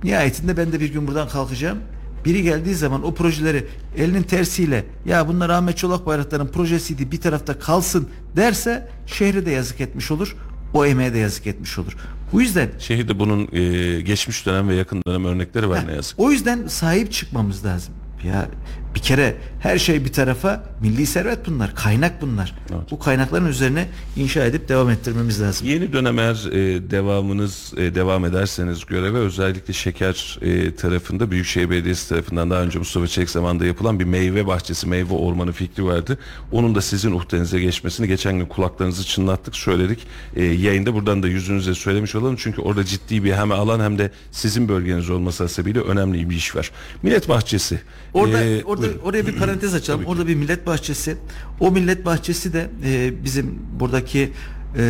nihayetinde 0.05 0.57
ben 0.57 0.73
de 0.73 0.81
bir 0.81 0.93
gün 0.93 1.07
buradan 1.07 1.29
kalkacağım. 1.29 1.79
Biri 2.25 2.43
geldiği 2.43 2.75
zaman 2.75 3.05
o 3.05 3.15
projeleri 3.15 3.67
elinin 3.97 4.23
tersiyle 4.23 4.85
ya 5.07 5.29
bunlar 5.29 5.51
Ahmet 5.51 5.77
Çolak 5.77 6.07
Bayraktar'ın 6.07 6.47
projesiydi 6.47 7.13
bir 7.13 7.21
tarafta 7.21 7.59
kalsın 7.59 8.09
derse 8.37 8.89
şehre 9.07 9.47
de 9.47 9.51
yazık 9.51 9.81
etmiş 9.81 10.11
olur. 10.11 10.37
O 10.75 10.87
emeğe 10.87 11.15
de 11.15 11.19
yazık 11.19 11.47
etmiş 11.47 11.79
olur. 11.79 11.97
Bu 12.33 12.41
yüzden 12.41 12.69
Şehirde 12.79 13.19
bunun 13.19 13.49
e, 13.53 14.01
geçmiş 14.01 14.47
dönem 14.47 14.69
ve 14.69 14.75
yakın 14.75 15.03
dönem 15.07 15.25
örnekleri 15.25 15.69
var 15.69 15.87
ne 15.89 15.93
yazık. 15.93 16.21
o 16.21 16.31
yüzden 16.31 16.67
sahip 16.67 17.13
çıkmamız 17.13 17.65
lazım. 17.65 17.95
Ya 18.25 18.49
bir 18.95 19.01
kere 19.01 19.35
her 19.61 19.79
şey 19.79 20.05
bir 20.05 20.13
tarafa 20.13 20.65
milli 20.81 21.07
servet 21.07 21.47
bunlar. 21.47 21.75
Kaynak 21.75 22.23
bunlar. 22.23 22.55
Bu 22.91 22.99
kaynakların 22.99 23.47
üzerine 23.47 23.89
inşa 24.17 24.45
edip 24.45 24.69
devam 24.69 24.91
ettirmemiz 24.91 25.41
lazım. 25.43 25.67
Yeni 25.69 25.93
dönem 25.93 26.19
eğer 26.19 26.53
e, 26.53 26.91
devamınız 26.91 27.73
e, 27.77 27.95
devam 27.95 28.25
ederseniz 28.25 28.87
göreve 28.87 29.19
özellikle 29.19 29.75
şeker 29.75 30.39
e, 30.43 30.75
tarafında 30.75 31.31
Büyükşehir 31.31 31.71
Belediyesi 31.71 32.09
tarafından 32.09 32.51
daha 32.51 32.63
önce 32.63 32.79
Mustafa 32.79 33.07
Çelik 33.07 33.31
zamanında 33.31 33.67
yapılan 33.67 34.01
bir 34.01 34.05
meyve 34.05 34.47
bahçesi, 34.47 34.89
meyve 34.89 35.15
ormanı 35.15 35.53
fikri 35.53 35.85
vardı. 35.85 36.19
Onun 36.53 36.75
da 36.75 36.81
sizin 36.81 37.13
uhdenize 37.13 37.61
geçmesini 37.61 38.09
geçen 38.09 38.39
gün 38.39 38.47
kulaklarınızı 38.47 39.05
çınlattık, 39.07 39.57
söyledik. 39.57 39.99
E, 40.37 40.45
yayında 40.45 40.95
buradan 40.95 41.23
da 41.23 41.29
yüzünüze 41.29 41.75
söylemiş 41.75 42.15
olalım. 42.15 42.37
Çünkü 42.39 42.63
orada 42.63 42.85
ciddi 42.85 43.25
bir 43.25 43.33
hem 43.33 43.53
alan 43.53 43.81
hem 43.81 43.99
de 43.99 44.11
sizin 44.31 44.69
bölgeniz 44.69 45.11
olması 45.11 45.43
hasebiyle 45.43 45.81
önemli 45.81 46.31
bir 46.31 46.37
iş 46.37 46.57
var. 46.57 46.71
Millet 47.03 47.29
Bahçesi. 47.29 47.81
Orada 48.15 48.45
E, 48.45 48.65
orada 48.65 48.80
buyurun. 48.83 49.01
oraya 49.05 49.27
bir 49.27 49.37
parantez 49.37 49.75
açalım. 49.75 50.05
Orada 50.05 50.27
bir 50.27 50.35
millet 50.35 50.67
bahçesi. 50.67 51.17
O 51.61 51.71
millet 51.71 52.05
bahçesi 52.05 52.53
de 52.53 52.71
e, 52.85 53.25
bizim 53.25 53.59
buradaki 53.81 54.33
e, 54.77 54.83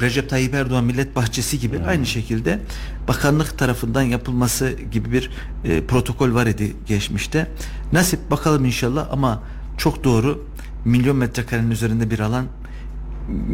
Recep 0.00 0.30
Tayyip 0.30 0.54
Erdoğan 0.54 0.84
millet 0.84 1.16
bahçesi 1.16 1.60
gibi 1.60 1.80
aynı 1.86 2.06
şekilde 2.06 2.58
bakanlık 3.08 3.58
tarafından 3.58 4.02
yapılması 4.02 4.72
gibi 4.92 5.12
bir 5.12 5.30
e, 5.64 5.86
protokol 5.86 6.34
var 6.34 6.46
idi 6.46 6.72
geçmişte. 6.86 7.46
Nasip 7.92 8.30
bakalım 8.30 8.64
inşallah 8.64 9.08
ama 9.10 9.42
çok 9.78 10.04
doğru 10.04 10.46
milyon 10.84 11.16
metrekarenin 11.16 11.70
üzerinde 11.70 12.10
bir 12.10 12.18
alan 12.18 12.46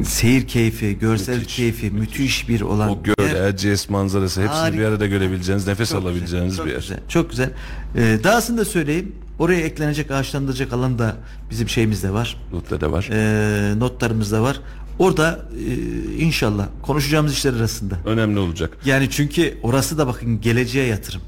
seyir 0.04 0.46
keyfi, 0.46 0.98
görsel 0.98 1.38
Müthiş, 1.38 1.56
keyfi 1.56 1.90
müthiş 1.90 2.48
bir 2.48 2.60
olan 2.60 2.90
o 2.90 3.02
göl, 3.02 3.14
yer. 3.24 3.34
Erciyes 3.34 3.90
manzarası 3.90 4.42
hepsini 4.42 4.58
Harika. 4.58 4.78
bir 4.78 4.84
arada 4.84 5.06
görebileceğiniz, 5.06 5.66
nefes 5.66 5.90
Çok 5.90 6.02
alabileceğiniz 6.02 6.50
güzel, 6.50 6.66
bir 6.66 6.70
çok 6.70 6.82
yer. 6.82 6.96
Güzel, 6.96 7.08
çok 7.08 7.30
güzel. 7.30 7.50
Ee, 7.96 8.18
dahasını 8.24 8.58
da 8.58 8.64
söyleyeyim. 8.64 9.12
Oraya 9.38 9.60
eklenecek 9.60 10.10
ağaçlandıracak 10.10 10.72
alan 10.72 10.98
da 10.98 11.16
bizim 11.50 11.68
şeyimizde 11.68 12.10
var. 12.10 12.36
Lut'ta 12.52 12.80
da 12.80 12.92
var. 12.92 13.08
Ee, 13.12 13.78
notlarımızda 13.78 14.42
var. 14.42 14.60
Orada 14.98 15.40
e, 15.68 15.74
inşallah 16.18 16.66
konuşacağımız 16.82 17.32
işler 17.32 17.54
arasında. 17.54 17.94
Önemli 18.06 18.38
olacak. 18.38 18.76
Yani 18.84 19.10
çünkü 19.10 19.58
orası 19.62 19.98
da 19.98 20.06
bakın 20.06 20.40
geleceğe 20.40 20.86
yatırım. 20.86 21.22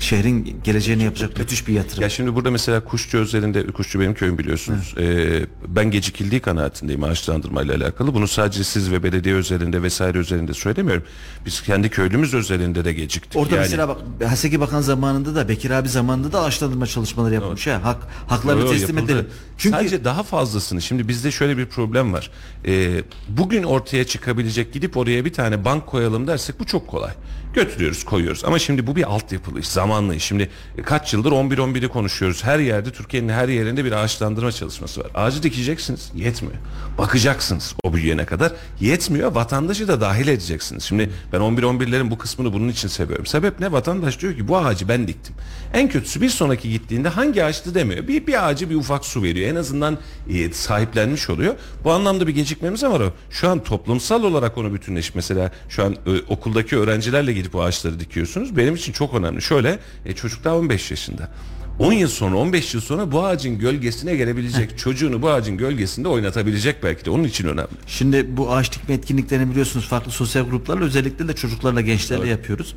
Şehrin 0.00 0.60
geleceğini 0.64 1.02
yapacak 1.02 1.38
müthiş 1.38 1.68
bir 1.68 1.72
yatırım. 1.72 2.02
Ya 2.02 2.08
şimdi 2.08 2.34
burada 2.34 2.50
mesela 2.50 2.84
Kuşçu 2.84 3.18
özelinde, 3.18 3.66
Kuşçu 3.66 4.00
benim 4.00 4.14
köyüm 4.14 4.38
biliyorsunuz. 4.38 4.94
Ee, 4.98 5.46
ben 5.68 5.90
gecikildiği 5.90 6.40
kanaatindeyim 6.40 7.04
ağaçlandırma 7.04 7.62
ile 7.62 7.74
alakalı. 7.74 8.14
Bunu 8.14 8.28
sadece 8.28 8.64
siz 8.64 8.92
ve 8.92 9.02
belediye 9.02 9.34
özelinde 9.34 9.82
vesaire 9.82 10.18
özelinde 10.18 10.54
söylemiyorum. 10.54 11.02
Biz 11.46 11.62
kendi 11.62 11.88
köylümüz 11.88 12.34
özelinde 12.34 12.84
de 12.84 12.92
geciktik. 12.92 13.36
Orada 13.36 13.54
Yani- 13.54 13.62
mesela 13.62 13.88
bak 13.88 13.98
Haseki 14.28 14.60
Bakan 14.60 14.80
zamanında 14.80 15.34
da 15.34 15.48
Bekir 15.48 15.70
abi 15.70 15.88
zamanında 15.88 16.32
da 16.32 16.40
ağaçlandırma 16.42 16.86
çalışmaları 16.86 17.34
yapılmış. 17.34 17.66
Ha. 17.66 17.80
Hak, 17.82 17.98
haklarını 18.28 18.60
Yo, 18.60 18.66
yo, 18.66 18.72
teslim 18.72 18.98
edelim. 18.98 19.26
Çünkü 19.58 19.76
Sadece 19.76 20.04
daha 20.04 20.22
fazlasını. 20.22 20.82
Şimdi 20.82 21.08
bizde 21.08 21.30
şöyle 21.30 21.58
bir 21.58 21.66
problem 21.66 22.12
var. 22.12 22.30
Ee, 22.66 23.02
bugün 23.28 23.62
ortaya 23.62 24.04
çıkabilecek 24.04 24.72
gidip 24.72 24.96
oraya 24.96 25.24
bir 25.24 25.32
tane 25.32 25.64
bank 25.64 25.86
koyalım 25.86 26.26
dersek 26.26 26.60
bu 26.60 26.64
çok 26.66 26.88
kolay. 26.88 27.10
Götürüyoruz 27.54 28.04
koyuyoruz. 28.04 28.44
Ama 28.44 28.58
şimdi 28.58 28.86
bu 28.86 28.96
bir 28.96 29.10
altyapılı 29.12 29.60
iş, 29.60 29.68
zamanlı. 29.76 30.20
Şimdi 30.20 30.50
kaç 30.84 31.12
yıldır 31.12 31.32
11-11'i 31.32 31.88
konuşuyoruz. 31.88 32.44
Her 32.44 32.58
yerde 32.58 32.90
Türkiye'nin 32.90 33.28
her 33.28 33.48
yerinde 33.48 33.84
bir 33.84 33.92
ağaçlandırma 33.92 34.52
çalışması 34.52 35.00
var. 35.00 35.10
Ağacı 35.14 35.42
dikeceksiniz. 35.42 36.10
Yetmiyor. 36.14 36.56
Bakacaksınız 36.98 37.74
o 37.82 37.92
büyüyene 37.92 38.26
kadar. 38.26 38.52
Yetmiyor. 38.80 39.32
Vatandaşı 39.32 39.88
da 39.88 40.00
dahil 40.00 40.28
edeceksiniz. 40.28 40.82
Şimdi 40.82 41.10
ben 41.32 41.38
11-11'lerin 41.40 42.10
bu 42.10 42.18
kısmını 42.18 42.52
bunun 42.52 42.68
için 42.68 42.88
seviyorum. 42.88 43.26
Sebep 43.26 43.60
ne? 43.60 43.72
Vatandaş 43.72 44.20
diyor 44.20 44.36
ki 44.36 44.48
bu 44.48 44.58
ağacı 44.58 44.88
ben 44.88 45.08
diktim. 45.08 45.34
En 45.74 45.88
kötüsü 45.88 46.20
bir 46.20 46.28
sonraki 46.28 46.70
gittiğinde 46.70 47.08
hangi 47.08 47.44
ağaçtı 47.44 47.74
demiyor. 47.74 48.08
Bir, 48.08 48.26
bir 48.26 48.48
ağacı 48.48 48.70
bir 48.70 48.74
ufak 48.74 49.04
su 49.04 49.22
veriyor. 49.22 49.50
En 49.50 49.56
azından 49.56 49.98
e, 50.30 50.52
sahiplenmiş 50.52 51.30
oluyor. 51.30 51.54
Bu 51.84 51.92
anlamda 51.92 52.26
bir 52.26 52.34
gecikmemiz 52.34 52.82
var. 52.82 53.02
Şu 53.30 53.48
an 53.48 53.64
toplumsal 53.64 54.22
olarak 54.22 54.58
onu 54.58 54.74
bütünleş. 54.74 55.14
Mesela 55.14 55.50
şu 55.68 55.84
an 55.84 55.92
e, 55.92 56.10
okuldaki 56.28 56.76
öğrencilerle 56.76 57.32
gidip 57.32 57.54
o 57.54 57.62
ağaçları 57.62 58.00
dikiyorsunuz. 58.00 58.56
Benim 58.56 58.74
için 58.74 58.92
çok 58.92 59.14
önemli. 59.14 59.42
Şöyle 59.42 59.65
e, 60.04 60.12
çocuk 60.14 60.44
daha 60.44 60.56
15 60.56 60.90
yaşında. 60.90 61.30
10 61.78 61.92
yıl 61.92 62.08
sonra 62.08 62.36
15 62.36 62.74
yıl 62.74 62.80
sonra 62.80 63.12
bu 63.12 63.24
ağacın 63.24 63.58
gölgesine 63.58 64.16
gelebilecek 64.16 64.78
çocuğunu 64.78 65.22
bu 65.22 65.30
ağacın 65.30 65.56
gölgesinde 65.56 66.08
oynatabilecek 66.08 66.82
belki 66.82 67.04
de 67.04 67.10
onun 67.10 67.24
için 67.24 67.48
önemli. 67.48 67.68
Şimdi 67.86 68.36
bu 68.36 68.52
ağaç 68.52 68.72
dikme 68.72 68.94
etkinliklerini 68.94 69.50
biliyorsunuz 69.50 69.88
farklı 69.88 70.12
sosyal 70.12 70.44
gruplarla 70.44 70.84
özellikle 70.84 71.28
de 71.28 71.32
çocuklarla 71.32 71.80
gençlerle 71.80 72.28
yapıyoruz. 72.28 72.76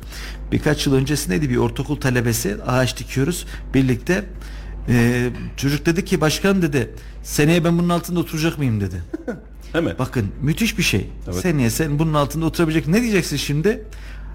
Birkaç 0.52 0.86
yıl 0.86 0.94
öncesindeydi 0.94 1.50
bir 1.50 1.56
ortaokul 1.56 1.96
talebesi 1.96 2.56
ağaç 2.66 2.98
dikiyoruz 2.98 3.46
birlikte. 3.74 4.24
Ee, 4.88 5.30
çocuk 5.56 5.86
dedi 5.86 6.04
ki 6.04 6.20
başkan 6.20 6.62
dedi 6.62 6.90
seneye 7.22 7.64
ben 7.64 7.78
bunun 7.78 7.88
altında 7.88 8.20
oturacak 8.20 8.58
mıyım 8.58 8.80
dedi. 8.80 9.02
Hemen. 9.72 9.98
Bakın 9.98 10.28
müthiş 10.42 10.78
bir 10.78 10.82
şey. 10.82 11.06
Evet. 11.26 11.36
Seneye 11.36 11.70
sen 11.70 11.98
bunun 11.98 12.14
altında 12.14 12.46
oturabilecek. 12.46 12.88
Ne 12.88 13.02
diyeceksin 13.02 13.36
şimdi? 13.36 13.84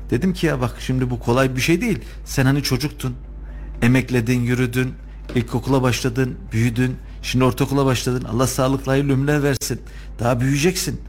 Dedim 0.09 0.33
ki 0.33 0.45
ya 0.47 0.61
bak 0.61 0.75
şimdi 0.79 1.09
bu 1.09 1.19
kolay 1.19 1.55
bir 1.55 1.61
şey 1.61 1.81
değil. 1.81 1.99
Sen 2.25 2.45
hani 2.45 2.63
çocuktun. 2.63 3.15
Emekledin, 3.81 4.41
yürüdün. 4.41 4.93
ilkokula 5.35 5.81
başladın, 5.81 6.35
büyüdün. 6.51 6.95
Şimdi 7.21 7.45
ortaokula 7.45 7.85
başladın. 7.85 8.23
Allah 8.23 8.47
sağlıklı 8.47 8.91
hayırlı 8.91 9.13
ömürler 9.13 9.43
versin. 9.43 9.81
Daha 10.19 10.39
büyüyeceksin. 10.39 11.01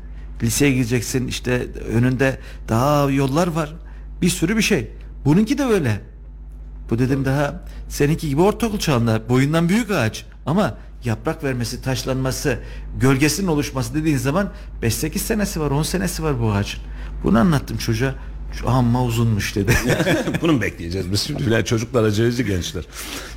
Liseye 0.43 0.73
gideceksin. 0.73 1.29
İşte 1.29 1.67
önünde 1.93 2.41
daha 2.69 3.11
yollar 3.11 3.47
var. 3.47 3.75
Bir 4.23 4.29
sürü 4.29 4.57
bir 4.57 4.63
şey. 4.63 4.91
Bununki 5.25 5.59
de 5.59 5.65
öyle. 5.65 6.01
Bu 6.91 6.99
dedim 6.99 7.25
daha 7.25 7.65
seninki 7.89 8.29
gibi 8.29 8.41
ortaokul 8.41 8.79
çağında 8.79 9.29
boyundan 9.29 9.69
büyük 9.69 9.91
ağaç 9.91 10.27
ama 10.47 10.75
yaprak 11.05 11.45
vermesi, 11.45 11.83
taşlanması, 11.83 12.59
gölgesinin 13.01 13.47
oluşması 13.47 13.95
dediğin 13.95 14.17
zaman 14.17 14.53
5-8 14.83 15.19
senesi 15.19 15.61
var, 15.61 15.71
10 15.71 15.83
senesi 15.83 16.23
var 16.23 16.41
bu 16.41 16.53
ağacın. 16.53 16.81
Bunu 17.25 17.39
anlattım 17.39 17.77
çocuğa. 17.77 18.15
Şu 18.53 18.71
amma 18.71 19.05
uzunmuş 19.05 19.57
dedi. 19.57 19.73
Bunu 20.43 20.53
mu 20.53 20.61
bekleyeceğiz 20.61 21.13
biz 21.13 21.21
şimdi? 21.21 21.51
Yani 21.51 21.65
çocuklar 21.65 22.05
aceleci 22.05 22.45
gençler. 22.45 22.85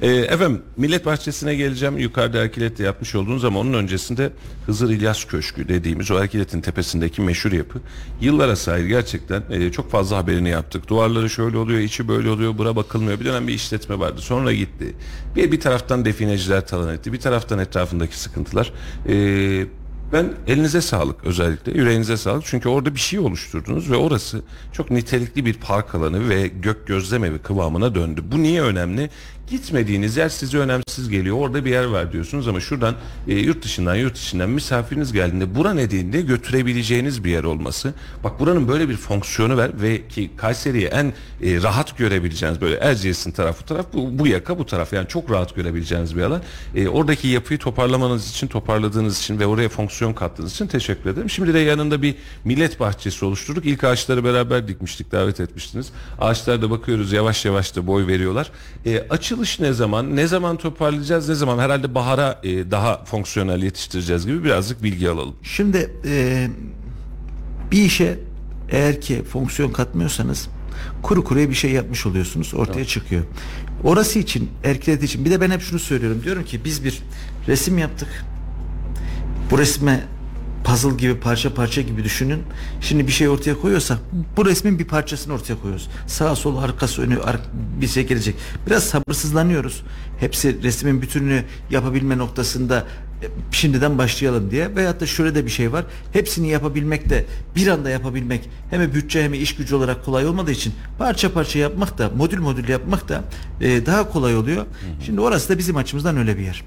Ee, 0.02 0.08
efendim 0.08 0.62
Millet 0.78 1.06
Bahçesi'ne 1.06 1.56
geleceğim. 1.56 1.98
Yukarıda 1.98 2.38
Erkilet'te 2.38 2.84
yapmış 2.84 3.16
olduğunuz 3.16 3.46
ama 3.46 3.60
onun 3.60 3.74
öncesinde 3.74 4.32
Hızır 4.66 4.90
İlyas 4.90 5.26
Köşkü 5.26 5.68
dediğimiz 5.68 6.12
o 6.12 6.20
Erkilet'in 6.20 6.62
tepesindeki 6.62 7.22
meşhur 7.22 7.52
yapı. 7.52 7.80
Yıllara 8.22 8.56
sahip 8.56 8.88
gerçekten 8.88 9.44
e, 9.50 9.72
çok 9.72 9.92
fazla 9.92 10.18
haberini 10.18 10.50
yaptık. 10.50 10.88
Duvarları 10.88 11.30
şöyle 11.30 11.58
oluyor, 11.58 11.80
içi 11.80 12.08
böyle 12.08 12.30
oluyor, 12.30 12.58
bura 12.58 12.76
bakılmıyor. 12.76 13.20
Bir 13.20 13.26
dönem 13.26 13.48
bir 13.48 13.54
işletme 13.54 14.00
vardı. 14.00 14.22
Sonra 14.22 14.54
gitti. 14.54 14.96
Bir, 15.36 15.52
bir 15.52 15.60
taraftan 15.60 16.06
defineciler 16.06 16.68
talan 16.68 16.94
etti. 16.94 17.14
Bir 17.14 17.20
taraftan 17.20 17.60
etrafındaki 17.60 18.20
sıkıntılar. 18.20 18.74
Ee, 19.08 19.66
ben 20.14 20.34
elinize 20.48 20.82
sağlık 20.82 21.24
özellikle 21.24 21.72
yüreğinize 21.72 22.18
sağlık 22.18 22.46
çünkü 22.46 22.70
orada 22.70 22.96
bir 22.96 23.00
şey 23.00 23.20
oluşturdunuz 23.20 23.92
ve 23.92 23.96
orası 23.96 24.42
çok 24.74 24.92
nitelikli 24.92 25.46
bir 25.46 25.54
park 25.54 25.96
alanı 25.96 26.30
ve 26.30 26.48
gök 26.48 26.88
gözlem 26.88 27.24
evi 27.24 27.40
kıvamına 27.40 27.96
döndü. 27.96 28.24
Bu 28.32 28.44
niye 28.44 28.62
önemli? 28.62 29.10
Gitmediğiniz 29.50 30.18
yer 30.18 30.30
size 30.30 30.58
önemsiz 30.58 31.10
geliyor. 31.10 31.38
Orada 31.38 31.66
bir 31.66 31.72
yer 31.72 31.86
var 31.86 32.12
diyorsunuz 32.12 32.48
ama 32.48 32.60
şuradan 32.60 32.96
e, 33.28 33.36
yurt 33.36 33.64
dışından 33.64 33.96
yurt 33.96 34.18
içinden 34.18 34.50
misafiriniz 34.50 35.14
geldiğinde 35.14 35.56
bura 35.56 35.78
dediğinde 35.78 36.22
götürebileceğiniz 36.22 37.24
bir 37.24 37.32
yer 37.32 37.44
olması. 37.44 37.94
Bak 38.24 38.40
buranın 38.40 38.68
böyle 38.68 38.90
bir 38.90 38.98
fonksiyonu 38.98 39.58
var 39.58 39.72
ve 39.82 40.08
ki 40.08 40.30
Kayseri'yi 40.38 40.86
en 40.86 41.06
e, 41.44 41.62
rahat 41.64 41.98
görebileceğiniz 41.98 42.62
böyle 42.62 42.76
Erciyes'in 42.76 43.32
tarafı 43.32 43.66
taraf 43.66 43.86
bu, 43.94 44.20
bu 44.20 44.28
yaka 44.28 44.60
bu 44.60 44.66
taraf 44.66 44.94
yani 44.94 45.08
çok 45.08 45.32
rahat 45.32 45.56
görebileceğiniz 45.56 46.18
bir 46.18 46.22
alan. 46.22 46.42
E, 46.76 46.88
oradaki 46.88 47.28
yapıyı 47.28 47.60
toparlamanız 47.60 48.30
için 48.30 48.48
toparladığınız 48.48 49.20
için 49.20 49.40
ve 49.40 49.46
oraya 49.46 49.70
fonksiyon 49.70 50.14
kattığınız 50.14 50.52
için 50.52 50.68
teşekkür 50.68 51.10
ederim. 51.10 51.30
Şimdi 51.30 51.54
de 51.54 51.60
yanında 51.60 52.02
bir 52.02 52.16
millet 52.44 52.80
bahçesi 52.80 53.26
oluşturduk. 53.26 53.66
İlk 53.66 53.84
ağaçları 53.84 54.24
beraber 54.24 54.68
dikmiştik 54.68 55.12
davet 55.12 55.40
etmiştiniz. 55.40 55.88
Ağaçlarda 56.20 56.72
bakıyoruz 56.72 57.12
yavaş 57.12 57.46
yavaş 57.46 57.76
da 57.76 57.88
boy 57.88 58.08
veriyorlar. 58.08 58.52
E, 58.86 59.06
açılış 59.40 59.60
ne 59.60 59.74
zaman? 59.74 60.16
Ne 60.16 60.28
zaman 60.28 60.58
toparlayacağız? 60.58 61.30
Ne 61.30 61.36
zaman? 61.36 61.60
Herhalde 61.60 61.96
bahara 61.96 62.40
e, 62.44 62.72
daha 62.72 63.06
fonksiyonel 63.06 63.64
yetiştireceğiz 63.64 64.26
gibi 64.26 64.44
birazcık 64.44 64.84
bilgi 64.84 65.10
alalım. 65.10 65.36
Şimdi 65.44 65.92
e, 66.06 66.48
bir 67.72 67.84
işe 67.84 68.20
eğer 68.70 69.02
ki 69.02 69.24
fonksiyon 69.24 69.72
katmıyorsanız 69.72 70.50
kuru 71.02 71.24
kuruya 71.24 71.50
bir 71.50 71.56
şey 71.56 71.72
yapmış 71.72 72.06
oluyorsunuz 72.06 72.54
ortaya 72.54 72.86
çıkıyor. 72.86 73.24
Orası 73.84 74.20
için 74.20 74.50
erkilet 74.64 75.04
için 75.04 75.26
bir 75.26 75.32
de 75.32 75.42
ben 75.42 75.52
hep 75.52 75.62
şunu 75.62 75.80
söylüyorum 75.80 76.22
diyorum 76.24 76.46
ki 76.46 76.66
biz 76.66 76.84
bir 76.84 77.02
resim 77.48 77.78
yaptık. 77.78 78.26
Bu 79.52 79.58
resme 79.58 80.04
puzzle 80.64 80.96
gibi 80.98 81.16
parça 81.16 81.54
parça 81.54 81.82
gibi 81.82 82.04
düşünün. 82.04 82.44
Şimdi 82.82 83.08
bir 83.08 83.12
şey 83.12 83.30
ortaya 83.30 83.62
koyuyorsak 83.62 83.98
bu 84.38 84.46
resmin 84.46 84.80
bir 84.80 84.86
parçasını 84.86 85.34
ortaya 85.34 85.56
koyuyoruz. 85.62 85.90
Sağ 86.08 86.36
sol 86.36 86.58
arkası 86.58 87.02
önü 87.02 87.20
ar- 87.22 87.40
bir 87.82 87.88
şey 87.88 88.08
gelecek. 88.08 88.36
Biraz 88.68 88.84
sabırsızlanıyoruz. 88.84 89.84
Hepsi 90.20 90.64
resmin 90.64 91.02
bütününü 91.02 91.44
yapabilme 91.72 92.18
noktasında 92.18 92.86
şimdiden 93.52 93.98
başlayalım 93.98 94.52
diye 94.52 94.76
veyahut 94.76 95.00
da 95.02 95.06
şöyle 95.06 95.36
de 95.36 95.46
bir 95.46 95.50
şey 95.52 95.72
var. 95.72 95.86
Hepsini 96.14 96.50
yapabilmek 96.50 97.10
de 97.10 97.26
bir 97.56 97.68
anda 97.68 97.90
yapabilmek 97.90 98.50
hem 98.70 98.94
bütçe 98.94 99.24
hem 99.24 99.34
iş 99.34 99.56
gücü 99.56 99.76
olarak 99.76 100.06
kolay 100.06 100.26
olmadığı 100.28 100.52
için 100.52 100.74
parça 100.98 101.34
parça 101.34 101.60
yapmak 101.60 101.98
da 101.98 102.10
modül 102.18 102.40
modül 102.40 102.70
yapmak 102.70 103.10
da 103.10 103.24
e, 103.62 103.86
daha 103.86 104.10
kolay 104.10 104.36
oluyor. 104.38 104.66
Şimdi 105.06 105.22
orası 105.22 105.50
da 105.50 105.58
bizim 105.58 105.76
açımızdan 105.78 106.18
öyle 106.18 106.38
bir 106.38 106.44
yer. 106.44 106.64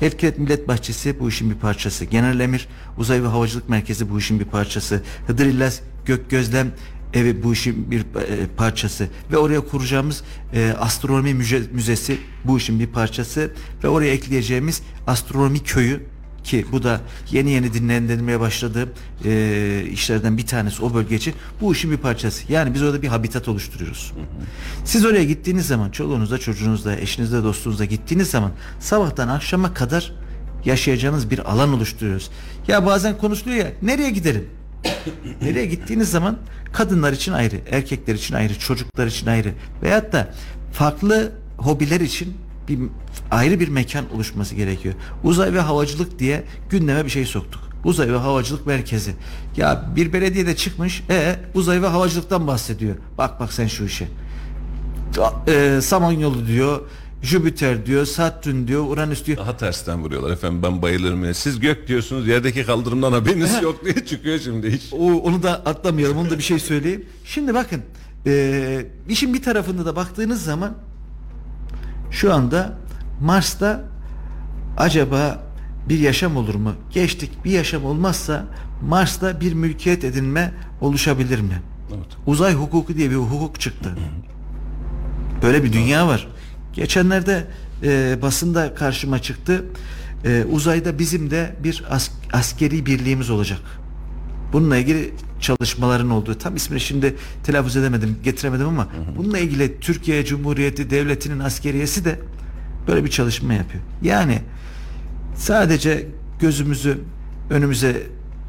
Hevkiret 0.00 0.38
Millet 0.38 0.68
Bahçesi 0.68 1.20
bu 1.20 1.28
işin 1.28 1.50
bir 1.50 1.54
parçası. 1.54 2.04
Genel 2.04 2.40
Emir 2.40 2.68
Uzay 2.98 3.22
ve 3.22 3.26
Havacılık 3.26 3.68
Merkezi 3.68 4.10
bu 4.10 4.18
işin 4.18 4.40
bir 4.40 4.44
parçası. 4.44 5.02
Hıdır 5.26 5.46
İllas 5.46 5.80
Gök 6.06 6.30
Gözlem 6.30 6.72
evi 7.14 7.42
bu 7.42 7.52
işin 7.52 7.90
bir 7.90 8.00
e, 8.00 8.04
parçası 8.56 9.08
ve 9.32 9.36
oraya 9.36 9.60
kuracağımız 9.60 10.22
e, 10.54 10.74
astronomi 10.78 11.30
müze- 11.30 11.72
müzesi 11.72 12.18
bu 12.44 12.58
işin 12.58 12.80
bir 12.80 12.86
parçası 12.86 13.50
ve 13.84 13.88
oraya 13.88 14.12
ekleyeceğimiz 14.12 14.82
astronomi 15.06 15.62
köyü 15.62 16.02
ki 16.46 16.66
bu 16.72 16.82
da 16.82 17.00
yeni 17.30 17.50
yeni 17.50 17.74
dinlendirilmeye 17.74 18.40
başladığı 18.40 18.88
e, 19.24 19.84
işlerden 19.90 20.38
bir 20.38 20.46
tanesi 20.46 20.84
o 20.84 20.94
bölge 20.94 21.16
için 21.16 21.34
bu 21.60 21.72
işin 21.72 21.90
bir 21.90 21.96
parçası. 21.96 22.52
Yani 22.52 22.74
biz 22.74 22.82
orada 22.82 23.02
bir 23.02 23.08
habitat 23.08 23.48
oluşturuyoruz. 23.48 24.12
Siz 24.84 25.04
oraya 25.04 25.24
gittiğiniz 25.24 25.66
zaman 25.66 25.90
çoluğunuzla 25.90 26.38
çocuğunuzla 26.38 26.96
eşinizle 26.96 27.42
dostunuzla 27.42 27.84
gittiğiniz 27.84 28.30
zaman 28.30 28.50
sabahtan 28.80 29.28
akşama 29.28 29.74
kadar 29.74 30.12
yaşayacağınız 30.64 31.30
bir 31.30 31.38
alan 31.38 31.72
oluşturuyoruz. 31.72 32.30
Ya 32.68 32.86
bazen 32.86 33.18
konuşuluyor 33.18 33.58
ya 33.58 33.72
nereye 33.82 34.10
gidelim? 34.10 34.48
Nereye 35.42 35.66
gittiğiniz 35.66 36.10
zaman 36.10 36.38
kadınlar 36.72 37.12
için 37.12 37.32
ayrı, 37.32 37.56
erkekler 37.70 38.14
için 38.14 38.34
ayrı, 38.34 38.58
çocuklar 38.58 39.06
için 39.06 39.26
ayrı 39.26 39.52
veyahut 39.82 40.12
da 40.12 40.34
farklı 40.72 41.32
hobiler 41.56 42.00
için 42.00 42.36
bir 42.68 42.78
ayrı 43.30 43.60
bir 43.60 43.68
mekan 43.68 44.04
oluşması 44.14 44.54
gerekiyor. 44.54 44.94
Uzay 45.24 45.54
ve 45.54 45.60
havacılık 45.60 46.18
diye 46.18 46.44
gündeme 46.70 47.04
bir 47.04 47.10
şey 47.10 47.24
soktuk. 47.24 47.60
Uzay 47.84 48.12
ve 48.12 48.16
havacılık 48.16 48.66
merkezi. 48.66 49.14
Ya 49.56 49.84
bir 49.96 50.12
belediyede 50.12 50.56
çıkmış, 50.56 51.02
e 51.10 51.36
uzay 51.54 51.82
ve 51.82 51.86
havacılıktan 51.86 52.46
bahsediyor. 52.46 52.96
Bak 53.18 53.40
bak 53.40 53.52
sen 53.52 53.66
şu 53.66 53.84
işe. 53.84 54.08
E, 55.46 55.80
Samanyolu 55.82 56.46
diyor, 56.46 56.80
Jüpiter 57.22 57.86
diyor, 57.86 58.06
Satürn 58.06 58.66
diyor, 58.66 58.84
Uranüs 58.86 59.26
diyor. 59.26 59.38
Daha 59.38 59.56
tersten 59.56 60.02
vuruyorlar 60.02 60.30
efendim 60.30 60.62
ben 60.62 60.82
bayılırım 60.82 61.24
ya. 61.24 61.34
Siz 61.34 61.60
gök 61.60 61.88
diyorsunuz 61.88 62.28
yerdeki 62.28 62.64
kaldırımdan 62.64 63.12
haberiniz 63.12 63.62
yok 63.62 63.84
diye 63.84 64.06
çıkıyor 64.06 64.38
şimdi 64.38 64.72
hiç. 64.72 64.82
O, 64.92 65.12
onu 65.12 65.42
da 65.42 65.50
atlamayalım. 65.50 66.18
Onu 66.18 66.30
da 66.30 66.38
bir 66.38 66.42
şey 66.42 66.58
söyleyeyim. 66.58 67.06
Şimdi 67.24 67.54
bakın. 67.54 67.82
E, 68.26 68.86
işin 69.08 69.34
bir 69.34 69.42
tarafında 69.42 69.86
da 69.86 69.96
baktığınız 69.96 70.44
zaman 70.44 70.74
şu 72.10 72.34
anda 72.34 72.78
Mars'ta 73.20 73.84
acaba 74.76 75.42
bir 75.88 75.98
yaşam 75.98 76.36
olur 76.36 76.54
mu? 76.54 76.72
Geçtik 76.92 77.44
bir 77.44 77.50
yaşam 77.50 77.84
olmazsa 77.84 78.44
Mars'ta 78.88 79.40
bir 79.40 79.52
mülkiyet 79.52 80.04
edinme 80.04 80.52
oluşabilir 80.80 81.40
mi? 81.40 81.62
Evet. 81.96 82.06
Uzay 82.26 82.54
hukuku 82.54 82.96
diye 82.96 83.10
bir 83.10 83.16
hukuk 83.16 83.60
çıktı. 83.60 83.88
Böyle 85.42 85.64
bir 85.64 85.72
dünya 85.72 86.08
var. 86.08 86.28
Geçenlerde 86.72 87.44
e, 87.82 88.18
basında 88.22 88.74
karşıma 88.74 89.18
çıktı. 89.22 89.64
E, 90.24 90.44
uzayda 90.52 90.98
bizim 90.98 91.30
de 91.30 91.56
bir 91.64 91.84
as- 91.90 92.10
askeri 92.32 92.86
birliğimiz 92.86 93.30
olacak. 93.30 93.58
Bununla 94.52 94.76
ilgili 94.76 95.14
çalışmaların 95.40 96.10
olduğu 96.10 96.38
tam 96.38 96.56
ismini 96.56 96.80
şimdi 96.80 97.16
telaffuz 97.44 97.76
edemedim, 97.76 98.16
getiremedim 98.24 98.68
ama 98.68 98.88
bununla 99.16 99.38
ilgili 99.38 99.80
Türkiye 99.80 100.24
Cumhuriyeti 100.24 100.90
Devleti'nin 100.90 101.38
askeriyesi 101.38 102.04
de 102.04 102.18
böyle 102.88 103.04
bir 103.04 103.10
çalışma 103.10 103.54
yapıyor. 103.54 103.82
Yani 104.02 104.40
sadece 105.36 106.08
gözümüzü 106.40 106.98
önümüze 107.50 108.02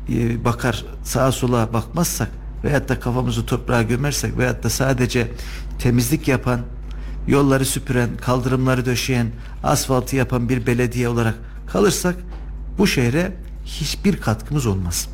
e, 0.09 0.45
bakar 0.45 0.85
sağa 1.03 1.31
sola 1.31 1.73
bakmazsak 1.73 2.29
veyahut 2.63 2.89
da 2.89 2.99
kafamızı 2.99 3.45
toprağa 3.45 3.83
gömersek 3.83 4.37
veyahut 4.37 4.63
da 4.63 4.69
sadece 4.69 5.31
temizlik 5.79 6.27
yapan 6.27 6.59
yolları 7.27 7.65
süpüren 7.65 8.09
kaldırımları 8.21 8.85
döşeyen 8.85 9.27
asfaltı 9.63 10.15
yapan 10.15 10.49
bir 10.49 10.67
belediye 10.67 11.09
olarak 11.09 11.35
kalırsak 11.67 12.15
bu 12.77 12.87
şehre 12.87 13.37
hiçbir 13.65 14.17
katkımız 14.17 14.65
olmaz. 14.65 15.09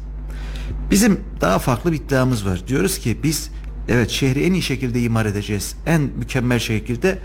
Bizim 0.91 1.19
daha 1.41 1.59
farklı 1.59 1.91
bir 1.91 1.97
iddiamız 1.97 2.45
var. 2.45 2.67
Diyoruz 2.67 2.99
ki 2.99 3.17
biz 3.23 3.51
evet 3.87 4.09
şehri 4.09 4.43
en 4.43 4.53
iyi 4.53 4.61
şekilde 4.61 5.01
imar 5.01 5.25
edeceğiz. 5.25 5.75
En 5.85 6.01
mükemmel 6.01 6.59
şekilde 6.59 7.19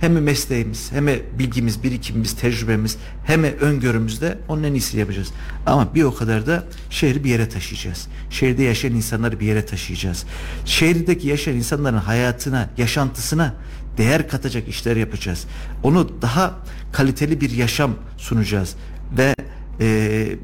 hem 0.00 0.12
mesleğimiz, 0.22 0.92
hem 0.92 1.06
bilgimiz, 1.38 1.82
birikimimiz, 1.82 2.36
tecrübemiz, 2.36 2.96
hem 3.24 3.44
öngörümüzde 3.44 4.38
onun 4.48 4.62
en 4.62 4.74
iyisini 4.74 5.00
yapacağız. 5.00 5.32
Ama 5.66 5.94
bir 5.94 6.02
o 6.02 6.14
kadar 6.14 6.46
da 6.46 6.64
şehri 6.90 7.24
bir 7.24 7.30
yere 7.30 7.48
taşıyacağız. 7.48 8.08
Şehirde 8.30 8.62
yaşayan 8.62 8.94
insanları 8.94 9.40
bir 9.40 9.46
yere 9.46 9.66
taşıyacağız. 9.66 10.24
Şehirdeki 10.64 11.28
yaşayan 11.28 11.56
insanların 11.56 11.98
hayatına, 11.98 12.70
yaşantısına 12.76 13.54
değer 13.98 14.28
katacak 14.28 14.68
işler 14.68 14.96
yapacağız. 14.96 15.46
Onu 15.82 16.22
daha 16.22 16.54
kaliteli 16.92 17.40
bir 17.40 17.50
yaşam 17.50 17.94
sunacağız 18.18 18.76
ve 19.18 19.34
eee 19.80 20.38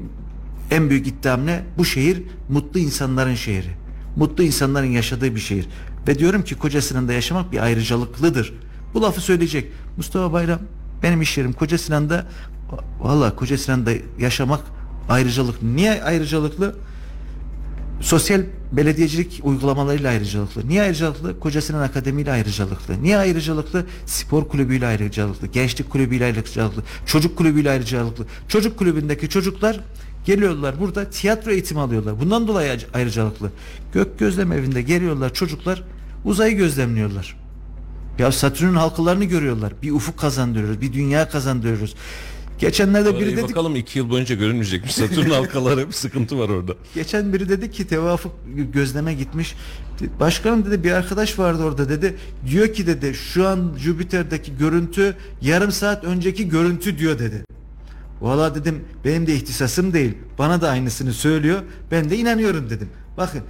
en 0.71 0.89
büyük 0.89 1.07
iddiam 1.07 1.45
ne? 1.45 1.63
Bu 1.77 1.85
şehir 1.85 2.23
mutlu 2.49 2.79
insanların 2.79 3.35
şehri. 3.35 3.69
Mutlu 4.15 4.43
insanların 4.43 4.87
yaşadığı 4.87 5.35
bir 5.35 5.39
şehir. 5.39 5.67
Ve 6.07 6.19
diyorum 6.19 6.43
ki 6.43 6.55
Kocasinan'da 6.55 7.13
yaşamak 7.13 7.51
bir 7.51 7.63
ayrıcalıklıdır. 7.63 8.53
Bu 8.93 9.01
lafı 9.01 9.21
söyleyecek. 9.21 9.71
Mustafa 9.97 10.33
Bayram 10.33 10.59
benim 11.03 11.21
iş 11.21 11.37
yerim 11.37 11.53
Kocasinan'da 11.53 12.27
valla 12.99 13.35
Kocasinan'da 13.35 13.91
yaşamak 14.19 14.61
ayrıcalık. 15.09 15.63
Niye 15.63 16.03
ayrıcalıklı? 16.03 16.75
Sosyal 18.01 18.41
belediyecilik 18.71 19.41
uygulamalarıyla 19.43 20.09
ayrıcalıklı. 20.09 20.67
Niye 20.67 20.81
ayrıcalıklı? 20.81 21.39
Kocasinan 21.39 21.81
Akademi 21.81 22.21
ile 22.21 22.31
ayrıcalıklı. 22.31 23.03
Niye 23.03 23.17
ayrıcalıklı? 23.17 23.85
Spor 24.05 24.47
kulübüyle 24.47 24.87
ayrıcalıklı. 24.87 25.47
Gençlik 25.47 25.89
kulübüyle 25.89 26.25
ayrıcalıklı. 26.25 26.83
Çocuk 27.05 27.37
kulübüyle 27.37 27.69
ayrıcalıklı. 27.69 28.25
Çocuk 28.47 28.79
kulübündeki 28.79 29.29
çocuklar 29.29 29.79
geliyorlar 30.25 30.79
burada 30.79 31.09
tiyatro 31.09 31.51
eğitimi 31.51 31.79
alıyorlar. 31.79 32.19
Bundan 32.19 32.47
dolayı 32.47 32.79
ayrıcalıklı. 32.93 33.51
Gök 33.93 34.19
gözlem 34.19 34.51
evinde 34.51 34.81
geliyorlar 34.81 35.33
çocuklar 35.33 35.83
uzayı 36.25 36.57
gözlemliyorlar. 36.57 37.37
Ya 38.19 38.31
Satürn'ün 38.31 38.75
halkalarını 38.75 39.25
görüyorlar. 39.25 39.73
Bir 39.81 39.91
ufuk 39.91 40.17
kazandırıyoruz. 40.17 40.81
Bir 40.81 40.93
dünya 40.93 41.29
kazandırıyoruz. 41.29 41.95
Geçenlerde 42.59 43.19
biri 43.19 43.37
dedi 43.37 43.43
bakalım 43.43 43.75
iki 43.75 43.99
yıl 43.99 44.09
boyunca 44.09 44.35
görünmeyecekmiş. 44.35 44.95
Satürn 44.95 45.29
halkaları 45.29 45.87
bir 45.87 45.93
sıkıntı 45.93 46.39
var 46.39 46.49
orada. 46.49 46.73
Geçen 46.95 47.33
biri 47.33 47.49
dedi 47.49 47.71
ki 47.71 47.87
tevafuk 47.87 48.35
gözleme 48.73 49.13
gitmiş. 49.13 49.55
Başkanım 50.19 50.65
dedi 50.65 50.83
bir 50.83 50.91
arkadaş 50.91 51.39
vardı 51.39 51.63
orada 51.63 51.89
dedi. 51.89 52.15
Diyor 52.49 52.73
ki 52.73 52.87
dedi 52.87 53.13
şu 53.13 53.47
an 53.47 53.73
Jüpiter'deki 53.77 54.57
görüntü 54.57 55.15
yarım 55.41 55.71
saat 55.71 56.03
önceki 56.03 56.49
görüntü 56.49 56.97
diyor 56.97 57.19
dedi. 57.19 57.45
Valla 58.23 58.55
dedim 58.55 58.83
benim 59.05 59.27
de 59.27 59.35
ihtisasım 59.35 59.93
değil. 59.93 60.13
Bana 60.37 60.61
da 60.61 60.69
aynısını 60.69 61.13
söylüyor. 61.13 61.61
Ben 61.91 62.09
de 62.09 62.17
inanıyorum 62.17 62.69
dedim. 62.69 62.89
Bakın 63.17 63.41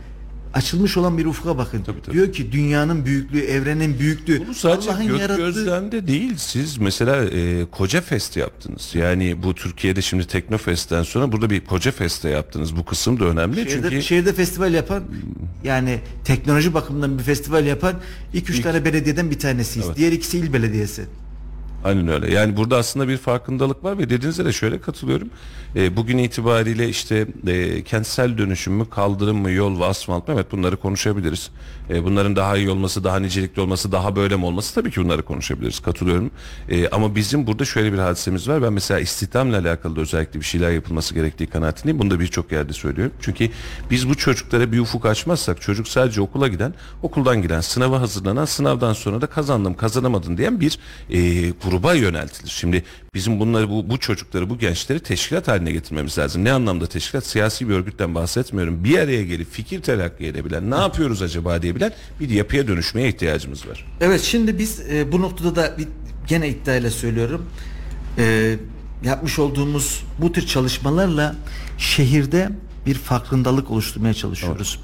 açılmış 0.53 0.97
olan 0.97 1.17
bir 1.17 1.26
ufka 1.26 1.57
bakın. 1.57 1.84
Tabii, 1.84 2.01
tabii. 2.01 2.15
Diyor 2.15 2.34
ki 2.34 2.51
dünyanın 2.51 3.05
büyüklüğü, 3.05 3.39
evrenin 3.41 3.99
büyüklüğü. 3.99 4.39
Bunu 4.45 4.53
sadece 4.53 4.91
Allah'ın 4.91 5.07
gök 5.07 5.19
yarattığı- 5.19 5.38
gözlemde 5.38 6.07
değil. 6.07 6.34
Siz 6.38 6.78
mesela 6.78 7.26
e, 7.26 7.65
Koca 7.71 8.01
Fest 8.01 8.38
yaptınız. 8.38 8.91
Yani 8.95 9.43
bu 9.43 9.55
Türkiye'de 9.55 10.01
şimdi 10.01 10.28
Teknofest'ten 10.28 11.03
sonra 11.03 11.32
burada 11.32 11.49
bir 11.49 11.65
Koca 11.65 11.91
Fest'te 11.91 12.30
yaptınız. 12.30 12.76
Bu 12.76 12.86
kısım 12.86 13.19
da 13.19 13.26
önemli 13.26 13.55
Şehirde, 13.55 13.89
çünkü 13.89 14.01
şehirde 14.01 14.34
festival 14.34 14.74
yapan 14.74 15.03
yani 15.63 15.99
teknoloji 16.26 16.74
bakımından 16.74 17.17
bir 17.17 17.24
festival 17.24 17.65
yapan 17.65 17.93
2-3 18.34 18.61
tane 18.61 18.86
belediyeden 18.86 19.32
bir 19.32 19.39
tanesiyiz. 19.39 19.88
Evet. 19.88 19.97
Diğer 19.97 20.11
ikisi 20.11 20.38
il 20.38 20.53
belediyesi. 20.53 21.05
Aynen 21.84 22.07
öyle. 22.07 22.34
Yani 22.34 22.57
burada 22.57 22.77
aslında 22.77 23.07
bir 23.07 23.17
farkındalık 23.17 23.84
var 23.84 23.97
ve 23.97 24.09
dediğinize 24.09 24.45
de 24.45 24.51
şöyle 24.51 24.81
katılıyorum. 24.81 25.29
E, 25.75 25.95
bugün 25.97 26.17
itibariyle 26.17 26.89
işte 26.89 27.27
e, 27.47 27.84
kentsel 27.84 28.38
dönüşüm 28.38 28.73
mü, 28.73 28.89
kaldırım 28.89 29.38
mı, 29.38 29.51
yol 29.51 29.79
ve 29.79 29.86
asfalt 29.86 30.27
mı? 30.27 30.34
Evet 30.34 30.51
bunları 30.51 30.77
konuşabiliriz. 30.77 31.49
E, 31.89 32.03
bunların 32.03 32.36
daha 32.36 32.57
iyi 32.57 32.69
olması, 32.69 33.03
daha 33.03 33.19
nicelikli 33.19 33.61
olması, 33.61 33.91
daha 33.91 34.15
böyle 34.15 34.36
mi 34.36 34.45
olması 34.45 34.75
tabii 34.75 34.91
ki 34.91 35.01
bunları 35.03 35.21
konuşabiliriz. 35.21 35.79
Katılıyorum. 35.79 36.31
E, 36.69 36.89
ama 36.89 37.15
bizim 37.15 37.47
burada 37.47 37.65
şöyle 37.65 37.93
bir 37.93 37.97
hadisemiz 37.97 38.47
var. 38.47 38.61
Ben 38.61 38.73
mesela 38.73 38.99
istihdamla 38.99 39.57
alakalı 39.57 39.95
da 39.95 40.01
özellikle 40.01 40.39
bir 40.39 40.45
şeyler 40.45 40.71
yapılması 40.71 41.13
gerektiği 41.13 41.47
kanaatindeyim. 41.47 41.99
Bunu 41.99 42.11
da 42.11 42.19
birçok 42.19 42.51
yerde 42.51 42.73
söylüyorum. 42.73 43.13
Çünkü 43.21 43.49
biz 43.91 44.09
bu 44.09 44.15
çocuklara 44.15 44.71
bir 44.71 44.79
ufuk 44.79 45.05
açmazsak 45.05 45.61
çocuk 45.61 45.88
sadece 45.88 46.21
okula 46.21 46.47
giden, 46.47 46.73
okuldan 47.01 47.41
giden, 47.41 47.61
sınava 47.61 48.01
hazırlanan, 48.01 48.45
sınavdan 48.45 48.93
sonra 48.93 49.21
da 49.21 49.27
kazandım, 49.27 49.73
kazanamadın 49.73 50.38
diyen 50.38 50.61
bir 50.61 50.79
e, 51.09 51.53
gruba 51.74 51.93
yöneltilir. 51.93 52.49
Şimdi 52.49 52.84
bizim 53.13 53.39
bunları 53.39 53.69
bu, 53.69 53.89
bu 53.89 53.99
çocukları, 53.99 54.49
bu 54.49 54.57
gençleri 54.57 54.99
teşkilat 54.99 55.47
haline 55.47 55.71
getirmemiz 55.71 56.17
lazım. 56.17 56.43
Ne 56.43 56.51
anlamda 56.51 56.88
teşkilat? 56.88 57.26
Siyasi 57.26 57.69
bir 57.69 57.74
örgütten 57.74 58.15
bahsetmiyorum. 58.15 58.84
Bir 58.84 58.99
araya 58.99 59.24
gelip 59.24 59.51
fikir 59.51 59.82
telakki 59.82 60.26
edebilen, 60.26 60.71
ne 60.71 60.76
yapıyoruz 60.76 61.21
acaba 61.21 61.61
diyebilen 61.61 61.91
bir 62.19 62.30
yapıya 62.30 62.67
dönüşmeye 62.67 63.09
ihtiyacımız 63.09 63.67
var. 63.67 63.86
Evet 64.01 64.21
şimdi 64.21 64.59
biz 64.59 64.80
e, 64.80 65.11
bu 65.11 65.21
noktada 65.21 65.55
da 65.55 65.78
bir, 65.78 65.88
gene 66.28 66.49
iddiayla 66.49 66.91
söylüyorum. 66.91 67.45
E, 68.17 68.55
yapmış 69.03 69.39
olduğumuz 69.39 70.03
bu 70.21 70.32
tür 70.32 70.47
çalışmalarla 70.47 71.36
şehirde 71.78 72.49
bir 72.86 72.95
farkındalık 72.95 73.71
oluşturmaya 73.71 74.13
çalışıyoruz. 74.13 74.80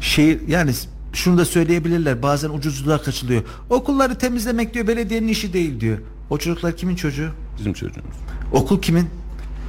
Şehir 0.00 0.48
yani 0.48 0.72
şunu 1.14 1.38
da 1.38 1.44
söyleyebilirler. 1.44 2.22
Bazen 2.22 2.50
ucuzluğa 2.50 3.02
kaçılıyor. 3.02 3.42
Okulları 3.70 4.18
temizlemek 4.18 4.74
diyor 4.74 4.86
belediyenin 4.86 5.28
işi 5.28 5.52
değil 5.52 5.80
diyor. 5.80 5.98
O 6.30 6.38
çocuklar 6.38 6.76
kimin 6.76 6.96
çocuğu? 6.96 7.30
Bizim 7.58 7.72
çocuğumuz. 7.72 8.16
Okul 8.52 8.80
kimin? 8.80 9.08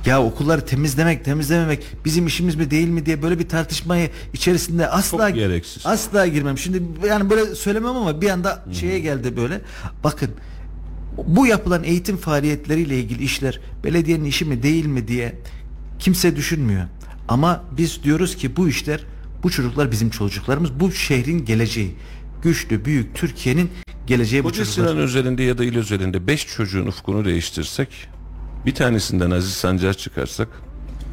Ya 0.06 0.24
okulları 0.24 0.66
temizlemek, 0.66 1.26
temizlememek 1.26 1.84
bizim 2.06 2.28
işimiz 2.28 2.56
mi 2.56 2.72
değil 2.72 2.88
mi 2.88 3.06
diye 3.06 3.22
böyle 3.22 3.40
bir 3.40 3.50
tartışmayı 3.50 4.10
içerisinde 4.34 4.88
asla 4.90 5.28
Çok 5.28 5.36
gereksiz. 5.36 5.86
asla 5.86 6.28
girmem. 6.28 6.58
Şimdi 6.58 6.84
yani 7.08 7.30
böyle 7.30 7.56
söylemem 7.56 7.96
ama 7.96 8.22
bir 8.22 8.30
anda 8.30 8.66
şeye 8.72 9.00
geldi 9.00 9.38
böyle. 9.38 9.62
Bakın 10.04 10.30
bu 11.28 11.48
yapılan 11.48 11.84
eğitim 11.84 12.18
faaliyetleriyle 12.18 13.00
ilgili 13.00 13.24
işler 13.24 13.60
belediyenin 13.84 14.26
işi 14.26 14.46
mi 14.46 14.64
değil 14.64 14.86
mi 14.86 15.08
diye 15.08 15.36
kimse 16.00 16.36
düşünmüyor. 16.36 16.84
Ama 17.28 17.64
biz 17.78 18.04
diyoruz 18.04 18.36
ki 18.36 18.56
bu 18.56 18.70
işler 18.70 19.00
bu 19.46 19.50
çocuklar 19.50 19.92
bizim 19.92 20.10
çocuklarımız. 20.10 20.80
Bu 20.80 20.92
şehrin 20.92 21.46
geleceği. 21.46 21.96
Güçlü, 22.44 22.86
büyük 22.86 23.16
Türkiye'nin 23.16 23.70
geleceği 24.08 24.44
bu 24.44 24.54
çocuklar. 24.54 24.88
Sinan 24.88 24.98
özelinde 24.98 25.44
ya 25.44 25.58
da 25.58 25.66
il 25.66 25.78
özelinde 25.78 26.28
5 26.28 26.48
çocuğun 26.48 26.88
ufkunu 26.88 27.26
değiştirsek 27.26 28.08
bir 28.66 28.76
tanesinden 28.76 29.32
Aziz 29.32 29.54
Sancar 29.54 29.94
çıkarsak 29.94 30.48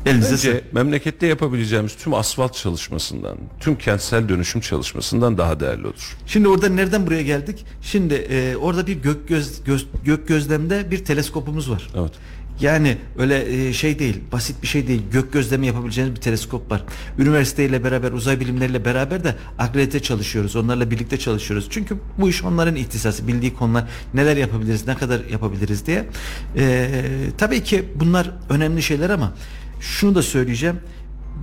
Elinize 0.06 0.32
Bence 0.32 0.50
sağlık. 0.52 0.72
memlekette 0.72 1.26
yapabileceğimiz 1.26 1.96
tüm 1.96 2.14
asfalt 2.14 2.54
çalışmasından, 2.54 3.36
tüm 3.60 3.78
kentsel 3.78 4.28
dönüşüm 4.28 4.60
çalışmasından 4.60 5.38
daha 5.38 5.60
değerli 5.60 5.86
olur. 5.86 6.16
Şimdi 6.26 6.48
orada 6.48 6.68
nereden 6.68 7.06
buraya 7.06 7.22
geldik? 7.22 7.64
Şimdi 7.82 8.14
e, 8.14 8.56
orada 8.56 8.86
bir 8.86 8.94
gök 8.94 9.28
göz, 9.28 9.64
göz 9.64 9.86
gök 10.04 10.28
gözlemde 10.28 10.90
bir 10.90 11.04
teleskopumuz 11.04 11.70
var. 11.70 11.88
Evet. 11.96 12.12
Yani 12.60 12.98
öyle 13.18 13.68
e, 13.68 13.72
şey 13.72 13.98
değil, 13.98 14.20
basit 14.32 14.62
bir 14.62 14.66
şey 14.66 14.88
değil. 14.88 15.02
Gök 15.12 15.32
gözlemi 15.32 15.66
yapabileceğiniz 15.66 16.16
bir 16.16 16.20
teleskop 16.20 16.70
var. 16.70 16.84
Üniversiteyle 17.18 17.84
beraber, 17.84 18.12
uzay 18.12 18.40
bilimleriyle 18.40 18.84
beraber 18.84 19.24
de 19.24 19.36
akredite 19.58 20.00
çalışıyoruz. 20.00 20.56
Onlarla 20.56 20.90
birlikte 20.90 21.18
çalışıyoruz. 21.18 21.66
Çünkü 21.70 21.96
bu 22.18 22.28
iş 22.28 22.44
onların 22.44 22.76
ihtisası, 22.76 23.28
bildiği 23.28 23.54
konular. 23.54 23.84
Neler 24.14 24.36
yapabiliriz, 24.36 24.86
ne 24.86 24.94
kadar 24.94 25.24
yapabiliriz 25.24 25.86
diye. 25.86 26.08
E, 26.56 26.90
tabii 27.38 27.64
ki 27.64 27.84
bunlar 27.94 28.30
önemli 28.48 28.82
şeyler 28.82 29.10
ama 29.10 29.32
şunu 29.80 30.14
da 30.14 30.22
söyleyeceğim. 30.22 30.76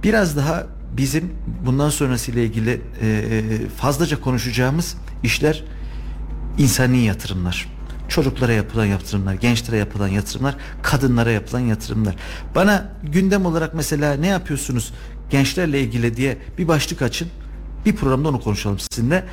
Biraz 0.03 0.38
daha 0.38 0.68
bizim 0.97 1.32
bundan 1.66 1.89
sonrasıyla 1.89 2.41
ilgili 2.41 2.82
e, 3.01 3.41
fazlaca 3.78 4.22
konuşacağımız 4.22 4.97
işler 5.24 5.64
insani 6.57 7.05
yatırımlar. 7.05 7.78
Çocuklara 8.10 8.53
yapılan 8.53 8.86
yatırımlar, 8.86 9.34
gençlere 9.34 9.78
yapılan 9.78 10.07
yatırımlar, 10.07 10.55
kadınlara 10.84 11.32
yapılan 11.32 11.60
yatırımlar. 11.60 12.16
Bana 12.55 12.91
gündem 13.03 13.45
olarak 13.45 13.74
mesela 13.74 14.14
ne 14.14 14.28
yapıyorsunuz 14.28 14.93
gençlerle 15.30 15.82
ilgili 15.82 16.18
diye 16.18 16.38
bir 16.57 16.68
başlık 16.68 17.01
açın. 17.01 17.28
Bir 17.86 17.95
programda 17.95 18.30
onu 18.30 18.41
konuşalım 18.41 18.80
sizinle. 18.80 19.26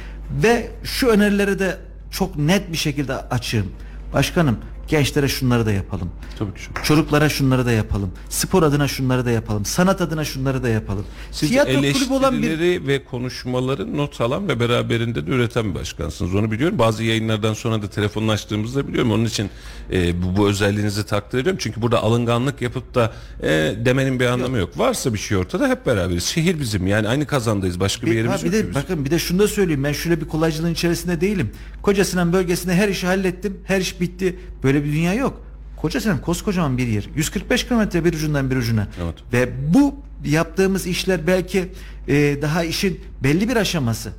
Ve 0.42 0.70
şu 0.84 1.06
önerileri 1.06 1.58
de 1.58 1.78
çok 2.10 2.36
net 2.36 2.72
bir 2.72 2.76
şekilde 2.76 3.14
açığım. 3.14 3.66
Başkanım 4.12 4.58
gençlere 4.88 5.28
şunları 5.28 5.66
da 5.66 5.72
yapalım. 5.72 6.10
Tabii 6.38 6.54
ki. 6.54 6.60
Çocuklara 6.82 7.28
şunları 7.28 7.66
da 7.66 7.72
yapalım. 7.72 8.10
Spor 8.28 8.62
adına 8.62 8.88
şunları 8.88 9.26
da 9.26 9.30
yapalım. 9.30 9.64
Sanat 9.64 10.00
adına 10.00 10.24
şunları 10.24 10.62
da 10.62 10.68
yapalım. 10.68 11.04
Siz 11.32 11.48
Tiyatro 11.48 11.72
kulübü 11.72 12.12
olan 12.12 12.42
bir 12.42 12.48
eleştirileri 12.48 12.86
ve 12.86 13.04
konuşmaları 13.04 13.96
not 13.96 14.20
alan 14.20 14.48
ve 14.48 14.60
beraberinde 14.60 15.26
de 15.26 15.30
üreten 15.30 15.70
bir 15.70 15.74
başkansınız. 15.74 16.34
Onu 16.34 16.50
biliyorum. 16.50 16.78
Bazı 16.78 17.04
yayınlardan 17.04 17.54
sonra 17.54 17.82
da 17.82 17.90
telefonunu 17.90 18.30
açtığımızda 18.30 18.88
biliyorum. 18.88 19.12
Onun 19.12 19.24
için 19.24 19.50
e, 19.92 20.22
bu, 20.22 20.36
bu 20.36 20.48
özelliğinizi 20.48 21.06
takdir 21.06 21.38
ediyorum. 21.38 21.58
Çünkü 21.62 21.82
burada 21.82 22.02
alınganlık 22.02 22.62
yapıp 22.62 22.94
da 22.94 23.12
e, 23.42 23.48
demenin 23.84 24.20
bir 24.20 24.26
anlamı 24.26 24.58
yok. 24.58 24.78
Varsa 24.78 25.14
bir 25.14 25.18
şey 25.18 25.36
ortada 25.36 25.68
hep 25.68 25.86
beraberiz. 25.86 26.24
Şehir 26.24 26.60
bizim. 26.60 26.86
Yani 26.86 27.08
aynı 27.08 27.26
kazandayız. 27.26 27.80
Başka 27.80 28.06
bir, 28.06 28.10
Bir, 28.10 28.16
yerimiz 28.16 28.42
ha, 28.42 28.46
bir 28.46 28.52
yok. 28.52 28.70
de 28.70 28.74
bakın 28.74 29.04
bir 29.04 29.10
de 29.10 29.18
şunu 29.18 29.38
da 29.38 29.48
söyleyeyim 29.48 29.84
ben 29.84 29.92
şöyle 29.92 30.20
bir 30.20 30.28
kolaycılığın 30.28 30.72
içerisinde 30.72 31.20
değilim. 31.20 31.50
Koca 31.82 32.04
Sinan 32.04 32.32
bölgesinde 32.32 32.74
her 32.74 32.88
işi 32.88 33.06
hallettim. 33.06 33.56
Her 33.64 33.80
iş 33.80 34.00
bitti. 34.00 34.38
Böyle 34.62 34.75
bir 34.84 34.92
dünya 34.92 35.14
yok. 35.14 35.40
Koca 35.76 36.00
Sinan 36.00 36.20
koskocaman 36.20 36.78
bir 36.78 36.86
yer. 36.86 37.04
145 37.16 37.64
kilometre 37.68 38.04
bir 38.04 38.12
ucundan 38.14 38.50
bir 38.50 38.56
ucuna. 38.56 38.88
Evet. 39.04 39.14
Ve 39.32 39.48
bu 39.74 39.94
yaptığımız 40.24 40.86
işler 40.86 41.26
belki 41.26 41.68
e, 42.08 42.38
daha 42.42 42.64
işin 42.64 43.00
belli 43.22 43.48
bir 43.48 43.56
aşaması. 43.56 44.12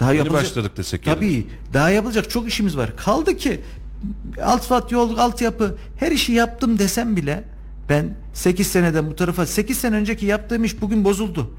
Daha 0.00 0.12
Yeni 0.12 0.18
yapılacak- 0.26 0.42
başladık 0.50 0.76
desek. 0.76 1.04
Tabii 1.04 1.46
daha 1.74 1.90
yapılacak 1.90 2.30
çok 2.30 2.48
işimiz 2.48 2.76
var. 2.76 2.96
Kaldı 2.96 3.36
ki 3.36 3.60
asfalt 4.42 4.92
yol 4.92 5.18
altyapı 5.18 5.78
her 5.98 6.12
işi 6.12 6.32
yaptım 6.32 6.78
desem 6.78 7.16
bile 7.16 7.44
ben 7.88 8.16
8 8.34 8.66
seneden 8.66 9.10
bu 9.10 9.16
tarafa 9.16 9.46
8 9.46 9.78
sene 9.78 9.96
önceki 9.96 10.26
yaptığım 10.26 10.64
iş 10.64 10.80
bugün 10.80 11.04
bozuldu. 11.04 11.50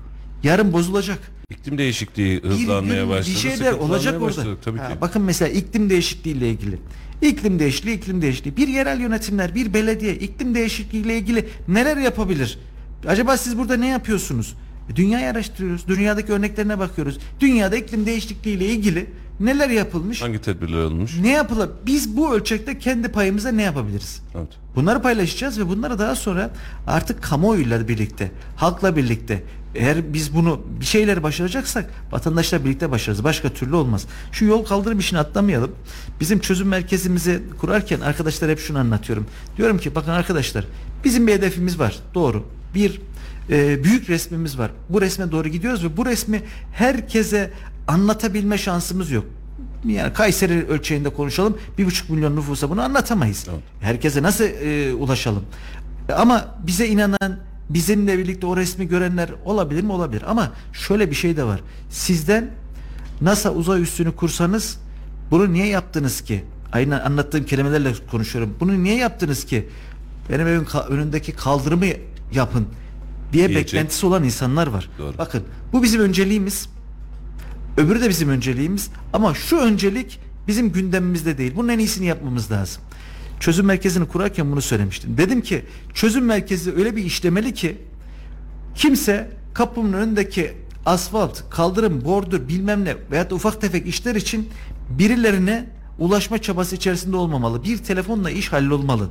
Yarın 0.43 0.73
bozulacak. 0.73 1.19
İklim 1.49 1.77
değişikliği 1.77 2.43
Bir 2.43 2.49
hızlanmaya 2.49 3.01
gün 3.03 3.09
başladı. 3.11 3.35
Bir 3.35 3.39
şeyler 3.39 3.71
olacak 3.73 4.13
orada. 4.13 4.25
başladık 4.25 4.57
Tabii 4.63 4.77
Ha, 4.79 4.87
ki. 4.93 5.01
Bakın 5.01 5.21
mesela 5.21 5.49
iklim 5.51 5.89
değişikliği 5.89 6.31
ile 6.31 6.49
ilgili. 6.49 6.79
İklim 7.21 7.59
değişikliği, 7.59 7.93
iklim 7.97 8.21
değişikliği. 8.21 8.57
Bir 8.57 8.67
yerel 8.67 8.99
yönetimler, 8.99 9.55
bir 9.55 9.73
belediye 9.73 10.15
iklim 10.15 10.55
değişikliği 10.55 10.97
ile 11.01 11.17
ilgili 11.17 11.49
neler 11.67 11.97
yapabilir? 11.97 12.59
Acaba 13.07 13.37
siz 13.37 13.57
burada 13.57 13.77
ne 13.77 13.87
yapıyorsunuz? 13.87 14.55
E, 14.91 14.95
Dünyayı 14.95 15.27
araştırıyoruz. 15.27 15.87
Dünyadaki 15.87 16.33
örneklerine 16.33 16.79
bakıyoruz. 16.79 17.19
Dünyada 17.39 17.75
iklim 17.75 18.05
değişikliği 18.05 18.55
ile 18.57 18.65
ilgili 18.65 19.05
neler 19.39 19.69
yapılmış? 19.69 20.21
Hangi 20.21 20.41
tedbirler 20.41 20.77
alınmış? 20.77 21.11
Ne 21.21 21.31
yapılır? 21.31 21.69
Biz 21.85 22.17
bu 22.17 22.33
ölçekte 22.35 22.79
kendi 22.79 23.07
payımıza 23.07 23.51
ne 23.51 23.61
yapabiliriz? 23.63 24.21
Evet. 24.35 24.47
Bunları 24.75 25.01
paylaşacağız 25.01 25.59
ve 25.59 25.67
bunları 25.69 25.99
daha 25.99 26.15
sonra 26.15 26.49
artık 26.87 27.23
kamuoyuyla 27.23 27.87
birlikte, 27.87 28.31
halkla 28.55 28.95
birlikte 28.95 29.43
eğer 29.77 30.13
biz 30.13 30.35
bunu 30.35 30.61
bir 30.79 30.85
şeyleri 30.85 31.23
başaracaksak 31.23 31.89
vatandaşla 32.11 32.65
birlikte 32.65 32.91
başarırız. 32.91 33.23
Başka 33.23 33.49
türlü 33.49 33.75
olmaz. 33.75 34.05
Şu 34.31 34.45
yol 34.45 34.65
kaldırım 34.65 34.99
işini 34.99 35.19
atlamayalım. 35.19 35.71
Bizim 36.19 36.39
çözüm 36.39 36.67
merkezimizi 36.67 37.41
kurarken 37.61 37.99
arkadaşlar 37.99 38.49
hep 38.49 38.59
şunu 38.59 38.79
anlatıyorum. 38.79 39.25
Diyorum 39.57 39.77
ki 39.77 39.95
bakın 39.95 40.11
arkadaşlar 40.11 40.65
bizim 41.03 41.27
bir 41.27 41.33
hedefimiz 41.33 41.79
var. 41.79 41.99
Doğru. 42.13 42.43
Bir 42.75 43.01
e, 43.49 43.83
büyük 43.83 44.09
resmimiz 44.09 44.59
var. 44.59 44.71
Bu 44.89 45.01
resme 45.01 45.31
doğru 45.31 45.47
gidiyoruz 45.47 45.83
ve 45.83 45.97
bu 45.97 46.05
resmi 46.05 46.41
herkese 46.73 47.51
anlatabilme 47.87 48.57
şansımız 48.57 49.11
yok. 49.11 49.25
Yani 49.85 50.13
Kayseri 50.13 50.67
ölçeğinde 50.67 51.09
konuşalım. 51.09 51.57
Bir 51.77 51.85
buçuk 51.85 52.09
milyon 52.09 52.35
nüfusa 52.35 52.69
bunu 52.69 52.81
anlatamayız. 52.81 53.45
Evet. 53.49 53.59
Herkese 53.81 54.23
nasıl 54.23 54.43
e, 54.43 54.93
ulaşalım? 54.93 55.43
Ama 56.15 56.55
bize 56.67 56.87
inanan, 56.87 57.39
bizimle 57.69 58.17
birlikte 58.17 58.47
o 58.47 58.57
resmi 58.57 58.87
görenler 58.87 59.29
olabilir 59.45 59.83
mi? 59.83 59.91
Olabilir. 59.91 60.23
Ama 60.27 60.51
şöyle 60.73 61.09
bir 61.09 61.15
şey 61.15 61.37
de 61.37 61.43
var. 61.43 61.59
Sizden 61.89 62.49
NASA 63.21 63.51
uzay 63.51 63.81
üssünü 63.81 64.15
kursanız 64.15 64.77
bunu 65.31 65.53
niye 65.53 65.65
yaptınız 65.67 66.21
ki? 66.21 66.43
Aynen 66.73 66.99
anlattığım 66.99 67.45
kelimelerle 67.45 67.93
konuşuyorum. 68.11 68.55
Bunu 68.59 68.83
niye 68.83 68.95
yaptınız 68.95 69.45
ki? 69.45 69.67
Benim 70.29 70.47
evin 70.47 70.67
önündeki 70.89 71.31
kaldırımı 71.31 71.85
yapın 72.33 72.67
diye 73.33 73.49
Diyecek. 73.49 73.65
beklentisi 73.73 74.05
olan 74.05 74.23
insanlar 74.23 74.67
var. 74.67 74.89
Doğru. 74.99 75.17
Bakın 75.17 75.43
bu 75.73 75.83
bizim 75.83 76.01
önceliğimiz. 76.01 76.69
Öbürü 77.77 78.01
de 78.01 78.09
bizim 78.09 78.29
önceliğimiz 78.29 78.89
ama 79.13 79.33
şu 79.33 79.57
öncelik 79.57 80.19
bizim 80.47 80.71
gündemimizde 80.71 81.37
değil. 81.37 81.53
Bunun 81.55 81.67
en 81.69 81.79
iyisini 81.79 82.05
yapmamız 82.05 82.51
lazım. 82.51 82.81
Çözüm 83.39 83.65
merkezini 83.65 84.07
kurarken 84.07 84.51
bunu 84.51 84.61
söylemiştim. 84.61 85.17
Dedim 85.17 85.41
ki 85.41 85.65
çözüm 85.93 86.25
merkezi 86.25 86.73
öyle 86.73 86.95
bir 86.95 87.03
işlemeli 87.03 87.53
ki 87.53 87.77
kimse 88.75 89.31
kapımın 89.53 89.93
önündeki 89.93 90.53
asfalt, 90.85 91.49
kaldırım, 91.49 92.05
bordür 92.05 92.47
bilmem 92.47 92.85
ne 92.85 92.95
veyahut 93.11 93.31
ufak 93.31 93.61
tefek 93.61 93.87
işler 93.87 94.15
için 94.15 94.49
birilerine 94.89 95.69
ulaşma 95.99 96.37
çabası 96.37 96.75
içerisinde 96.75 97.15
olmamalı. 97.15 97.63
Bir 97.63 97.77
telefonla 97.77 98.31
iş 98.31 98.51
hallolmalı. 98.51 99.09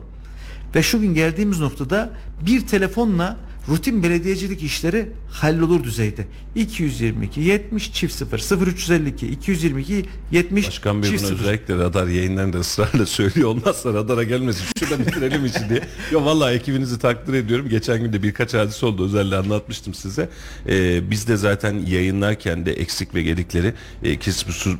Ve 0.74 0.82
şu 0.82 1.00
gün 1.00 1.14
geldiğimiz 1.14 1.60
noktada 1.60 2.10
bir 2.46 2.66
telefonla 2.66 3.36
rutin 3.68 4.02
belediyecilik 4.02 4.62
işleri 4.62 5.08
hallolur 5.30 5.84
düzeyde. 5.84 6.26
222 6.54 7.40
70 7.40 7.92
çift 7.92 8.14
0 8.14 8.66
0352 8.66 9.26
222 9.26 10.04
70 10.32 10.68
Başkan 10.68 11.02
Bey 11.02 11.10
çift 11.10 11.22
bunu 11.22 11.28
0. 11.28 11.42
özellikle 11.42 11.74
radar 11.74 12.06
yayınlarında 12.06 12.58
ısrarla 12.58 13.06
söylüyor. 13.16 13.48
Olmazsa 13.48 13.94
radara 13.94 14.22
gelmesin. 14.22 14.64
Şurada 14.78 15.06
bitirelim 15.06 15.46
için 15.46 15.68
diye. 15.68 15.82
Yo 16.12 16.24
vallahi 16.24 16.54
ekibinizi 16.54 16.98
takdir 16.98 17.34
ediyorum. 17.34 17.68
Geçen 17.68 18.02
gün 18.02 18.12
de 18.12 18.22
birkaç 18.22 18.54
hadise 18.54 18.86
oldu. 18.86 19.04
Özellikle 19.04 19.36
anlatmıştım 19.36 19.94
size. 19.94 20.28
Ee, 20.68 21.10
biz 21.10 21.28
de 21.28 21.36
zaten 21.36 21.74
yayınlarken 21.86 22.66
de 22.66 22.72
eksik 22.72 23.14
ve 23.14 23.22
gedikleri 23.22 23.74
e, 24.02 24.18
ki 24.18 24.30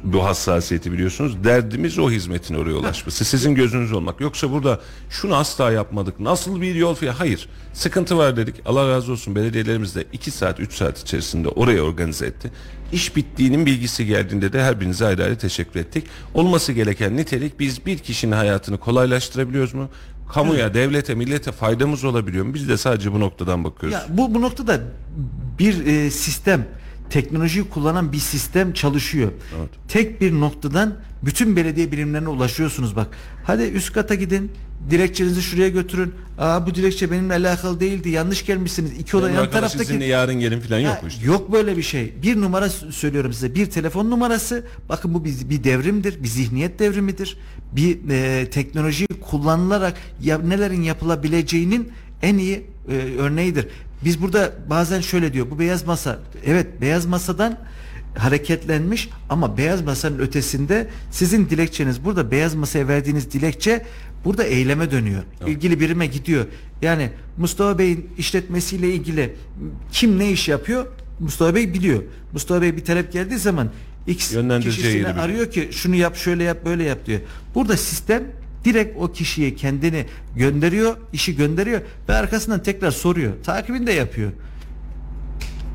bu, 0.05 0.25
hassasiyeti 0.25 0.93
biliyorsunuz. 0.93 1.45
Derdimiz 1.45 1.99
o 1.99 2.11
hizmetin 2.11 2.55
oraya 2.55 2.75
ulaşması. 2.75 3.25
Sizin 3.25 3.55
gözünüz 3.55 3.93
olmak. 3.93 4.21
Yoksa 4.21 4.51
burada 4.51 4.81
şunu 5.11 5.37
asla 5.37 5.71
yapmadık. 5.71 6.21
Nasıl 6.21 6.61
bir 6.61 6.75
yol 6.75 6.95
filan. 6.95 7.15
Hayır. 7.15 7.49
Sıkıntı 7.73 8.19
var 8.19 8.37
dedik. 8.37 8.55
Allah 8.77 8.89
razı 8.89 9.13
olsun 9.13 9.35
belediyelerimiz 9.35 9.95
de 9.95 10.05
2 10.13 10.31
saat 10.31 10.61
3 10.61 10.75
saat 10.75 10.99
içerisinde 10.99 11.49
oraya 11.49 11.83
organize 11.83 12.27
etti. 12.27 12.51
İş 12.93 13.17
bittiğinin 13.17 13.67
bilgisi 13.67 14.07
geldiğinde 14.07 14.53
de 14.53 14.63
her 14.63 14.81
birinize 14.81 15.07
ayrı 15.07 15.25
ayrı 15.25 15.39
teşekkür 15.39 15.81
ettik. 15.81 16.05
Olması 16.35 16.73
gereken 16.73 17.17
nitelik 17.17 17.61
biz 17.61 17.87
bir 17.87 17.99
kişinin 17.99 18.33
hayatını 18.33 18.79
kolaylaştırabiliyoruz 18.79 19.75
mu? 19.75 19.89
Kamuya, 20.33 20.75
devlete, 20.75 21.15
millete 21.15 21.53
faydamız 21.53 22.05
olabiliyor 22.05 22.45
mu? 22.45 22.55
Biz 22.55 22.69
de 22.69 22.77
sadece 22.77 23.13
bu 23.13 23.21
noktadan 23.21 23.65
bakıyoruz. 23.65 23.99
Ya 23.99 24.07
bu 24.09 24.35
bu 24.35 24.43
noktada 24.43 24.81
bir 25.59 25.87
e, 25.87 26.11
sistem 26.11 26.67
teknolojiyi 27.11 27.69
kullanan 27.69 28.13
bir 28.13 28.19
sistem 28.19 28.73
çalışıyor. 28.73 29.33
Evet. 29.59 29.71
Tek 29.89 30.21
bir 30.21 30.33
noktadan 30.33 30.95
bütün 31.23 31.57
belediye 31.57 31.93
birimlerine 31.93 32.29
ulaşıyorsunuz 32.29 32.97
bak. 32.97 33.09
Hadi 33.45 33.63
üst 33.63 33.93
kata 33.93 34.15
gidin. 34.15 34.53
Dilekçenizi 34.91 35.43
şuraya 35.43 35.69
götürün. 35.69 36.15
Aa 36.39 36.67
bu 36.67 36.75
dilekçe 36.75 37.11
benimle 37.11 37.33
alakalı 37.35 37.81
değildi. 37.81 38.11
Yanlış 38.11 38.47
gelmişsiniz. 38.47 38.93
İki 38.99 39.17
oda 39.17 39.31
yan 39.31 39.51
taraftaki 39.51 39.87
sizinle 39.87 40.05
yarın 40.05 40.35
gelin 40.35 40.61
falan 40.61 40.79
yok 40.79 40.95
Ha, 40.95 41.01
bu 41.03 41.07
işte. 41.07 41.27
Yok 41.27 41.53
böyle 41.53 41.77
bir 41.77 41.83
şey. 41.83 42.15
Bir 42.23 42.41
numara 42.41 42.69
söylüyorum 42.71 43.33
size. 43.33 43.55
Bir 43.55 43.67
telefon 43.67 44.11
numarası. 44.11 44.65
Bakın 44.89 45.15
bu 45.15 45.25
bir, 45.25 45.51
bir 45.51 45.65
devrimdir. 45.65 46.23
Bir 46.23 46.29
zihniyet 46.29 46.79
devrimidir. 46.79 47.39
Bir 47.73 48.11
e, 48.11 48.51
teknoloji 48.51 49.07
kullanılarak 49.07 49.95
ya, 50.23 50.39
nelerin 50.39 50.83
yapılabileceğinin 50.83 51.93
en 52.23 52.39
iyi 52.39 52.67
e, 52.89 52.93
örneğidir. 53.19 53.69
Biz 54.05 54.23
burada 54.23 54.53
bazen 54.71 55.01
şöyle 55.01 55.33
diyor. 55.33 55.47
Bu 55.51 55.59
beyaz 55.59 55.87
masa. 55.87 56.19
Evet 56.47 56.81
beyaz 56.81 57.07
masadan 57.07 57.59
hareketlenmiş 58.19 59.09
ama 59.29 59.59
beyaz 59.59 59.83
masanın 59.83 60.19
ötesinde 60.19 60.89
sizin 61.11 61.49
dilekçeniz 61.49 62.05
burada 62.05 62.31
beyaz 62.31 62.55
masaya 62.55 62.89
verdiğiniz 62.89 63.33
dilekçe 63.33 63.87
burada 64.25 64.45
eyleme 64.45 64.91
dönüyor. 64.91 65.23
İlgili 65.47 65.81
birime 65.81 66.07
gidiyor. 66.07 66.47
Yani 66.83 67.11
Mustafa 67.39 67.79
Bey'in 67.79 68.09
işletmesiyle 68.19 68.95
ilgili 68.95 69.37
kim 69.93 70.19
ne 70.19 70.31
iş 70.33 70.49
yapıyor? 70.49 70.87
Mustafa 71.21 71.55
Bey 71.55 71.75
biliyor. 71.75 72.03
Mustafa 72.33 72.63
Bey 72.63 72.77
bir 72.77 72.85
talep 72.85 73.13
geldiği 73.13 73.39
zaman 73.39 73.71
X 74.07 74.35
kişisini 74.65 75.07
arıyor 75.21 75.51
ki 75.51 75.69
şunu 75.73 75.95
yap 75.95 76.17
şöyle 76.17 76.45
yap 76.45 76.59
böyle 76.65 76.85
yap 76.85 77.07
diyor. 77.07 77.21
Burada 77.55 77.77
sistem 77.77 78.23
direkt 78.67 78.97
o 78.99 79.13
kişiye 79.13 79.55
kendini 79.55 80.05
gönderiyor, 80.37 80.97
işi 81.13 81.37
gönderiyor 81.37 81.81
ve 82.09 82.15
arkasından 82.15 82.63
tekrar 82.63 82.91
soruyor. 82.91 83.33
Takibini 83.45 83.87
de 83.87 83.93
yapıyor. 83.93 84.33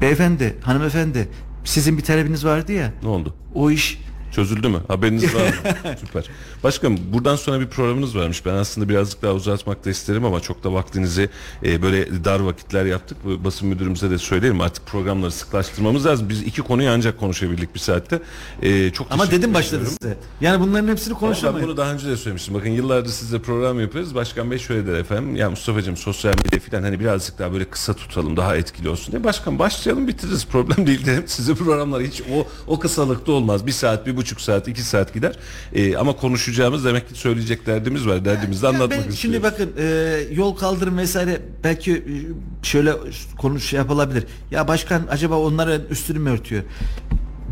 Beyefendi, 0.02 0.56
hanımefendi 0.62 1.28
sizin 1.64 1.98
bir 1.98 2.04
talebiniz 2.04 2.46
vardı 2.46 2.72
ya. 2.72 2.94
Ne 3.04 3.10
oldu? 3.10 3.36
O 3.54 3.72
iş 3.72 4.00
Çözüldü 4.32 4.68
mü? 4.68 4.80
Haberiniz 4.88 5.36
var 5.36 5.42
mı? 5.42 5.96
Süper. 6.06 6.26
Başkanım 6.64 7.00
buradan 7.14 7.36
sonra 7.36 7.60
bir 7.60 7.68
programınız 7.68 8.16
varmış. 8.18 8.46
Ben 8.46 8.54
aslında 8.54 8.90
birazcık 8.90 9.22
daha 9.22 9.34
uzatmak 9.34 9.86
da 9.86 9.90
isterim 9.90 10.26
ama 10.26 10.40
çok 10.40 10.64
da 10.64 10.74
vaktinizi 10.74 11.30
e, 11.66 11.82
böyle 11.82 12.26
dar 12.26 12.40
vakitler 12.40 12.86
yaptık. 12.86 13.18
Basın 13.26 13.68
müdürümüze 13.68 14.10
de 14.10 14.18
söyleyelim 14.18 14.62
artık 14.62 14.86
programları 14.88 15.32
sıklaştırmamız 15.32 16.06
lazım. 16.06 16.30
Biz 16.30 16.42
iki 16.42 16.62
konuyu 16.62 16.90
ancak 16.90 17.20
konuşabildik 17.20 17.76
bir 17.76 17.80
saatte. 17.80 18.20
E, 18.62 18.90
çok 18.92 19.08
ama 19.12 19.32
dedim 19.32 19.54
başladı 19.54 19.86
size. 19.86 20.18
Yani 20.42 20.62
bunların 20.62 20.88
hepsini 20.88 21.12
Ama 21.14 21.22
ben 21.22 21.28
konuşamayız. 21.28 21.68
bunu 21.68 21.78
daha 21.78 21.92
önce 21.94 22.08
de 22.08 22.18
söylemiştim. 22.18 22.54
Bakın 22.54 22.70
yıllardır 22.70 23.10
sizle 23.10 23.40
program 23.40 23.80
yapıyoruz. 23.80 24.16
Başkan 24.16 24.52
Bey 24.52 24.58
şöyle 24.58 24.88
der 24.88 24.94
efendim. 24.94 25.36
Ya 25.36 25.50
Mustafa'cığım 25.50 25.98
sosyal 25.98 26.34
medya 26.46 26.60
falan 26.60 26.84
hani 26.84 27.00
birazcık 27.00 27.40
daha 27.40 27.54
böyle 27.54 27.66
kısa 27.66 27.94
tutalım 27.94 28.38
daha 28.38 28.56
etkili 28.56 28.90
olsun 28.90 29.12
diye. 29.12 29.24
Başkan 29.24 29.60
başlayalım 29.60 30.08
bitiririz. 30.08 30.46
Problem 30.46 30.88
değil 30.88 31.06
dedim. 31.06 31.24
Size 31.28 31.56
programlar 31.56 32.02
hiç 32.04 32.22
o 32.22 32.48
o 32.68 32.80
kısalıkta 32.80 33.32
olmaz. 33.32 33.66
Bir 33.68 33.72
saat, 33.72 34.08
bir 34.08 34.18
buçuk 34.22 34.42
saat, 34.42 34.68
iki 34.68 34.82
saat 34.84 35.14
gider. 35.14 35.36
Ee, 35.74 35.96
ama 35.96 36.16
konuşacağımız 36.16 36.86
demek 36.86 37.10
ki 37.10 37.16
söyleyecek 37.20 37.66
derdimiz 37.66 38.08
var. 38.08 38.26
Derdimizi 38.26 38.62
de 38.62 38.66
Ya 38.66 38.70
anlatmak 38.70 38.92
ben 38.92 38.98
istiyoruz. 38.98 39.20
şimdi 39.20 39.44
bakın 39.44 39.72
e, 39.78 40.18
yol 40.32 40.56
kaldırım 40.56 40.98
vesaire 40.98 41.42
belki 41.64 41.92
e, 41.94 42.04
şöyle 42.66 42.94
konuş 43.38 43.64
şey 43.64 43.78
yapılabilir. 43.78 44.24
Ya 44.52 44.68
başkan 44.68 45.02
acaba 45.10 45.36
onların 45.36 45.82
üstünü 45.90 46.20
mü 46.20 46.30
örtüyor? 46.30 46.64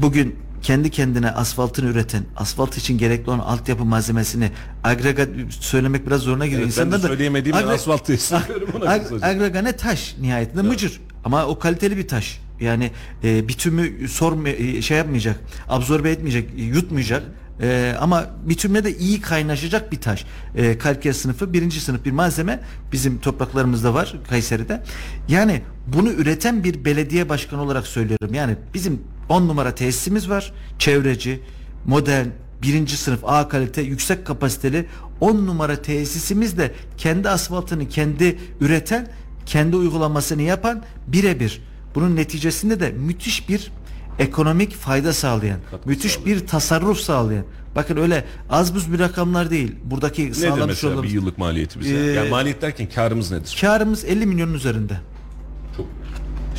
Bugün 0.02 0.36
kendi 0.62 0.90
kendine 0.90 1.32
asfaltını 1.32 1.90
üreten, 1.90 2.24
asfalt 2.36 2.78
için 2.78 2.98
gerekli 2.98 3.30
olan 3.30 3.40
altyapı 3.40 3.86
malzemesini 3.86 4.52
agregat 4.84 5.30
söylemek 5.60 6.08
biraz 6.08 6.22
zoruna 6.22 6.46
gidiyor. 6.46 6.62
Evet, 6.64 6.78
ben 6.78 6.86
de 6.92 6.96
İnsanlar 6.96 7.08
söyleyemediğim 7.10 7.58
agre- 7.58 7.72
asfalt 7.74 8.06
tesisi 8.06 8.34
yapıyorum 8.34 8.70
ona 8.78 8.86
Ag- 8.86 9.04
kısaca. 9.04 9.28
agrega 9.28 9.62
ne 9.62 9.72
taş 9.76 10.16
nihayetinde 10.22 10.62
mıcır 10.62 11.02
ama 11.26 11.46
o 11.46 11.60
kaliteli 11.60 11.98
bir 11.98 12.08
taş. 12.08 12.40
Yani 12.62 12.92
e, 13.24 13.48
bitümü 13.48 14.08
sorma 14.08 14.50
e, 14.50 14.82
şey 14.82 14.98
yapmayacak, 14.98 15.40
absorbe 15.70 16.12
etmeyecek, 16.12 16.50
yutmayacak. 16.58 17.24
E, 17.62 17.96
ama 18.00 18.28
bitümle 18.46 18.84
de 18.84 18.98
iyi 18.98 19.22
kaynaşacak 19.22 19.92
bir 19.92 20.02
taş. 20.02 20.26
E, 20.56 20.78
kalker 20.78 21.14
sınıfı 21.14 21.54
birinci 21.54 21.82
sınıf 21.82 22.06
bir 22.06 22.12
malzeme 22.12 22.60
bizim 22.92 23.20
topraklarımızda 23.20 23.94
var 23.94 24.16
Kayseri'de. 24.30 24.84
Yani 25.28 25.62
bunu 25.88 26.10
üreten 26.10 26.64
bir 26.64 26.86
belediye 26.86 27.30
başkanı 27.30 27.62
olarak 27.62 27.88
söylüyorum. 27.88 28.34
Yani 28.34 28.56
bizim 28.74 29.02
10 29.30 29.48
numara 29.48 29.76
tesisimiz 29.76 30.30
var. 30.30 30.54
Çevreci, 30.80 31.42
modern, 31.86 32.28
birinci 32.62 32.98
sınıf 32.98 33.20
A 33.24 33.48
kalite 33.48 33.82
yüksek 33.82 34.26
kapasiteli 34.26 34.86
10 35.20 35.48
numara 35.48 35.82
tesisimiz 35.82 36.58
de 36.58 36.72
kendi 36.98 37.30
asfaltını 37.30 37.90
kendi 37.90 38.38
üreten 38.62 39.08
kendi 39.46 39.76
uygulamasını 39.76 40.42
yapan 40.42 40.84
birebir. 41.08 41.62
Bunun 41.96 42.16
neticesinde 42.16 42.80
de 42.80 42.92
müthiş 42.92 43.50
bir 43.50 43.72
ekonomik 44.20 44.76
fayda 44.76 45.14
sağlayan, 45.14 45.60
Katkı 45.72 45.90
müthiş 45.90 46.12
sağlayan. 46.12 46.40
bir 46.42 46.48
tasarruf 46.48 47.00
sağlayan. 47.00 47.46
Bakın 47.76 47.98
öyle 47.98 48.26
az 48.50 48.76
buz 48.76 48.94
bir 48.94 49.00
rakamlar 49.00 49.50
değil. 49.52 49.76
Buradaki 49.84 50.22
Nedir 50.26 50.34
sağlamış 50.34 50.68
mesela 50.68 50.94
olduğumuz 50.94 51.10
bir 51.10 51.14
yıllık 51.16 51.38
maliyeti 51.38 51.80
bize? 51.80 51.96
Ee, 51.96 52.12
yani 52.12 52.30
maliyet 52.30 52.62
derken 52.62 52.90
karımız 52.90 53.32
nedir? 53.32 53.58
karımız 53.62 54.06
50 54.06 54.26
milyonun 54.26 54.54
üzerinde. 54.54 54.98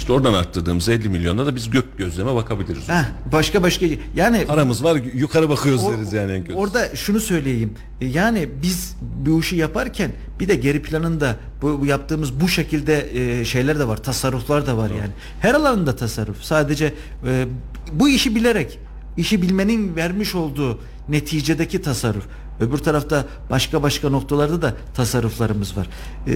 İşte 0.00 0.12
oradan 0.12 0.34
arttırdığımız 0.34 0.88
50 0.88 1.08
milyonda 1.08 1.46
da 1.46 1.54
biz 1.56 1.70
gök 1.70 1.98
gözleme 1.98 2.34
bakabiliriz. 2.34 2.88
Heh, 2.88 3.04
başka 3.32 3.62
başka 3.62 3.86
yani 4.16 4.44
Paramız 4.46 4.84
var 4.84 4.96
yukarı 5.14 5.48
bakıyoruz 5.48 5.84
O- 5.84 5.92
deriz 5.92 6.12
yani 6.12 6.32
en 6.32 6.40
kötü. 6.44 6.54
Orada 6.54 6.96
şunu 6.96 7.20
söyleyeyim. 7.20 7.74
E, 8.00 8.06
Yani 8.06 8.48
biz 8.62 8.96
bu 9.26 9.40
işi 9.40 9.56
yaparken 9.56 10.10
bir 10.40 10.48
de 10.48 10.54
geri 10.54 10.82
planında 10.82 11.36
bu, 11.62 11.80
bu 11.80 11.86
yaptığımız 11.86 12.40
bu 12.40 12.48
şekilde 12.48 13.08
e, 13.40 13.44
şeyler 13.44 13.78
de 13.78 13.88
var. 13.88 13.96
Tasarruflar 14.02 14.66
da 14.66 14.76
var 14.76 14.90
yani. 14.90 15.10
Her 15.40 15.54
alanında 15.54 15.96
tasarruf. 15.96 16.42
Sadece 16.42 16.94
e, 17.26 17.46
bu 17.92 18.08
işi 18.08 18.34
bilerek 18.34 18.78
işi 19.16 19.42
bilmenin 19.42 19.96
vermiş 19.96 20.34
olduğu 20.34 20.78
neticedeki 21.08 21.82
tasarruf. 21.82 22.24
Öbür 22.60 22.78
tarafta 22.78 23.24
başka 23.50 23.82
başka 23.82 24.08
noktalarda 24.10 24.62
da 24.62 24.74
tasarruflarımız 24.94 25.76
var. 25.76 25.86
E, 26.26 26.30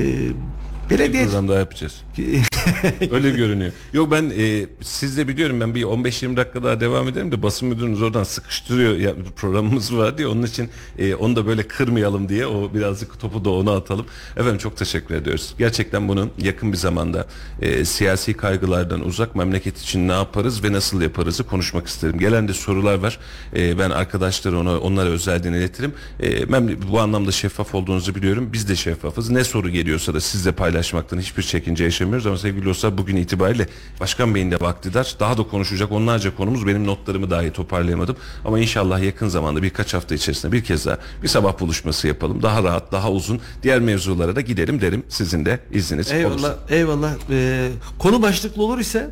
Bir 0.90 0.98
belediye 0.98 1.24
program 1.24 1.48
daha 1.48 1.58
yapacağız. 1.58 1.94
Öyle 3.12 3.30
görünüyor. 3.30 3.72
Yok 3.92 4.10
ben 4.10 4.32
e, 4.38 4.66
siz 4.80 5.16
de 5.16 5.28
biliyorum 5.28 5.60
ben 5.60 5.74
bir 5.74 5.82
15-20 5.82 6.36
dakika 6.36 6.62
daha 6.62 6.80
devam 6.80 7.08
ederim 7.08 7.32
de 7.32 7.42
basın 7.42 7.68
müdürünüz 7.68 8.02
oradan 8.02 8.24
sıkıştırıyor 8.24 8.96
ya 8.96 9.12
programımız 9.36 9.96
var 9.96 10.18
diye 10.18 10.28
onun 10.28 10.42
için 10.42 10.68
e, 10.98 11.14
onu 11.14 11.36
da 11.36 11.46
böyle 11.46 11.62
kırmayalım 11.62 12.28
diye 12.28 12.46
o 12.46 12.74
birazcık 12.74 13.20
topu 13.20 13.44
da 13.44 13.50
ona 13.50 13.72
atalım. 13.76 14.06
Efendim 14.36 14.58
çok 14.58 14.76
teşekkür 14.76 15.14
ediyoruz. 15.14 15.54
Gerçekten 15.58 16.08
bunun 16.08 16.30
yakın 16.38 16.72
bir 16.72 16.76
zamanda 16.76 17.26
e, 17.62 17.84
siyasi 17.84 18.34
kaygılardan 18.34 19.04
uzak 19.06 19.34
memleket 19.36 19.78
için 19.82 20.08
ne 20.08 20.12
yaparız 20.12 20.64
ve 20.64 20.72
nasıl 20.72 21.02
yaparızı 21.02 21.44
konuşmak 21.44 21.86
isterim. 21.86 22.18
Gelen 22.18 22.48
de 22.48 22.52
sorular 22.52 22.94
var. 22.98 23.18
E, 23.56 23.78
ben 23.78 23.90
arkadaşlara 23.90 24.58
ona 24.58 24.78
onlara 24.78 25.08
özelden 25.08 25.52
iletirim. 25.52 25.94
E, 26.20 26.28
memle- 26.42 26.76
bu 26.92 27.00
anlamda 27.00 27.32
şeffaf 27.32 27.74
olduğunuzu 27.74 28.14
biliyorum. 28.14 28.50
Biz 28.52 28.68
de 28.68 28.76
şeffafız. 28.76 29.30
Ne 29.30 29.44
soru 29.44 29.70
geliyorsa 29.70 30.14
da 30.14 30.20
sizle 30.20 30.52
paylaşmaktan 30.52 31.18
hiçbir 31.18 31.42
çekince 31.42 31.84
yaşamıyoruz 31.84 32.26
ama 32.26 32.38
sevgili 32.38 32.53
dostlar 32.64 32.98
bugün 32.98 33.16
itibariyle 33.16 33.68
Başkan 34.00 34.34
Bey'in 34.34 34.50
de 34.50 34.60
vakti 34.60 34.94
dar. 34.94 35.16
Daha 35.20 35.38
da 35.38 35.42
konuşacak 35.42 35.92
onlarca 35.92 36.36
konumuz. 36.36 36.66
Benim 36.66 36.86
notlarımı 36.86 37.30
dahi 37.30 37.52
toparlayamadım. 37.52 38.16
Ama 38.44 38.58
inşallah 38.60 39.02
yakın 39.02 39.28
zamanda 39.28 39.62
birkaç 39.62 39.94
hafta 39.94 40.14
içerisinde 40.14 40.52
bir 40.52 40.64
kez 40.64 40.86
daha 40.86 40.98
bir 41.22 41.28
sabah 41.28 41.60
buluşması 41.60 42.08
yapalım. 42.08 42.42
Daha 42.42 42.62
rahat, 42.62 42.92
daha 42.92 43.10
uzun 43.10 43.40
diğer 43.62 43.80
mevzulara 43.80 44.36
da 44.36 44.40
gidelim 44.40 44.80
derim. 44.80 45.02
Sizin 45.08 45.44
de 45.44 45.60
izniniz 45.72 46.12
Eyvallah, 46.12 46.32
olursa. 46.34 46.58
eyvallah. 46.68 47.12
Ee, 47.30 47.68
konu 47.98 48.22
başlıklı 48.22 48.62
olur 48.62 48.78
ise 48.78 49.10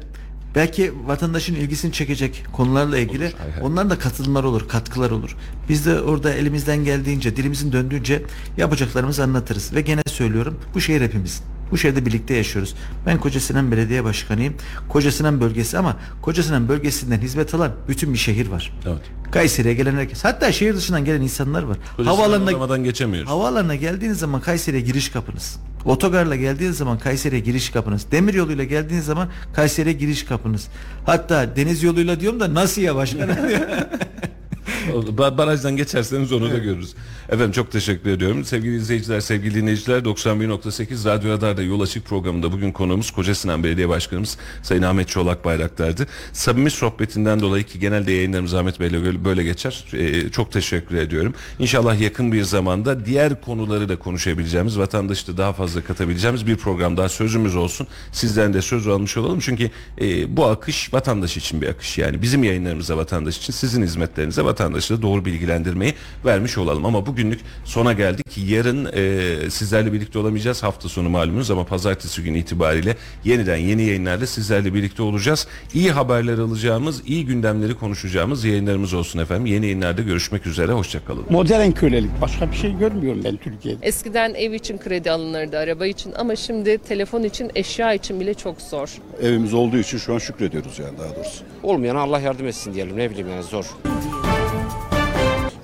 belki 0.54 0.92
vatandaşın 1.06 1.54
ilgisini 1.54 1.92
çekecek 1.92 2.44
konularla 2.52 2.98
ilgili 2.98 3.24
Olur, 3.24 3.32
hay 3.38 3.50
hay. 3.52 3.62
onların 3.62 3.90
da 3.90 3.98
katılımlar 3.98 4.44
olur, 4.44 4.68
katkılar 4.68 5.10
olur. 5.10 5.36
Biz 5.68 5.86
de 5.86 6.00
orada 6.00 6.34
elimizden 6.34 6.84
geldiğince, 6.84 7.36
dilimizin 7.36 7.72
döndüğünce 7.72 8.22
yapacaklarımızı 8.56 9.22
anlatırız. 9.22 9.74
Ve 9.74 9.80
gene 9.80 10.02
söylüyorum, 10.06 10.60
bu 10.74 10.80
şehir 10.80 11.00
hepimizin. 11.00 11.44
Bu 11.72 11.78
şehirde 11.78 12.06
birlikte 12.06 12.34
yaşıyoruz. 12.34 12.74
Ben 13.06 13.18
Kocasinan 13.20 13.72
Belediye 13.72 14.04
Başkanıyım. 14.04 14.54
Kocasinan 14.88 15.40
bölgesi 15.40 15.78
ama 15.78 15.96
Kocasinan 16.22 16.68
bölgesinden 16.68 17.18
hizmet 17.18 17.54
alan 17.54 17.72
bütün 17.88 18.12
bir 18.12 18.18
şehir 18.18 18.48
var. 18.48 18.72
Evet. 18.86 19.02
Kayseri'ye 19.32 19.74
gelen 19.74 19.94
herkes. 19.94 20.24
Hatta 20.24 20.52
şehir 20.52 20.76
dışından 20.76 21.04
gelen 21.04 21.20
insanlar 21.20 21.62
var. 21.62 21.76
Kocasinan 21.96 22.16
Havaalanına 22.16 22.76
geçemiyoruz. 22.76 23.30
Havaalanına 23.30 23.74
geldiğiniz 23.74 24.18
zaman 24.18 24.40
Kayseri'ye 24.40 24.82
giriş 24.82 25.08
kapınız. 25.08 25.56
Otogarla 25.84 26.36
geldiğiniz 26.36 26.76
zaman 26.76 26.98
Kayseri'ye 26.98 27.40
giriş 27.40 27.70
kapınız. 27.70 28.06
Demir 28.10 28.34
yoluyla 28.34 28.64
geldiğiniz 28.64 29.04
zaman 29.04 29.28
Kayseri'ye 29.54 29.94
giriş 29.94 30.22
kapınız. 30.24 30.68
Hatta 31.06 31.56
deniz 31.56 31.82
yoluyla 31.82 32.20
diyorum 32.20 32.40
da 32.40 32.54
nasıl 32.54 32.82
ya 32.82 32.96
başkanım? 32.96 33.36
Ba- 34.90 35.38
Barajdan 35.38 35.76
geçerseniz 35.76 36.32
onu 36.32 36.50
da 36.52 36.58
görürüz. 36.58 36.94
Efendim 37.28 37.52
çok 37.52 37.72
teşekkür 37.72 38.10
ediyorum. 38.10 38.44
Sevgili 38.44 38.76
izleyiciler, 38.76 39.20
sevgili 39.20 39.54
dinleyiciler 39.54 39.98
91.8 39.98 41.04
Radyo 41.04 41.30
Radar'da 41.30 41.62
Yol 41.62 41.80
Açık 41.80 42.04
programında 42.04 42.52
bugün 42.52 42.72
konuğumuz 42.72 43.10
Koca 43.10 43.34
Sinan 43.34 43.64
Belediye 43.64 43.88
Başkanımız 43.88 44.38
Sayın 44.62 44.82
Ahmet 44.82 45.08
Çolak 45.08 45.44
Bayraktar'dı. 45.44 46.06
Samimi 46.32 46.70
sohbetinden 46.70 47.40
dolayı 47.40 47.64
ki 47.64 47.78
genelde 47.80 48.12
yayınlarımız 48.12 48.54
Ahmet 48.54 48.80
Bey'le 48.80 49.24
böyle- 49.24 49.42
geçer. 49.42 49.84
Ee, 49.92 50.28
çok 50.28 50.52
teşekkür 50.52 50.96
ediyorum. 50.96 51.34
İnşallah 51.58 52.00
yakın 52.00 52.32
bir 52.32 52.42
zamanda 52.42 53.06
diğer 53.06 53.40
konuları 53.40 53.88
da 53.88 53.96
konuşabileceğimiz, 53.98 54.78
vatandaşı 54.78 55.26
da 55.32 55.36
daha 55.36 55.52
fazla 55.52 55.80
katabileceğimiz 55.84 56.46
bir 56.46 56.56
program 56.56 56.96
daha 56.96 57.08
sözümüz 57.08 57.56
olsun. 57.56 57.86
Sizden 58.12 58.54
de 58.54 58.62
söz 58.62 58.88
almış 58.88 59.16
olalım. 59.16 59.38
Çünkü 59.40 59.70
e, 60.00 60.36
bu 60.36 60.46
akış 60.46 60.94
vatandaş 60.94 61.36
için 61.36 61.62
bir 61.62 61.68
akış. 61.68 61.98
Yani 61.98 62.22
bizim 62.22 62.44
yayınlarımıza 62.44 62.96
vatandaş 62.96 63.38
için, 63.38 63.52
sizin 63.52 63.82
hizmetlerinize 63.82 64.44
vatandaşı 64.72 64.98
da 64.98 65.02
doğru 65.02 65.24
bilgilendirmeyi 65.24 65.94
vermiş 66.24 66.58
olalım. 66.58 66.86
Ama 66.86 67.06
bugünlük 67.06 67.40
sona 67.64 67.92
geldik. 67.92 68.26
Yarın 68.36 68.88
e, 68.94 69.50
sizlerle 69.50 69.92
birlikte 69.92 70.18
olamayacağız. 70.18 70.62
Hafta 70.62 70.88
sonu 70.88 71.08
malumunuz 71.08 71.50
ama 71.50 71.64
pazartesi 71.64 72.22
günü 72.22 72.38
itibariyle 72.38 72.96
yeniden 73.24 73.56
yeni 73.56 73.82
yayınlarla 73.82 74.26
sizlerle 74.26 74.74
birlikte 74.74 75.02
olacağız. 75.02 75.46
İyi 75.74 75.90
haberler 75.90 76.38
alacağımız, 76.38 77.02
iyi 77.06 77.26
gündemleri 77.26 77.74
konuşacağımız 77.74 78.44
yayınlarımız 78.44 78.94
olsun 78.94 79.18
efendim. 79.18 79.46
Yeni 79.46 79.64
yayınlarda 79.64 80.02
görüşmek 80.02 80.46
üzere. 80.46 80.72
Hoşçakalın. 80.72 81.24
Modern 81.30 81.70
kölelik. 81.70 82.10
Başka 82.20 82.50
bir 82.50 82.56
şey 82.56 82.78
görmüyorum 82.78 83.20
ben 83.24 83.36
Türkiye'de. 83.36 83.86
Eskiden 83.86 84.34
ev 84.34 84.52
için 84.52 84.78
kredi 84.78 85.10
alınırdı, 85.10 85.58
araba 85.58 85.86
için 85.86 86.12
ama 86.12 86.36
şimdi 86.36 86.78
telefon 86.78 87.22
için, 87.22 87.50
eşya 87.54 87.94
için 87.94 88.20
bile 88.20 88.34
çok 88.34 88.60
zor. 88.60 88.88
evimiz 89.22 89.54
olduğu 89.54 89.78
için 89.78 89.98
şu 89.98 90.14
an 90.14 90.18
şükrediyoruz 90.18 90.78
yani 90.78 90.98
daha 90.98 91.16
doğrusu. 91.16 91.44
Olmayan 91.62 91.96
Allah 91.96 92.20
yardım 92.20 92.46
etsin 92.46 92.74
diyelim 92.74 92.96
ne 92.96 93.10
bileyim 93.10 93.28
yani 93.30 93.42
zor. 93.42 93.64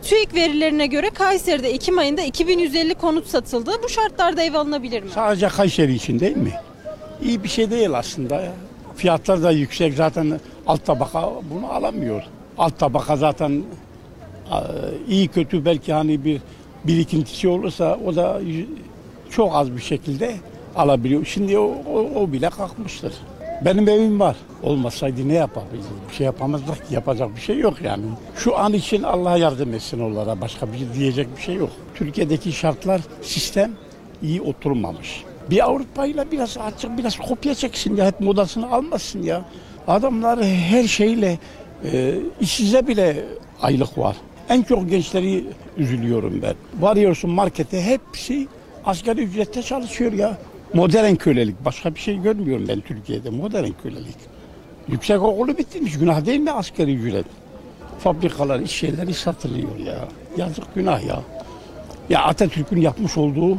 TÜİK 0.09 0.35
verilerine 0.35 0.87
göre 0.87 1.11
Kayseri'de 1.11 1.69
Ekim 1.69 1.99
ayında 1.99 2.23
2150 2.23 2.95
konut 2.95 3.27
satıldı. 3.27 3.71
Bu 3.83 3.89
şartlarda 3.89 4.43
ev 4.43 4.55
alınabilir 4.55 5.03
mi? 5.03 5.11
Sadece 5.15 5.49
Kayseri 5.49 5.95
için 5.95 6.21
değil 6.21 6.37
mi? 6.37 6.53
İyi 7.23 7.45
bir 7.45 7.49
şey 7.49 7.71
değil 7.71 7.91
aslında 7.93 8.35
ya. 8.35 8.53
Fiyatlar 8.97 9.43
da 9.43 9.51
yüksek 9.51 9.95
zaten 9.95 10.41
alt 10.67 10.87
tabaka 10.87 11.31
bunu 11.55 11.73
alamıyor. 11.73 12.23
Alt 12.59 12.79
tabaka 12.79 13.17
zaten 13.17 13.63
e, 14.53 14.57
iyi 15.09 15.29
kötü 15.29 15.65
belki 15.65 15.93
hani 15.93 16.25
bir 16.25 16.41
birikintisi 16.85 17.49
olursa 17.49 17.99
o 18.07 18.17
da 18.17 18.41
çok 19.31 19.55
az 19.55 19.77
bir 19.77 19.83
şekilde 19.83 20.35
alabiliyor. 20.77 21.25
Şimdi 21.25 21.59
o, 21.59 21.75
o, 21.93 22.21
o 22.21 22.33
bile 22.33 22.51
kalkmıştır. 22.51 23.13
Benim 23.65 23.89
evim 23.89 24.21
var. 24.21 24.37
Olmasaydı 24.63 25.29
ne 25.29 25.35
yapabiliriz? 25.35 25.87
Bir 26.11 26.15
şey 26.15 26.25
yapamazdık. 26.25 26.91
Yapacak 26.91 27.37
bir 27.37 27.41
şey 27.41 27.59
yok 27.59 27.75
yani. 27.83 28.05
Şu 28.37 28.59
an 28.59 28.73
için 28.73 29.03
Allah 29.03 29.37
yardım 29.37 29.75
etsin 29.75 30.01
onlara. 30.01 30.41
Başka 30.41 30.67
bir 30.73 30.99
diyecek 30.99 31.37
bir 31.37 31.43
şey 31.43 31.55
yok. 31.55 31.71
Türkiye'deki 31.95 32.53
şartlar, 32.53 33.01
sistem 33.23 33.73
iyi 34.23 34.43
oturmamış. 34.43 35.25
Bir 35.51 35.65
Avrupa'yla 35.65 36.31
biraz 36.33 36.59
artık 36.59 36.99
biraz 36.99 37.17
kopya 37.17 37.55
çeksin 37.55 37.97
ya. 37.97 38.07
Hep 38.07 38.21
modasını 38.21 38.73
almasın 38.73 39.23
ya. 39.23 39.45
Adamlar 39.87 40.45
her 40.45 40.85
şeyle 40.85 41.39
e, 41.93 42.15
işsize 42.41 42.87
bile 42.87 43.25
aylık 43.63 43.99
var. 43.99 44.17
En 44.49 44.63
çok 44.63 44.91
gençleri 44.91 45.45
üzülüyorum 45.77 46.43
ben. 46.43 46.55
Varıyorsun 46.81 47.31
markete 47.31 47.83
hepsi 47.83 48.49
asgari 48.85 49.21
ücrette 49.23 49.63
çalışıyor 49.63 50.13
ya. 50.13 50.39
Modern 50.75 51.15
kölelik. 51.15 51.65
Başka 51.65 51.95
bir 51.95 52.01
şey 52.01 52.23
görmüyorum 52.23 52.65
ben 52.69 52.81
Türkiye'de. 52.81 53.31
Modern 53.31 53.71
kölelik. 53.83 54.17
Yüksek 54.89 55.23
okulu 55.23 55.59
bitirmiş. 55.59 55.99
Günah 55.99 56.27
değil 56.27 56.41
mi 56.41 56.51
asgari 56.51 56.95
ücret? 56.95 57.27
Fabrikalar, 57.99 58.61
iş 58.61 58.83
yerleri 58.83 59.15
satılıyor 59.15 59.77
ya. 59.87 60.09
Yazık 60.37 60.75
günah 60.75 61.05
ya. 61.05 61.23
Ya 62.09 62.23
Atatürk'ün 62.23 62.81
yapmış 62.81 63.19
olduğu 63.19 63.59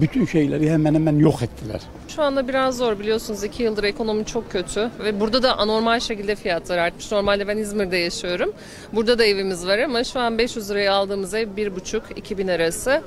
bütün 0.00 0.26
şeyleri 0.26 0.70
hemen 0.70 0.94
hemen 0.94 1.18
yok 1.18 1.42
ettiler. 1.42 1.80
Şu 2.08 2.22
anda 2.22 2.48
biraz 2.48 2.76
zor 2.76 2.98
biliyorsunuz 2.98 3.44
2 3.44 3.62
yıldır 3.62 3.84
ekonomi 3.84 4.26
çok 4.26 4.50
kötü 4.50 4.90
ve 5.04 5.20
burada 5.20 5.42
da 5.42 5.58
anormal 5.58 6.00
şekilde 6.00 6.34
fiyatlar 6.34 6.78
artmış. 6.78 7.12
Normalde 7.12 7.48
ben 7.48 7.56
İzmir'de 7.56 7.96
yaşıyorum. 7.96 8.52
Burada 8.92 9.18
da 9.18 9.24
evimiz 9.24 9.66
var 9.66 9.78
ama 9.78 10.04
şu 10.04 10.20
an 10.20 10.38
500 10.38 10.70
liraya 10.70 10.92
aldığımız 10.92 11.34
ev 11.34 11.48
1,5-2000 11.56 12.54
arası. 12.54 13.02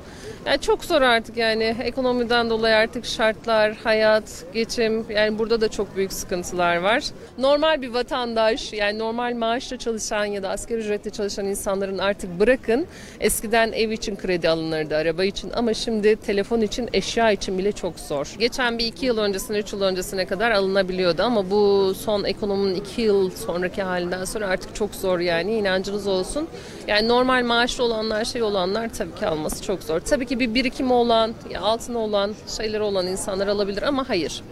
Yani 0.46 0.60
çok 0.60 0.84
zor 0.84 1.02
artık 1.02 1.36
yani 1.36 1.76
ekonomiden 1.82 2.50
dolayı 2.50 2.76
artık 2.76 3.06
şartlar, 3.06 3.74
hayat, 3.84 4.44
geçim 4.54 5.04
yani 5.10 5.38
burada 5.38 5.60
da 5.60 5.68
çok 5.68 5.96
büyük 5.96 6.12
sıkıntılar 6.12 6.76
var. 6.76 7.04
Normal 7.38 7.82
bir 7.82 7.88
vatandaş 7.88 8.72
yani 8.72 8.98
normal 8.98 9.34
maaşla 9.34 9.78
çalışan 9.78 10.24
ya 10.24 10.42
da 10.42 10.48
asgari 10.48 10.78
ücretle 10.78 11.10
çalışan 11.10 11.46
insanların 11.46 11.98
artık 11.98 12.40
bırakın 12.40 12.86
eskiden 13.20 13.72
ev 13.72 13.90
için 13.90 14.16
kredi 14.16 14.48
alınırdı, 14.48 14.96
araba 14.96 15.24
için 15.24 15.50
ama 15.50 15.74
şimdi 15.74 16.16
telefon 16.16 16.60
için, 16.60 16.83
eşya 16.92 17.30
için 17.30 17.58
bile 17.58 17.72
çok 17.72 18.00
zor. 18.00 18.34
Geçen 18.38 18.78
bir 18.78 18.86
iki 18.86 19.06
yıl 19.06 19.18
öncesine, 19.18 19.58
üç 19.58 19.72
yıl 19.72 19.82
öncesine 19.82 20.26
kadar 20.26 20.50
alınabiliyordu 20.50 21.22
ama 21.22 21.50
bu 21.50 21.94
son 21.94 22.24
ekonominin 22.24 22.74
iki 22.74 23.02
yıl 23.02 23.30
sonraki 23.30 23.82
halinden 23.82 24.24
sonra 24.24 24.46
artık 24.46 24.74
çok 24.74 24.94
zor 24.94 25.18
yani 25.18 25.54
inancınız 25.54 26.06
olsun. 26.06 26.48
Yani 26.88 27.08
normal 27.08 27.44
maaşlı 27.44 27.84
olanlar, 27.84 28.24
şey 28.24 28.42
olanlar 28.42 28.94
tabii 28.94 29.14
ki 29.14 29.26
alması 29.26 29.62
çok 29.62 29.82
zor. 29.82 30.00
Tabii 30.00 30.26
ki 30.26 30.40
bir 30.40 30.54
birikimi 30.54 30.92
olan, 30.92 31.34
altına 31.60 31.98
olan, 31.98 32.34
şeyleri 32.56 32.82
olan 32.82 33.06
insanlar 33.06 33.46
alabilir 33.46 33.82
ama 33.82 34.08
hayır. 34.08 34.42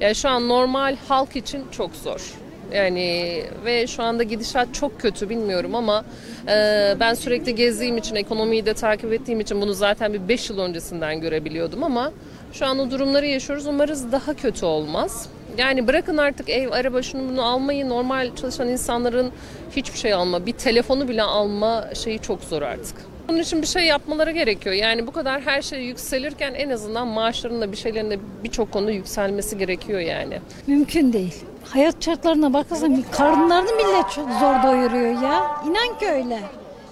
Yani 0.00 0.14
şu 0.14 0.28
an 0.28 0.48
normal 0.48 0.96
halk 1.08 1.36
için 1.36 1.64
çok 1.70 1.90
zor. 1.96 2.39
Yani 2.74 3.42
ve 3.64 3.86
şu 3.86 4.02
anda 4.02 4.22
gidişat 4.22 4.74
çok 4.74 5.00
kötü 5.00 5.28
bilmiyorum 5.28 5.74
ama 5.74 6.04
e, 6.48 6.94
ben 7.00 7.14
sürekli 7.14 7.54
gezdiğim 7.54 7.96
için, 7.96 8.14
ekonomiyi 8.14 8.66
de 8.66 8.74
takip 8.74 9.12
ettiğim 9.12 9.40
için 9.40 9.60
bunu 9.60 9.72
zaten 9.72 10.12
bir 10.12 10.28
5 10.28 10.50
yıl 10.50 10.58
öncesinden 10.58 11.20
görebiliyordum 11.20 11.84
ama 11.84 12.12
şu 12.52 12.66
an 12.66 12.78
o 12.78 12.90
durumları 12.90 13.26
yaşıyoruz. 13.26 13.66
Umarız 13.66 14.12
daha 14.12 14.34
kötü 14.34 14.66
olmaz. 14.66 15.28
Yani 15.58 15.86
bırakın 15.86 16.16
artık 16.16 16.50
ev, 16.50 16.70
araba 16.70 17.02
şunu 17.02 17.28
bunu 17.28 17.42
almayı 17.42 17.88
normal 17.88 18.30
çalışan 18.36 18.68
insanların 18.68 19.32
hiçbir 19.76 19.98
şey 19.98 20.12
alma, 20.12 20.46
bir 20.46 20.52
telefonu 20.52 21.08
bile 21.08 21.22
alma 21.22 21.84
şeyi 21.94 22.18
çok 22.18 22.44
zor 22.44 22.62
artık. 22.62 22.96
Bunun 23.30 23.38
için 23.38 23.62
bir 23.62 23.66
şey 23.66 23.82
yapmaları 23.84 24.30
gerekiyor. 24.30 24.74
Yani 24.74 25.06
bu 25.06 25.12
kadar 25.12 25.40
her 25.40 25.62
şey 25.62 25.80
yükselirken 25.80 26.54
en 26.54 26.70
azından 26.70 27.08
maaşların 27.08 27.60
da 27.60 27.72
bir 27.72 27.76
şeylerin 27.76 28.10
de 28.10 28.18
birçok 28.44 28.72
konuda 28.72 28.90
yükselmesi 28.90 29.58
gerekiyor 29.58 30.00
yani. 30.00 30.40
Mümkün 30.66 31.12
değil. 31.12 31.44
Hayat 31.68 32.04
şartlarına 32.04 32.52
bakarsan 32.52 33.04
karınlarını 33.12 33.72
millet 33.72 34.10
çok 34.10 34.28
zor 34.40 34.62
doyuruyor 34.62 35.22
ya. 35.22 35.62
İnan 35.66 35.98
ki 35.98 36.08
öyle. 36.08 36.40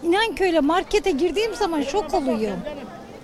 İnan 0.03 0.35
ki 0.35 0.45
öyle. 0.45 0.61
Markete 0.61 1.11
girdiğim 1.11 1.55
zaman 1.55 1.83
şok 1.83 2.15
oluyorum. 2.15 2.61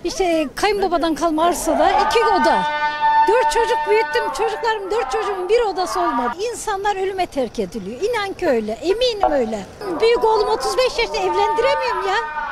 İşte 0.05 0.47
kayınbabadan 0.55 1.15
kalma 1.15 1.45
arsada 1.45 1.91
iki 1.91 2.19
oda. 2.25 2.63
Dört 3.29 3.53
çocuk 3.53 3.79
büyüttüm. 3.91 4.25
Çocuklarım 4.39 4.91
dört 4.91 5.13
çocuğun 5.13 5.49
bir 5.49 5.61
odası 5.61 6.01
olmadı. 6.01 6.35
İnsanlar 6.51 6.97
ölüme 6.97 7.27
terk 7.27 7.59
ediliyor. 7.59 8.01
İnan 8.01 8.33
ki 8.33 8.49
öyle. 8.49 8.73
Eminim 8.73 9.33
öyle. 9.33 9.59
Büyük 10.01 10.25
oğlum 10.25 10.49
35 10.49 10.99
yaşında 10.99 11.17
evlendiremiyorum 11.17 12.09
ya. 12.09 12.44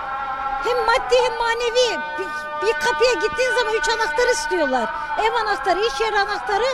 Hem 0.65 0.77
maddi 0.87 1.15
hem 1.25 1.39
manevi. 1.39 2.03
Bir, 2.19 2.27
bir 2.67 2.73
kapıya 2.73 3.13
gittiğin 3.15 3.51
zaman 3.59 3.75
üç 3.75 3.89
anahtar 3.89 4.33
istiyorlar. 4.33 4.91
Ev 5.25 5.35
anahtarı, 5.35 5.81
iş 5.81 6.01
yeri 6.01 6.19
anahtarı, 6.19 6.65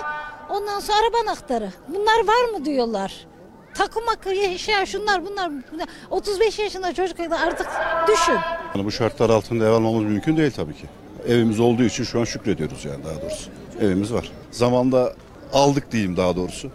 ondan 0.48 0.80
sonra 0.80 0.98
araba 0.98 1.16
anahtarı. 1.22 1.72
Bunlar 1.88 2.26
var 2.26 2.58
mı 2.58 2.64
diyorlar. 2.64 3.26
Takım 3.74 4.08
akı, 4.08 4.30
eşya, 4.30 4.86
şunlar 4.86 5.26
bunlar. 5.26 5.50
bunlar. 5.72 5.88
35 6.10 6.58
yaşında 6.58 6.94
çocuk 6.94 7.20
artık 7.20 7.66
düşün. 8.08 8.36
Yani 8.74 8.84
bu 8.84 8.90
şartlar 8.90 9.30
altında 9.30 9.66
ev 9.66 9.70
almamız 9.72 10.02
mümkün 10.04 10.36
değil 10.36 10.52
tabii 10.56 10.74
ki. 10.74 10.86
Evimiz 11.28 11.60
olduğu 11.60 11.82
için 11.82 12.04
şu 12.04 12.20
an 12.20 12.24
şükrediyoruz 12.24 12.84
yani 12.84 13.04
daha 13.04 13.22
doğrusu. 13.22 13.50
Evimiz 13.80 14.12
var. 14.12 14.32
Zamanda 14.50 15.14
aldık 15.52 15.92
diyeyim 15.92 16.16
daha 16.16 16.36
doğrusu. 16.36 16.70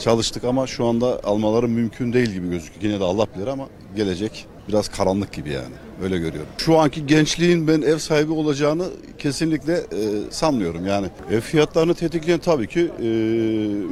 Çalıştık 0.00 0.44
ama 0.44 0.66
şu 0.66 0.86
anda 0.86 1.20
almaları 1.24 1.68
mümkün 1.68 2.12
değil 2.12 2.30
gibi 2.30 2.50
gözüküyor. 2.50 2.82
Yine 2.82 3.00
de 3.00 3.04
Allah 3.04 3.26
bilir 3.36 3.46
ama 3.46 3.64
gelecek 3.96 4.46
biraz 4.68 4.88
karanlık 4.88 5.32
gibi 5.32 5.50
yani. 5.50 5.74
Öyle 6.02 6.18
görüyorum. 6.18 6.48
Şu 6.58 6.78
anki 6.78 7.06
gençliğin 7.06 7.68
ben 7.68 7.82
ev 7.82 7.98
sahibi 7.98 8.32
olacağını 8.32 8.84
kesinlikle 9.18 9.72
e, 9.74 9.80
sanmıyorum. 10.30 10.86
Yani 10.86 11.06
ev 11.30 11.40
fiyatlarını 11.40 11.94
tetikleyen 11.94 12.40
tabii 12.40 12.66
ki 12.66 12.90
e, 13.02 13.04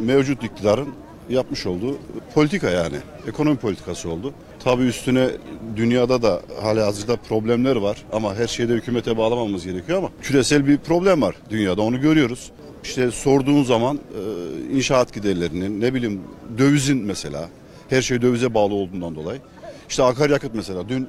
mevcut 0.07 0.45
iktidarın 0.45 0.89
yapmış 1.31 1.67
olduğu 1.67 1.97
politika 2.35 2.71
yani. 2.71 2.97
Ekonomi 3.29 3.57
politikası 3.57 4.11
oldu. 4.11 4.33
Tabii 4.65 4.83
üstüne 4.83 5.29
dünyada 5.77 6.23
da 6.23 6.41
hala 6.63 6.87
hazırda 6.87 7.17
problemler 7.17 7.77
var 7.77 8.05
ama 8.13 8.35
her 8.35 8.47
şeyde 8.47 8.73
hükümete 8.73 9.17
bağlamamız 9.17 9.65
gerekiyor 9.67 9.99
ama 9.99 10.11
küresel 10.23 10.67
bir 10.67 10.79
problem 10.79 11.23
var 11.23 11.37
dünyada 11.51 11.83
onu 11.83 12.01
görüyoruz. 12.01 12.51
İşte 12.85 13.11
sorduğun 13.11 13.63
zaman 13.63 13.97
e, 13.97 14.77
inşaat 14.77 15.15
giderlerinin 15.15 15.81
ne 15.81 15.95
bileyim 15.95 16.21
dövizin 16.59 16.99
mesela 16.99 17.49
her 17.89 18.03
şey 18.03 18.23
dövize 18.23 18.55
bağlı 18.55 18.75
olduğundan 18.75 19.15
dolayı. 19.15 19.41
İşte 19.89 20.03
akaryakıt 20.03 20.55
mesela 20.55 20.89
dün 20.89 21.09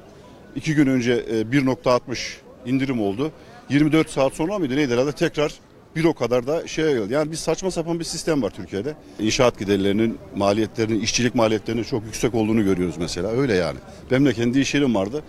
iki 0.56 0.74
gün 0.74 0.86
önce 0.86 1.12
e, 1.12 1.40
1.60 1.40 2.18
indirim 2.66 3.00
oldu. 3.02 3.32
24 3.70 4.10
saat 4.10 4.34
sonra 4.34 4.58
mıydı 4.58 4.76
neydi 4.76 4.92
herhalde 4.92 5.12
tekrar 5.12 5.52
Bir 5.96 6.04
o 6.04 6.14
kadar 6.14 6.46
da 6.46 6.66
şeye 6.66 6.92
geldi. 6.92 7.12
Yani 7.12 7.30
bir 7.30 7.36
saçma 7.36 7.70
sapan 7.70 7.98
bir 7.98 8.04
sistem 8.04 8.42
var 8.42 8.50
Türkiye'de. 8.50 8.94
İnşaat 9.18 9.58
giderlerinin 9.58 10.18
maliyetlerinin, 10.36 11.00
işçilik 11.00 11.34
maliyetlerinin 11.34 11.82
çok 11.84 12.04
yüksek 12.04 12.34
olduğunu 12.34 12.64
görüyoruz 12.64 12.96
mesela. 12.98 13.28
Öyle 13.28 13.54
yani. 13.54 13.78
Benim 14.10 14.26
de 14.26 14.32
kendi 14.34 14.60
iş 14.60 14.74
yerim 14.74 14.94
vardı. 14.94 15.22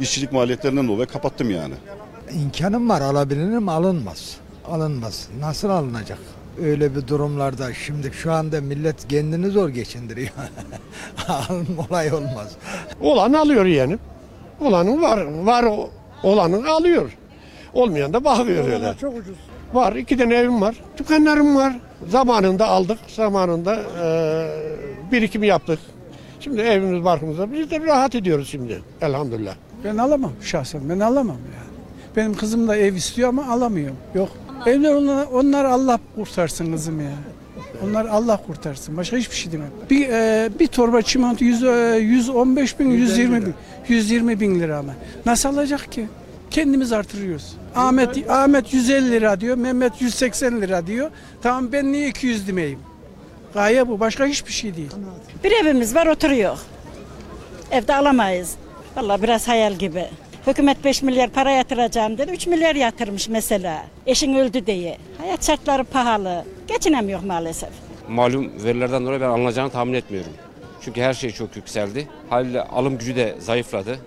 İşçilik 0.00 0.32
maliyetlerinden 0.32 0.88
dolayı 0.88 1.06
kapattım 1.06 1.50
yani. 1.50 1.74
İmkanım 2.32 2.88
var 2.88 3.00
alabilirim 3.00 3.68
alınmaz. 3.68 4.36
Alınmaz. 4.68 5.28
Nasıl 5.40 5.68
alınacak? 5.68 6.18
Öyle 6.64 6.96
bir 6.96 7.06
durumlarda 7.08 7.74
şimdi 7.74 8.10
şu 8.12 8.32
anda 8.32 8.60
millet 8.60 9.08
kendini 9.08 9.50
zor 9.50 9.68
geçindiriyor. 9.68 10.30
Olay 11.90 12.12
olmaz. 12.12 12.56
Olan 13.00 13.32
alıyor 13.32 13.64
yeğenim. 13.64 13.98
Olanın 14.60 15.02
var, 15.02 15.24
var 15.46 15.62
o- 15.64 15.90
olanın 16.22 16.64
alıyor. 16.64 17.10
Olmayan 17.74 18.12
da 18.12 18.24
bakıyor 18.24 18.64
öyle. 18.64 18.94
Çok 19.00 19.16
ucuz. 19.16 19.36
Var, 19.72 19.92
iki 19.92 20.16
tane 20.16 20.34
evim 20.34 20.60
var. 20.60 20.76
Dükkanlarım 20.98 21.56
var. 21.56 21.78
Zamanında 22.08 22.66
aldık, 22.68 22.98
zamanında 23.08 23.74
eee 23.76 24.50
birikim 25.12 25.42
yaptık. 25.42 25.78
Şimdi 26.40 26.60
evimiz 26.60 27.04
barkımızda 27.04 27.52
biz 27.52 27.70
de 27.70 27.80
rahat 27.80 28.14
ediyoruz 28.14 28.48
şimdi 28.50 28.82
elhamdülillah. 29.00 29.54
Ben 29.84 29.96
alamam 29.96 30.32
şahsen 30.42 30.88
ben 30.88 31.00
alamam 31.00 31.36
yani. 31.36 31.66
Benim 32.16 32.34
kızım 32.34 32.68
da 32.68 32.76
ev 32.76 32.94
istiyor 32.94 33.28
ama 33.28 33.46
alamıyorum. 33.52 33.96
Yok. 34.14 34.28
Evler 34.66 34.94
onlar, 34.94 35.26
onlar 35.26 35.64
Allah 35.64 35.98
kurtarsın 36.16 36.72
kızım 36.72 37.00
ya. 37.00 37.12
Onlar 37.84 38.04
Allah 38.04 38.40
kurtarsın. 38.46 38.96
Başka 38.96 39.16
hiçbir 39.16 39.36
şey 39.36 39.52
demem. 39.52 39.70
Bir, 39.90 40.08
e, 40.08 40.50
bir 40.58 40.66
torba 40.66 41.02
çimento 41.02 41.44
100, 41.44 41.62
e, 41.64 41.98
115 42.00 42.78
bin, 42.80 42.90
120 42.90 43.46
bin. 43.46 43.54
120 43.88 44.40
bin 44.40 44.60
lira 44.60 44.78
ama. 44.78 44.92
Nasıl 45.26 45.48
alacak 45.48 45.92
ki? 45.92 46.06
Kendimiz 46.50 46.92
artırıyoruz. 46.92 47.56
Ahmet 47.74 48.30
Ahmet 48.30 48.74
150 48.74 49.10
lira 49.10 49.40
diyor, 49.40 49.56
Mehmet 49.56 50.02
180 50.02 50.60
lira 50.60 50.86
diyor. 50.86 51.10
Tamam 51.42 51.72
ben 51.72 51.92
niye 51.92 52.08
200 52.08 52.48
demeyeyim? 52.48 52.78
Gaye 53.54 53.88
bu. 53.88 54.00
Başka 54.00 54.26
hiçbir 54.26 54.52
şey 54.52 54.76
değil. 54.76 54.90
Bir 55.44 55.52
evimiz 55.52 55.94
var 55.94 56.06
oturuyor. 56.06 56.58
Evde 57.70 57.94
alamayız. 57.94 58.54
Vallahi 58.96 59.22
biraz 59.22 59.48
hayal 59.48 59.72
gibi. 59.74 60.06
Hükümet 60.46 60.84
5 60.84 61.02
milyar 61.02 61.30
para 61.30 61.50
yatıracağım 61.50 62.18
dedi. 62.18 62.32
3 62.32 62.46
milyar 62.46 62.74
yatırmış 62.74 63.28
mesela. 63.28 63.86
Eşin 64.06 64.34
öldü 64.34 64.66
diye. 64.66 64.98
Hayat 65.18 65.46
şartları 65.46 65.84
pahalı. 65.84 66.44
Geçinemiyor 66.68 67.22
maalesef. 67.22 67.70
Malum 68.08 68.64
verilerden 68.64 69.04
dolayı 69.06 69.20
ben 69.20 69.28
alınacağını 69.28 69.70
tahmin 69.70 69.94
etmiyorum. 69.94 70.32
Çünkü 70.80 71.00
her 71.00 71.14
şey 71.14 71.30
çok 71.30 71.56
yükseldi. 71.56 72.08
Haliyle 72.30 72.62
alım 72.62 72.98
gücü 72.98 73.16
de 73.16 73.34
zayıfladı. 73.38 73.98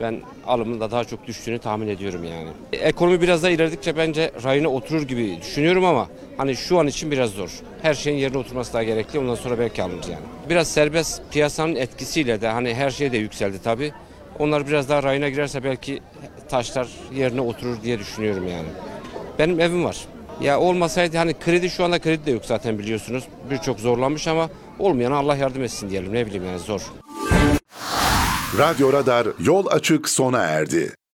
Ben 0.00 0.20
alımın 0.46 0.80
da 0.80 0.90
daha 0.90 1.04
çok 1.04 1.26
düştüğünü 1.26 1.58
tahmin 1.58 1.88
ediyorum 1.88 2.24
yani. 2.24 2.48
Ekonomi 2.72 3.22
biraz 3.22 3.42
daha 3.42 3.50
ilerledikçe 3.50 3.96
bence 3.96 4.30
rayına 4.44 4.68
oturur 4.68 5.02
gibi 5.02 5.38
düşünüyorum 5.40 5.84
ama 5.84 6.08
hani 6.36 6.56
şu 6.56 6.78
an 6.78 6.86
için 6.86 7.10
biraz 7.10 7.30
zor. 7.30 7.50
Her 7.82 7.94
şeyin 7.94 8.18
yerine 8.18 8.38
oturması 8.38 8.72
daha 8.72 8.82
gerekli. 8.82 9.18
Ondan 9.18 9.34
sonra 9.34 9.58
belki 9.58 9.82
alınır 9.82 10.04
yani. 10.04 10.24
Biraz 10.50 10.68
serbest 10.68 11.22
piyasanın 11.32 11.74
etkisiyle 11.74 12.40
de 12.40 12.48
hani 12.48 12.74
her 12.74 12.90
şey 12.90 13.12
de 13.12 13.16
yükseldi 13.16 13.56
tabii. 13.64 13.92
Onlar 14.38 14.66
biraz 14.66 14.88
daha 14.88 15.02
rayına 15.02 15.28
girerse 15.28 15.64
belki 15.64 16.00
taşlar 16.48 16.88
yerine 17.14 17.40
oturur 17.40 17.82
diye 17.82 17.98
düşünüyorum 17.98 18.48
yani. 18.48 18.68
Benim 19.38 19.60
evim 19.60 19.84
var. 19.84 19.96
Ya 20.40 20.60
olmasaydı 20.60 21.16
hani 21.16 21.34
kredi 21.34 21.70
şu 21.70 21.84
anda 21.84 21.98
kredi 21.98 22.26
de 22.26 22.30
yok 22.30 22.44
zaten 22.44 22.78
biliyorsunuz. 22.78 23.24
Birçok 23.50 23.80
zorlanmış 23.80 24.28
ama 24.28 24.48
olmayana 24.78 25.16
Allah 25.16 25.36
yardım 25.36 25.62
etsin 25.62 25.90
diyelim 25.90 26.14
ne 26.14 26.26
bileyim 26.26 26.44
yani 26.44 26.58
zor. 26.58 26.82
Radyo 28.58 28.92
Radar 28.92 29.26
yol 29.40 29.66
açık 29.66 30.08
sona 30.08 30.42
erdi. 30.42 30.97